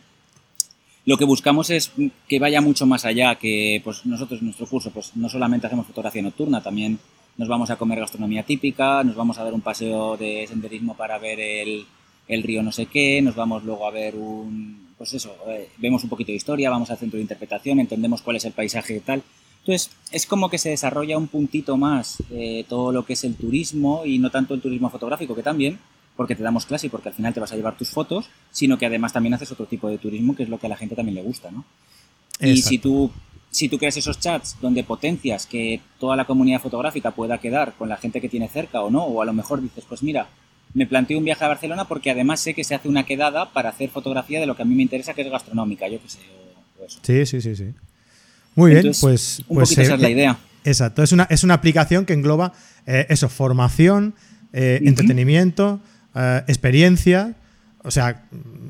lo 1.06 1.16
que 1.16 1.26
buscamos 1.26 1.70
es 1.70 1.92
que 2.28 2.40
vaya 2.40 2.60
mucho 2.60 2.88
más 2.88 3.06
allá, 3.06 3.36
que 3.36 3.82
pues 3.84 4.04
nosotros 4.04 4.40
en 4.40 4.48
nuestro 4.48 4.66
curso 4.66 4.90
pues 4.90 5.12
no 5.14 5.30
solamente 5.30 5.68
hacemos 5.68 5.86
fotografía 5.86 6.24
nocturna, 6.24 6.64
también 6.64 6.98
nos 7.38 7.48
vamos 7.48 7.70
a 7.70 7.76
comer 7.76 8.00
gastronomía 8.00 8.44
típica, 8.44 9.04
nos 9.04 9.16
vamos 9.16 9.38
a 9.38 9.44
dar 9.44 9.54
un 9.54 9.62
paseo 9.62 10.18
de 10.18 10.46
senderismo 10.48 10.96
para 10.96 11.18
ver 11.20 11.40
el, 11.40 11.86
el 12.28 12.44
río 12.44 12.64
no 12.64 12.72
sé 12.72 12.88
qué, 12.88 13.22
nos 13.22 13.36
vamos 13.36 13.64
luego 13.64 13.88
a 13.88 13.92
ver 13.92 14.16
un, 14.16 14.88
pues 14.98 15.14
eso, 15.14 15.36
eh, 15.48 15.70
vemos 15.78 16.04
un 16.04 16.10
poquito 16.10 16.32
de 16.32 16.38
historia, 16.38 16.70
vamos 16.70 16.90
al 16.90 16.98
centro 16.98 17.18
de 17.18 17.22
interpretación, 17.22 17.80
entendemos 17.80 18.22
cuál 18.22 18.38
es 18.38 18.46
el 18.46 18.54
paisaje 18.54 18.98
y 18.98 19.00
tal. 19.00 19.24
Entonces, 19.60 19.92
es 20.12 20.26
como 20.26 20.50
que 20.50 20.58
se 20.58 20.70
desarrolla 20.70 21.18
un 21.18 21.28
puntito 21.28 21.78
más 21.78 22.24
eh, 22.32 22.66
todo 22.68 22.92
lo 22.92 23.06
que 23.06 23.14
es 23.14 23.24
el 23.24 23.36
turismo 23.36 24.04
y 24.06 24.18
no 24.18 24.32
tanto 24.32 24.54
el 24.54 24.62
turismo 24.62 24.90
fotográfico, 24.90 25.36
que 25.36 25.44
también, 25.44 25.78
porque 26.16 26.36
te 26.36 26.44
damos 26.44 26.66
clase 26.66 26.88
y 26.88 26.90
porque 26.90 27.10
al 27.10 27.16
final 27.16 27.34
te 27.34 27.40
vas 27.40 27.52
a 27.52 27.56
llevar 27.56 27.78
tus 27.78 27.90
fotos, 27.90 28.30
sino 28.50 28.78
que 28.78 28.86
además 28.86 29.14
también 29.14 29.34
haces 29.34 29.52
otro 29.52 29.66
tipo 29.66 29.90
de 29.90 29.98
turismo, 29.98 30.36
que 30.36 30.44
es 30.44 30.50
lo 30.50 30.58
que 30.58 30.68
a 30.68 30.70
la 30.70 30.78
gente 30.78 30.96
también 30.96 31.16
le 31.16 31.22
gusta, 31.22 31.52
¿no? 31.52 31.66
Y 32.40 32.58
si 32.58 32.78
tú 32.78 33.12
si 33.52 33.70
tú 33.70 33.78
creas 33.78 33.98
esos 33.98 34.20
chats 34.20 34.58
donde 34.62 34.84
potencias 34.84 35.46
que 35.46 35.82
toda 36.00 36.16
la 36.16 36.26
comunidad 36.26 36.62
fotográfica 36.62 37.12
pueda 37.12 37.38
quedar 37.38 37.74
con 37.74 37.90
la 37.90 37.98
gente 37.98 38.22
que 38.22 38.30
tiene 38.30 38.48
cerca 38.48 38.82
o 38.82 38.90
no, 38.90 39.04
o 39.04 39.22
a 39.22 39.26
lo 39.26 39.34
mejor 39.34 39.62
dices, 39.62 39.84
pues 39.88 40.04
mira, 40.04 40.28
me 40.74 40.86
planteo 40.86 41.18
un 41.18 41.26
viaje 41.26 41.44
a 41.44 41.48
Barcelona 41.48 41.86
porque 41.86 42.12
además 42.12 42.40
sé 42.40 42.54
que 42.54 42.64
se 42.64 42.76
hace 42.76 42.88
una 42.88 43.06
quedada 43.06 43.52
para 43.52 43.70
hacer 43.70 43.90
fotografía 43.90 44.40
de 44.40 44.46
lo 44.46 44.56
que 44.56 44.62
a 44.62 44.66
mí 44.66 44.76
me 44.76 44.84
interesa, 44.84 45.14
que 45.14 45.22
es 45.22 45.32
gastronómica, 45.32 45.88
yo 45.88 46.00
qué 46.02 46.10
sé. 46.10 46.20
Sí, 47.02 47.26
sí, 47.26 47.42
sí, 47.42 47.56
sí. 47.56 47.74
Muy 48.56 48.72
bien, 48.72 48.92
pues... 49.02 49.40
Un 49.48 49.56
pues, 49.56 49.70
poquito 49.70 49.82
esa 49.82 49.96
es 49.96 50.02
la 50.02 50.08
eh, 50.08 50.12
idea. 50.12 50.38
Exacto, 50.64 51.04
es 51.04 51.12
una, 51.12 51.24
es 51.30 51.44
una 51.44 51.54
aplicación 51.54 52.06
que 52.06 52.14
engloba 52.14 52.54
eh, 52.86 53.06
eso, 53.10 53.30
formación, 53.30 54.16
eh, 54.54 54.82
entretenimiento, 54.84 55.80
experiencia, 56.48 57.36
o 57.88 57.92
sea, 57.92 58.24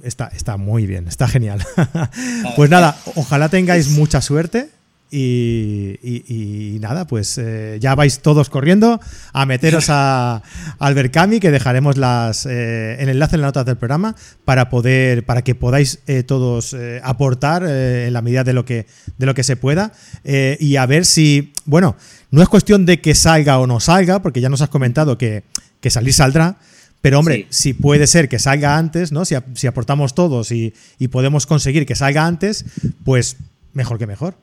está, 0.03 0.27
está 0.27 0.57
muy 0.57 0.85
bien, 0.85 1.07
está 1.07 1.27
genial. 1.27 1.65
pues 2.55 2.69
nada, 2.69 2.95
ojalá 3.15 3.49
tengáis 3.49 3.89
mucha 3.89 4.21
suerte 4.21 4.69
y, 5.09 6.77
nada, 6.81 7.07
pues 7.07 7.37
eh, 7.37 7.77
ya 7.79 7.95
vais 7.95 8.19
todos 8.19 8.49
corriendo 8.49 8.99
a 9.33 9.45
meteros 9.45 9.85
a, 9.89 10.43
al 10.79 10.93
Berkami, 10.93 11.39
que 11.39 11.49
dejaremos 11.49 11.97
las, 11.97 12.45
eh, 12.45 12.97
el 12.99 13.09
enlace 13.09 13.35
en 13.35 13.41
las 13.41 13.49
notas 13.49 13.65
del 13.65 13.77
programa 13.77 14.15
para 14.45 14.69
poder, 14.69 15.25
para 15.25 15.41
que 15.41 15.55
podáis 15.55 15.99
eh, 16.07 16.23
todos 16.23 16.75
aportar 17.03 17.63
en 17.63 18.13
la 18.13 18.21
medida 18.21 18.43
de 18.43 18.53
lo 18.53 18.65
que, 18.65 18.85
de 19.17 19.25
lo 19.25 19.33
que 19.33 19.43
se 19.43 19.55
pueda. 19.55 19.93
y 20.23 20.75
a 20.75 20.85
ver 20.85 21.05
si, 21.05 21.53
bueno, 21.65 21.95
no 22.29 22.41
es 22.41 22.49
cuestión 22.49 22.85
de 22.85 23.01
que 23.01 23.15
salga 23.15 23.57
o 23.59 23.65
no 23.65 23.79
salga, 23.79 24.21
porque 24.21 24.41
ya 24.41 24.49
nos 24.49 24.61
has 24.61 24.69
comentado 24.69 25.17
que, 25.17 25.43
que 25.79 25.89
salir 25.89 26.13
saldrá. 26.13 26.57
Pero 27.01 27.19
hombre, 27.19 27.45
si 27.49 27.73
puede 27.73 28.07
ser 28.07 28.27
que 28.27 28.39
salga 28.39 28.77
antes, 28.77 29.11
¿no? 29.11 29.23
Si, 29.23 29.35
si 29.53 29.67
aportamos 29.67 30.15
todos 30.15 30.51
y, 30.51 30.73
y 30.99 31.07
podemos 31.09 31.45
conseguir 31.45 31.85
que 31.85 31.95
salga 31.95 32.25
antes, 32.25 32.65
pues 33.03 33.37
mejor 33.73 33.97
que 33.97 34.07
mejor. 34.07 34.35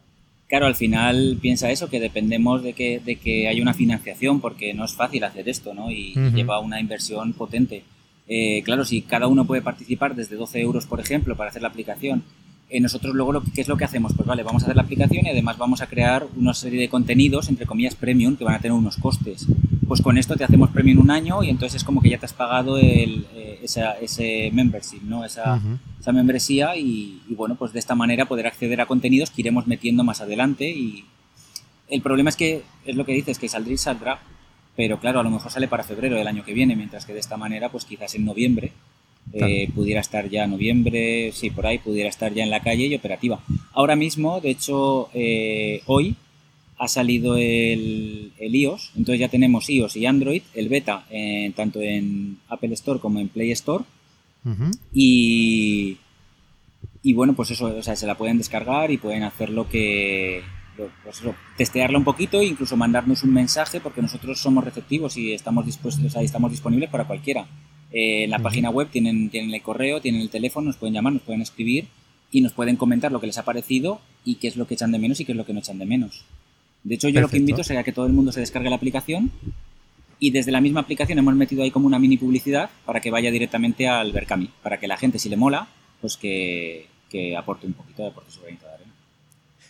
Claro, 0.47 0.67
al 0.67 0.75
final 0.75 1.39
piensa 1.41 1.71
eso, 1.71 1.89
que 1.89 2.01
dependemos 2.01 2.63
de 2.63 2.75
que, 2.75 3.01
de 3.05 3.17
que 3.17 3.49
haya 3.49 3.63
una 3.63 3.75
financiación, 3.75 4.41
porque 4.41 4.75
no 4.75 4.85
es 4.85 4.93
fácil 4.93 5.25
hacer 5.25 5.49
esto, 5.49 5.75
¿no? 5.75 5.91
Y 5.91 6.15
lleva 6.35 6.61
una 6.61 6.81
inversión 6.81 7.33
potente. 7.33 7.83
Eh, 8.29 8.63
claro, 8.63 8.85
si 8.85 9.03
cada 9.03 9.27
uno 9.27 9.47
puede 9.47 9.63
participar 9.63 10.15
desde 10.15 10.37
12 10.37 10.61
euros, 10.61 10.87
por 10.87 11.01
ejemplo, 11.01 11.37
para 11.37 11.51
hacer 11.51 11.63
la 11.63 11.69
aplicación, 11.69 12.23
eh, 12.71 12.81
nosotros 12.81 13.15
luego, 13.15 13.33
lo, 13.33 13.43
¿qué 13.43 13.63
es 13.63 13.69
lo 13.69 13.77
que 13.77 13.85
hacemos? 13.85 14.13
Pues 14.15 14.27
vale, 14.27 14.43
vamos 14.43 14.63
a 14.63 14.67
hacer 14.67 14.77
la 14.77 14.83
aplicación 14.83 15.27
y 15.27 15.31
además 15.31 15.59
vamos 15.59 15.81
a 15.81 15.87
crear 15.87 16.27
una 16.37 16.55
serie 16.55 16.81
de 16.81 16.89
contenidos, 16.89 17.49
entre 17.49 17.67
comillas, 17.67 17.95
premium, 17.95 18.37
que 18.37 18.45
van 18.45 18.55
a 18.55 18.61
tener 18.61 18.73
unos 18.77 18.97
costes 18.97 19.47
pues 19.87 20.01
con 20.03 20.19
esto 20.19 20.37
te 20.37 20.45
hacemos 20.45 20.71
premium 20.71 21.01
un 21.01 21.11
año 21.11 21.43
y 21.43 21.51
entonces 21.51 21.77
es 21.77 21.85
como 21.85 22.01
que 22.01 22.11
ya 22.11 22.19
te 22.19 22.27
has 22.27 22.33
pagado 22.33 22.79
el, 22.79 23.27
eh, 23.35 23.61
ese 23.63 24.51
membership, 24.53 25.03
¿no? 25.03 25.25
Esa, 25.25 25.61
esa 26.01 26.13
membresía 26.13 26.77
y, 26.77 27.23
bueno, 27.31 27.55
pues 27.57 27.73
de 27.73 27.79
esta 27.79 27.95
manera 27.95 28.27
poder 28.27 28.47
acceder 28.47 28.81
a 28.81 28.87
contenidos 28.87 29.31
que 29.31 29.43
iremos 29.43 29.67
metiendo 29.67 30.05
más 30.05 30.21
adelante 30.21 30.69
y 30.71 31.05
el 31.89 32.01
problema 32.01 32.31
es 32.31 32.37
que, 32.37 32.63
es 32.87 32.97
lo 32.97 33.05
que 33.05 33.13
dices, 33.13 33.39
que 33.39 33.49
saldrá 33.49 33.73
y 33.73 33.79
saldrá, 33.79 34.23
pero 34.77 34.99
claro, 34.99 35.21
a 35.21 35.23
lo 35.23 35.31
mejor 35.31 35.51
sale 35.51 35.69
para 35.69 35.85
febrero 35.85 36.17
del 36.17 36.27
año 36.27 36.45
que 36.45 36.55
viene, 36.55 36.77
mientras 36.77 37.05
que 37.07 37.13
de 37.13 37.21
esta 37.21 37.37
manera, 37.37 37.71
pues 37.71 37.85
quizás 37.85 38.15
en 38.15 38.25
noviembre 38.25 38.73
eh, 39.33 39.71
pudiera 39.75 40.01
estar 40.01 40.29
ya 40.29 40.47
noviembre, 40.47 41.33
sí, 41.33 41.51
por 41.51 41.67
ahí, 41.67 41.79
pudiera 41.79 42.09
estar 42.09 42.33
ya 42.33 42.43
en 42.43 42.51
la 42.51 42.61
calle 42.61 42.87
y 42.87 42.95
operativa. 42.95 43.41
Ahora 43.73 43.97
mismo, 43.97 44.41
de 44.41 44.51
hecho, 44.51 45.09
eh, 45.15 45.83
hoy 45.87 46.17
ha 46.79 46.89
salido 46.89 47.37
el, 47.37 48.33
iOS, 48.39 48.93
entonces 48.97 49.21
ya 49.21 49.29
tenemos 49.29 49.69
iOS 49.71 49.97
y 49.97 50.07
Android, 50.07 50.43
el 50.55 50.69
beta 50.69 51.07
tanto 51.55 51.81
en 51.81 52.39
Apple 52.49 52.75
Store 52.75 53.01
como 53.01 53.21
en 53.21 53.29
Play 53.29 53.53
Store. 53.53 53.85
Y, 54.93 55.97
y 57.03 57.13
bueno, 57.15 57.35
pues 57.35 57.51
eso, 57.51 57.67
o 57.67 57.83
sea, 57.83 57.97
se 57.97 58.07
la 58.07 58.17
pueden 58.17 58.39
descargar 58.39 58.91
y 58.91 58.99
pueden 58.99 59.23
hacer 59.23 59.51
lo 59.51 59.69
que, 59.69 60.43
pues 60.77 61.23
testearla 61.57 61.99
un 61.99 62.05
poquito 62.05 62.41
e 62.41 62.47
incluso 62.47 62.77
mandarnos 62.77 63.23
un 63.23 63.33
mensaje 63.33 63.81
porque 63.81 64.03
nosotros 64.03 64.41
somos 64.41 64.65
receptivos 64.65 65.17
y 65.17 65.33
estamos 65.33 65.67
dispuestos, 65.67 66.15
o 66.15 66.21
estamos 66.21 66.51
disponibles 66.51 66.91
para 66.91 67.07
cualquiera. 67.07 67.47
Eh, 67.93 68.25
en 68.25 68.31
la 68.31 68.41
página 68.41 68.71
web 68.71 68.89
tienen, 68.91 69.31
tienen 69.31 69.55
el 69.55 69.63
correo, 69.63 70.01
tienen 70.01 70.21
el 70.21 70.31
teléfono, 70.31 70.67
nos 70.67 70.77
pueden 70.77 70.95
llamar, 70.95 71.13
nos 71.13 71.23
pueden 71.23 71.43
escribir 71.43 71.87
y 72.33 72.41
nos 72.41 72.53
pueden 72.53 72.77
comentar 72.77 73.13
lo 73.13 73.21
que 73.21 73.29
les 73.29 73.39
ha 73.39 73.45
parecido 73.45 74.01
y 74.25 74.37
qué 74.37 74.49
es 74.49 74.57
lo 74.57 74.67
que 74.67 74.75
echan 74.75 74.91
de 74.91 74.99
menos 74.99 75.21
y 75.21 75.25
qué 75.25 75.33
es 75.33 75.39
lo 75.39 75.47
que 75.47 75.53
no 75.53 75.61
echan 75.61 75.79
de 75.79 75.87
menos. 75.87 76.25
De 76.85 76.95
hecho, 76.95 77.09
yo 77.09 77.23
lo 77.23 77.29
que 77.29 77.39
invito 77.39 77.65
sería 77.65 77.83
que 77.83 77.93
todo 77.93 78.07
el 78.07 78.13
mundo 78.13 78.31
se 78.31 78.41
descargue 78.41 78.69
la 78.69 78.77
aplicación 78.77 79.33
y 80.19 80.31
desde 80.31 80.53
la 80.53 80.61
misma 80.61 80.81
aplicación 80.81 81.19
hemos 81.19 81.35
metido 81.35 81.63
ahí 81.63 81.71
como 81.71 81.87
una 81.87 81.99
mini 81.99 82.19
publicidad 82.19 82.71
para 82.85 83.01
que 83.01 83.11
vaya 83.11 83.31
directamente 83.31 83.89
al 83.89 84.13
Berkami, 84.13 84.51
para 84.63 84.79
que 84.79 84.87
la 84.87 84.99
gente, 84.99 85.19
si 85.19 85.31
le 85.31 85.37
mola, 85.37 85.67
pues 86.01 86.17
que, 86.19 86.87
aporte 87.39 87.67
un 87.67 87.73
poquito, 87.73 88.03
de 88.03 88.09
aporte 88.09 88.31
su 88.31 88.43
granito 88.43 88.67
de 88.67 88.73
arena. 88.75 88.93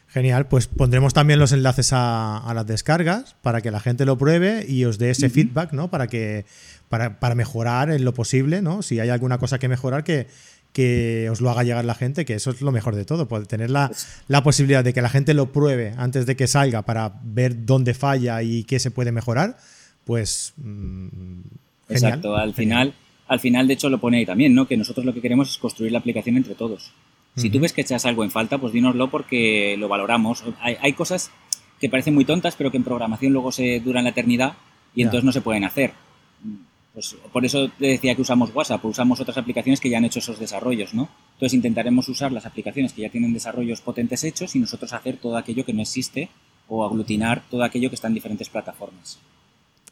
Genial, 0.08 0.48
pues 0.48 0.66
pondremos 0.66 1.14
también 1.14 1.38
los 1.38 1.52
enlaces 1.52 1.90
a, 1.92 2.50
las 2.54 2.66
descargas 2.66 3.36
para 3.42 3.60
que 3.60 3.70
la 3.70 3.80
gente 3.80 4.04
lo 4.04 4.18
pruebe 4.18 4.64
y 4.68 4.84
os 4.84 4.98
dé 4.98 5.10
ese 5.10 5.28
feedback, 5.28 5.72
¿no? 5.72 5.88
Para 5.88 6.08
que 6.08 6.44
para, 6.88 7.18
para, 7.20 7.34
mejorar 7.34 7.90
en 7.90 8.04
lo 8.04 8.14
posible, 8.14 8.62
¿no? 8.62 8.82
Si 8.82 9.00
hay 9.00 9.08
alguna 9.08 9.38
cosa 9.38 9.58
que 9.58 9.68
mejorar, 9.68 10.04
que, 10.04 10.28
que 10.74 11.30
os 11.30 11.40
lo 11.40 11.48
haga 11.48 11.62
llegar 11.62 11.84
la 11.86 11.94
gente, 11.94 12.26
que 12.26 12.34
eso 12.34 12.50
es 12.50 12.60
lo 12.60 12.72
mejor 12.72 12.96
de 12.96 13.06
todo, 13.06 13.28
poder 13.28 13.46
tener 13.46 13.70
la, 13.70 13.90
la, 14.28 14.42
posibilidad 14.42 14.84
de 14.84 14.92
que 14.92 15.00
la 15.00 15.08
gente 15.08 15.32
lo 15.32 15.52
pruebe 15.52 15.94
antes 15.96 16.26
de 16.26 16.36
que 16.36 16.48
salga 16.48 16.82
para 16.82 17.20
ver 17.22 17.64
dónde 17.64 17.94
falla 17.94 18.42
y 18.42 18.64
qué 18.64 18.80
se 18.80 18.90
puede 18.90 19.12
mejorar, 19.12 19.56
pues 20.04 20.52
mm, 20.56 21.40
Exacto, 21.88 22.36
al 22.36 22.54
final, 22.54 22.92
al 23.28 23.40
final 23.40 23.68
de 23.68 23.74
hecho 23.74 23.88
lo 23.88 23.98
pone 23.98 24.18
ahí 24.18 24.26
también, 24.26 24.54
¿no? 24.54 24.66
Que 24.66 24.76
nosotros 24.76 25.06
lo 25.06 25.14
que 25.14 25.20
queremos 25.20 25.50
es 25.50 25.58
construir 25.58 25.92
la 25.92 25.98
aplicación 25.98 26.36
entre 26.36 26.54
todos. 26.54 26.92
Si 27.36 27.50
tú 27.50 27.58
ves 27.58 27.72
que 27.72 27.80
echas 27.80 28.06
algo 28.06 28.22
en 28.22 28.30
falta, 28.30 28.58
pues 28.58 28.72
dínoslo 28.72 29.10
porque 29.10 29.74
lo 29.76 29.88
valoramos. 29.88 30.44
Hay, 30.60 30.92
cosas 30.92 31.32
que 31.80 31.88
parecen 31.88 32.14
muy 32.14 32.24
tontas, 32.24 32.54
pero 32.54 32.70
que 32.70 32.76
en 32.76 32.84
programación 32.84 33.32
luego 33.32 33.50
se 33.50 33.80
duran 33.80 34.04
la 34.04 34.10
eternidad 34.10 34.52
y 34.94 35.02
entonces 35.02 35.24
no 35.24 35.32
se 35.32 35.40
pueden 35.40 35.64
hacer. 35.64 35.94
Pues 36.94 37.16
por 37.32 37.44
eso 37.44 37.68
te 37.76 37.88
decía 37.88 38.14
que 38.14 38.22
usamos 38.22 38.54
WhatsApp, 38.54 38.84
usamos 38.84 39.20
otras 39.20 39.36
aplicaciones 39.36 39.80
que 39.80 39.90
ya 39.90 39.98
han 39.98 40.04
hecho 40.04 40.20
esos 40.20 40.38
desarrollos, 40.38 40.94
¿no? 40.94 41.08
Entonces 41.34 41.54
intentaremos 41.54 42.08
usar 42.08 42.30
las 42.30 42.46
aplicaciones 42.46 42.92
que 42.92 43.02
ya 43.02 43.10
tienen 43.10 43.34
desarrollos 43.34 43.80
potentes 43.80 44.22
hechos 44.22 44.54
y 44.54 44.60
nosotros 44.60 44.92
hacer 44.92 45.16
todo 45.16 45.36
aquello 45.36 45.64
que 45.64 45.72
no 45.72 45.82
existe 45.82 46.30
o 46.68 46.84
aglutinar 46.84 47.42
todo 47.50 47.64
aquello 47.64 47.88
que 47.88 47.96
está 47.96 48.06
en 48.06 48.14
diferentes 48.14 48.48
plataformas. 48.48 49.18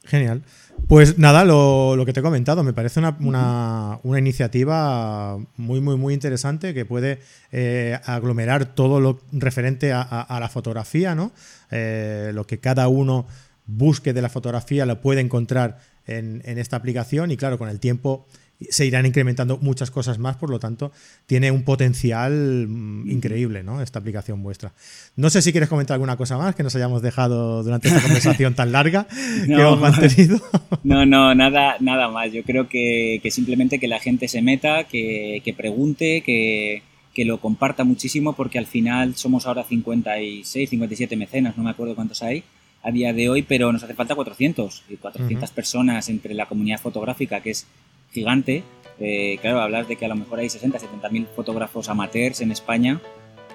Genial. 0.04 0.42
Pues 0.88 1.18
nada, 1.18 1.44
lo, 1.44 2.00
que 2.06 2.12
te 2.12 2.20
he 2.20 2.22
comentado, 2.22 2.62
me 2.62 2.72
parece 2.72 3.00
una, 3.00 3.98
iniciativa 4.04 5.38
muy, 5.56 5.80
muy, 5.80 5.96
muy 5.96 6.14
interesante 6.14 6.74
que 6.74 6.84
puede 6.84 7.20
eh, 7.50 7.98
aglomerar 8.04 8.74
todo 8.74 9.00
lo 9.00 9.20
referente 9.32 9.92
a, 9.92 10.38
la 10.40 10.48
fotografía, 10.48 11.14
¿no? 11.14 11.32
Eh, 11.70 12.30
lo 12.34 12.46
que 12.46 12.58
cada 12.58 12.88
uno 12.88 13.26
busque 13.66 14.12
de 14.12 14.22
la 14.22 14.28
fotografía 14.28 14.86
lo 14.86 15.00
puede 15.00 15.20
encontrar 15.20 15.78
en, 16.06 16.42
en 16.44 16.58
esta 16.58 16.76
aplicación 16.76 17.30
y 17.30 17.36
claro, 17.36 17.58
con 17.58 17.68
el 17.68 17.80
tiempo 17.80 18.26
se 18.70 18.86
irán 18.86 19.06
incrementando 19.06 19.58
muchas 19.58 19.90
cosas 19.90 20.18
más, 20.18 20.36
por 20.36 20.50
lo 20.50 20.58
tanto, 20.58 20.92
tiene 21.26 21.50
un 21.50 21.62
potencial 21.62 22.66
mm, 22.68 23.10
increíble, 23.10 23.62
¿no? 23.62 23.82
Esta 23.82 23.98
aplicación 23.98 24.42
vuestra. 24.42 24.72
No 25.16 25.30
sé 25.30 25.42
si 25.42 25.52
quieres 25.52 25.68
comentar 25.68 25.94
alguna 25.94 26.16
cosa 26.16 26.38
más 26.38 26.54
que 26.54 26.62
nos 26.62 26.74
hayamos 26.76 27.02
dejado 27.02 27.62
durante 27.62 27.88
esta 27.88 28.00
conversación 28.02 28.54
tan 28.54 28.72
larga 28.72 29.06
que 29.46 29.52
hemos 29.52 29.80
mantenido. 29.80 30.40
no, 30.84 31.06
no, 31.06 31.34
nada, 31.34 31.76
nada 31.80 32.08
más. 32.08 32.32
Yo 32.32 32.42
creo 32.42 32.68
que, 32.68 33.20
simplemente 33.30 33.78
que 33.78 33.88
la 33.88 34.00
gente 34.00 34.28
se 34.28 34.42
meta, 34.42 34.84
que, 34.84 35.54
pregunte, 35.56 36.22
que, 36.22 36.82
que 37.14 37.24
lo 37.24 37.40
comparta 37.40 37.84
muchísimo, 37.84 38.34
porque 38.34 38.58
al 38.58 38.66
final 38.66 39.14
somos 39.16 39.46
ahora 39.46 39.64
56, 39.64 40.70
57 40.70 41.16
mecenas, 41.16 41.56
no 41.56 41.64
me 41.64 41.70
acuerdo 41.70 41.94
cuántos 41.94 42.22
hay 42.22 42.44
a 42.82 42.90
día 42.90 43.12
de 43.12 43.28
hoy, 43.28 43.42
pero 43.42 43.72
nos 43.72 43.82
hace 43.82 43.94
falta 43.94 44.14
400, 44.14 44.84
y 44.88 44.96
400 44.96 45.50
personas 45.50 46.08
entre 46.08 46.34
la 46.34 46.46
comunidad 46.46 46.80
fotográfica, 46.80 47.40
que 47.40 47.50
es 47.50 47.66
gigante. 48.10 48.64
Eh, 48.98 49.38
claro, 49.40 49.60
hablar 49.60 49.86
de 49.86 49.96
que 49.96 50.04
a 50.04 50.08
lo 50.08 50.16
mejor 50.16 50.40
hay 50.40 50.48
60, 50.48 50.78
70 50.78 51.08
mil 51.08 51.26
fotógrafos 51.34 51.88
amateurs 51.88 52.40
en 52.40 52.52
España 52.52 53.00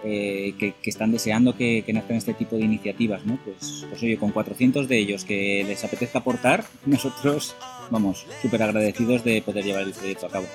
eh, 0.03 0.53
que, 0.57 0.73
están 0.83 1.11
deseando 1.11 1.55
que, 1.55 1.83
que, 1.85 1.93
nazcan 1.93 2.17
este 2.17 2.33
tipo 2.33 2.55
de 2.55 2.63
iniciativas, 2.63 3.25
¿no? 3.25 3.37
Pues, 3.43 3.85
pues 3.89 4.01
oye, 4.03 4.17
con 4.17 4.31
400 4.31 4.87
de 4.87 4.97
ellos 4.97 5.25
que 5.25 5.63
les 5.67 5.83
apetezca 5.83 6.19
aportar, 6.19 6.65
nosotros, 6.85 7.55
vamos, 7.89 8.25
súper 8.41 8.63
agradecidos 8.63 9.23
de 9.23 9.41
poder 9.41 9.65
llevar 9.65 9.83
el 9.83 9.93
proyecto 9.93 10.27
a 10.27 10.29
cabo. 10.29 10.45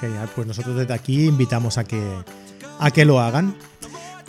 Genial, 0.00 0.28
pues 0.34 0.46
nosotros 0.46 0.76
desde 0.76 0.94
aquí 0.94 1.26
invitamos 1.26 1.78
a 1.78 1.84
que, 1.84 2.02
a 2.78 2.90
que 2.90 3.04
lo 3.04 3.20
hagan. 3.20 3.56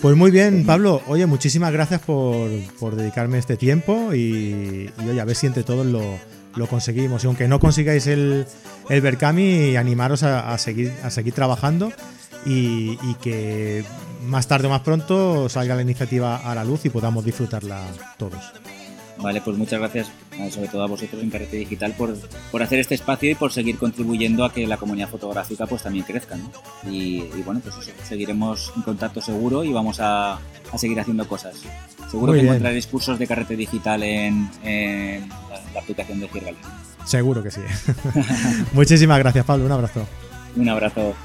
Pues 0.01 0.15
muy 0.15 0.29
bien, 0.29 0.65
Pablo. 0.65 1.01
Oye, 1.07 1.25
muchísimas 1.25 1.73
gracias 1.73 2.01
por, 2.01 2.49
por 2.79 2.95
dedicarme 2.95 3.39
este 3.39 3.57
tiempo 3.57 4.13
y, 4.13 4.91
y, 4.99 5.09
oye, 5.09 5.19
a 5.19 5.25
ver 5.25 5.35
si 5.35 5.47
entre 5.47 5.63
todos 5.63 5.85
lo, 5.85 6.03
lo 6.55 6.67
conseguimos. 6.67 7.23
Y 7.23 7.27
aunque 7.27 7.47
no 7.47 7.59
consigáis 7.59 8.07
el, 8.07 8.45
el 8.89 9.01
Berkami, 9.01 9.75
animaros 9.75 10.23
a, 10.23 10.57
seguir, 10.57 10.93
a 11.03 11.09
seguir 11.09 11.33
trabajando 11.33 11.91
y, 12.45 12.97
que 13.21 13.83
más 14.25 14.47
tarde 14.47 14.67
o 14.67 14.69
más 14.69 14.81
pronto 14.81 15.49
salga 15.49 15.75
la 15.75 15.81
iniciativa 15.81 16.37
a 16.37 16.55
la 16.55 16.63
luz 16.63 16.85
y 16.85 16.89
podamos 16.89 17.23
disfrutarla 17.23 17.81
todos. 18.17 18.39
Vale, 19.21 19.41
pues 19.41 19.57
muchas 19.57 19.79
gracias, 19.79 20.11
sobre 20.51 20.67
todo 20.67 20.83
a 20.83 20.87
vosotros 20.87 21.21
en 21.23 21.29
Carrete 21.29 21.57
Digital, 21.57 21.93
por, 21.97 22.15
por 22.51 22.61
hacer 22.61 22.79
este 22.79 22.95
espacio 22.95 23.31
y 23.31 23.35
por 23.35 23.51
seguir 23.51 23.77
contribuyendo 23.77 24.45
a 24.45 24.53
que 24.53 24.67
la 24.67 24.77
comunidad 24.77 25.09
fotográfica 25.09 25.65
pues 25.65 25.83
también 25.83 26.05
crezca. 26.05 26.37
Y, 26.85 27.21
bueno, 27.43 27.59
pues 27.61 27.75
eso, 27.77 27.91
seguiremos 28.03 28.71
en 28.75 28.83
contacto 28.83 29.21
seguro 29.21 29.63
y 29.63 29.73
vamos 29.73 29.99
a, 29.99 30.33
a 30.33 30.77
seguir 30.77 30.99
haciendo 30.99 31.27
cosas. 31.27 31.63
Seguro 32.09 32.33
que 32.33 32.41
encontraréis 32.41 32.87
cursos 32.87 33.19
de 33.19 33.27
Carrete 33.27 33.55
Digital 33.55 34.03
en, 34.03 34.49
la, 35.73 35.79
aplicación 35.79 36.19
de 36.19 36.27
Girgal. 36.29 36.55
Seguro 37.05 37.43
que 37.43 37.51
sí. 37.51 37.61
Muchísimas 38.73 39.19
gracias, 39.19 39.45
Pablo. 39.45 39.65
Un 39.65 39.71
abrazo. 39.71 40.07
Un 40.55 40.69
abrazo. 40.69 41.15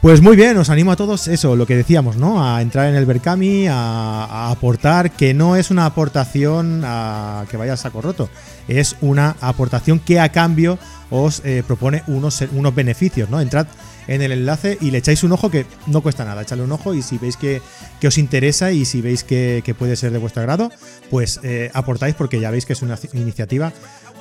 Pues 0.00 0.22
muy 0.22 0.34
bien, 0.34 0.56
os 0.56 0.70
animo 0.70 0.92
a 0.92 0.96
todos 0.96 1.28
eso, 1.28 1.56
lo 1.56 1.66
que 1.66 1.76
decíamos, 1.76 2.16
¿no? 2.16 2.42
A 2.42 2.62
entrar 2.62 2.88
en 2.88 2.94
el 2.94 3.04
Berkami, 3.04 3.66
a, 3.68 4.50
aportar, 4.50 5.10
que 5.10 5.34
no 5.34 5.56
es 5.56 5.70
una 5.70 5.84
aportación 5.84 6.80
a 6.86 7.44
que 7.50 7.58
vaya 7.58 7.74
a 7.74 7.76
saco 7.76 8.00
roto, 8.00 8.30
es 8.66 8.96
una 9.02 9.36
aportación 9.42 9.98
que 9.98 10.18
a 10.18 10.32
cambio 10.32 10.78
os 11.10 11.42
eh, 11.44 11.62
propone 11.66 12.02
unos, 12.06 12.40
unos 12.52 12.74
beneficios, 12.74 13.28
¿no? 13.28 13.42
Entrad 13.42 13.66
en 14.06 14.22
el 14.22 14.32
enlace 14.32 14.78
y 14.80 14.90
le 14.90 14.98
echáis 14.98 15.22
un 15.22 15.32
ojo 15.32 15.50
que 15.50 15.66
no 15.86 16.00
cuesta 16.00 16.24
nada, 16.24 16.40
echadle 16.40 16.64
un 16.64 16.72
ojo 16.72 16.94
y 16.94 17.02
si 17.02 17.18
veis 17.18 17.36
que, 17.36 17.60
os 18.02 18.16
interesa 18.16 18.72
y 18.72 18.86
si 18.86 19.02
veis 19.02 19.22
que, 19.22 19.74
puede 19.78 19.96
ser 19.96 20.12
de 20.12 20.18
vuestro 20.18 20.40
agrado, 20.40 20.70
pues 21.10 21.40
eh, 21.42 21.70
aportáis 21.74 22.14
porque 22.14 22.40
ya 22.40 22.50
veis 22.50 22.64
que 22.64 22.72
es 22.72 22.80
una 22.80 22.98
iniciativa 23.12 23.70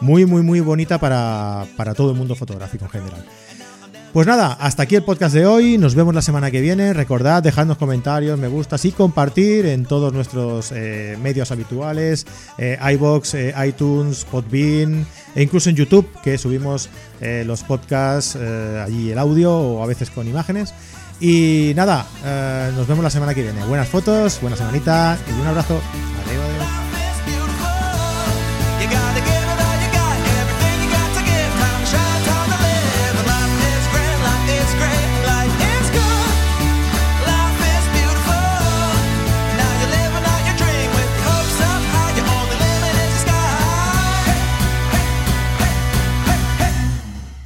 muy, 0.01 0.25
muy, 0.25 0.41
muy 0.41 0.59
bonita 0.59 0.97
para, 0.97 1.65
para 1.77 1.93
todo 1.93 2.11
el 2.11 2.17
mundo 2.17 2.35
fotográfico 2.35 2.83
en 2.83 2.91
general. 2.91 3.25
Pues 4.11 4.25
nada, 4.25 4.53
hasta 4.59 4.83
aquí 4.83 4.95
el 4.95 5.03
podcast 5.03 5.35
de 5.35 5.45
hoy. 5.45 5.77
Nos 5.77 5.93
vemos 5.93 6.15
la 6.15 6.23
semana 6.23 6.49
que 6.49 6.61
viene. 6.61 6.93
Recordad, 6.93 7.43
dejadnos 7.43 7.77
comentarios, 7.77 8.39
me 8.39 8.47
gustas 8.47 8.83
y 8.85 8.91
compartir 8.91 9.67
en 9.67 9.85
todos 9.85 10.11
nuestros 10.11 10.71
eh, 10.71 11.15
medios 11.21 11.51
habituales: 11.51 12.25
eh, 12.57 12.79
iBox, 12.93 13.35
eh, 13.35 13.53
iTunes, 13.67 14.25
Podbean 14.25 15.05
e 15.35 15.43
incluso 15.43 15.69
en 15.69 15.75
YouTube, 15.75 16.07
que 16.23 16.39
subimos 16.39 16.89
los 17.21 17.63
podcasts 17.63 18.35
allí 18.35 19.11
el 19.11 19.19
audio 19.19 19.55
o 19.55 19.83
a 19.83 19.85
veces 19.85 20.09
con 20.09 20.27
imágenes. 20.27 20.73
Y 21.19 21.73
nada, 21.75 22.07
nos 22.75 22.87
vemos 22.87 23.03
la 23.03 23.11
semana 23.11 23.35
que 23.35 23.43
viene. 23.43 23.63
Buenas 23.65 23.87
fotos, 23.89 24.39
buena 24.41 24.57
semanita 24.57 25.17
y 25.27 25.39
un 25.39 25.47
abrazo. 25.47 25.79
Adiós. 26.25 26.78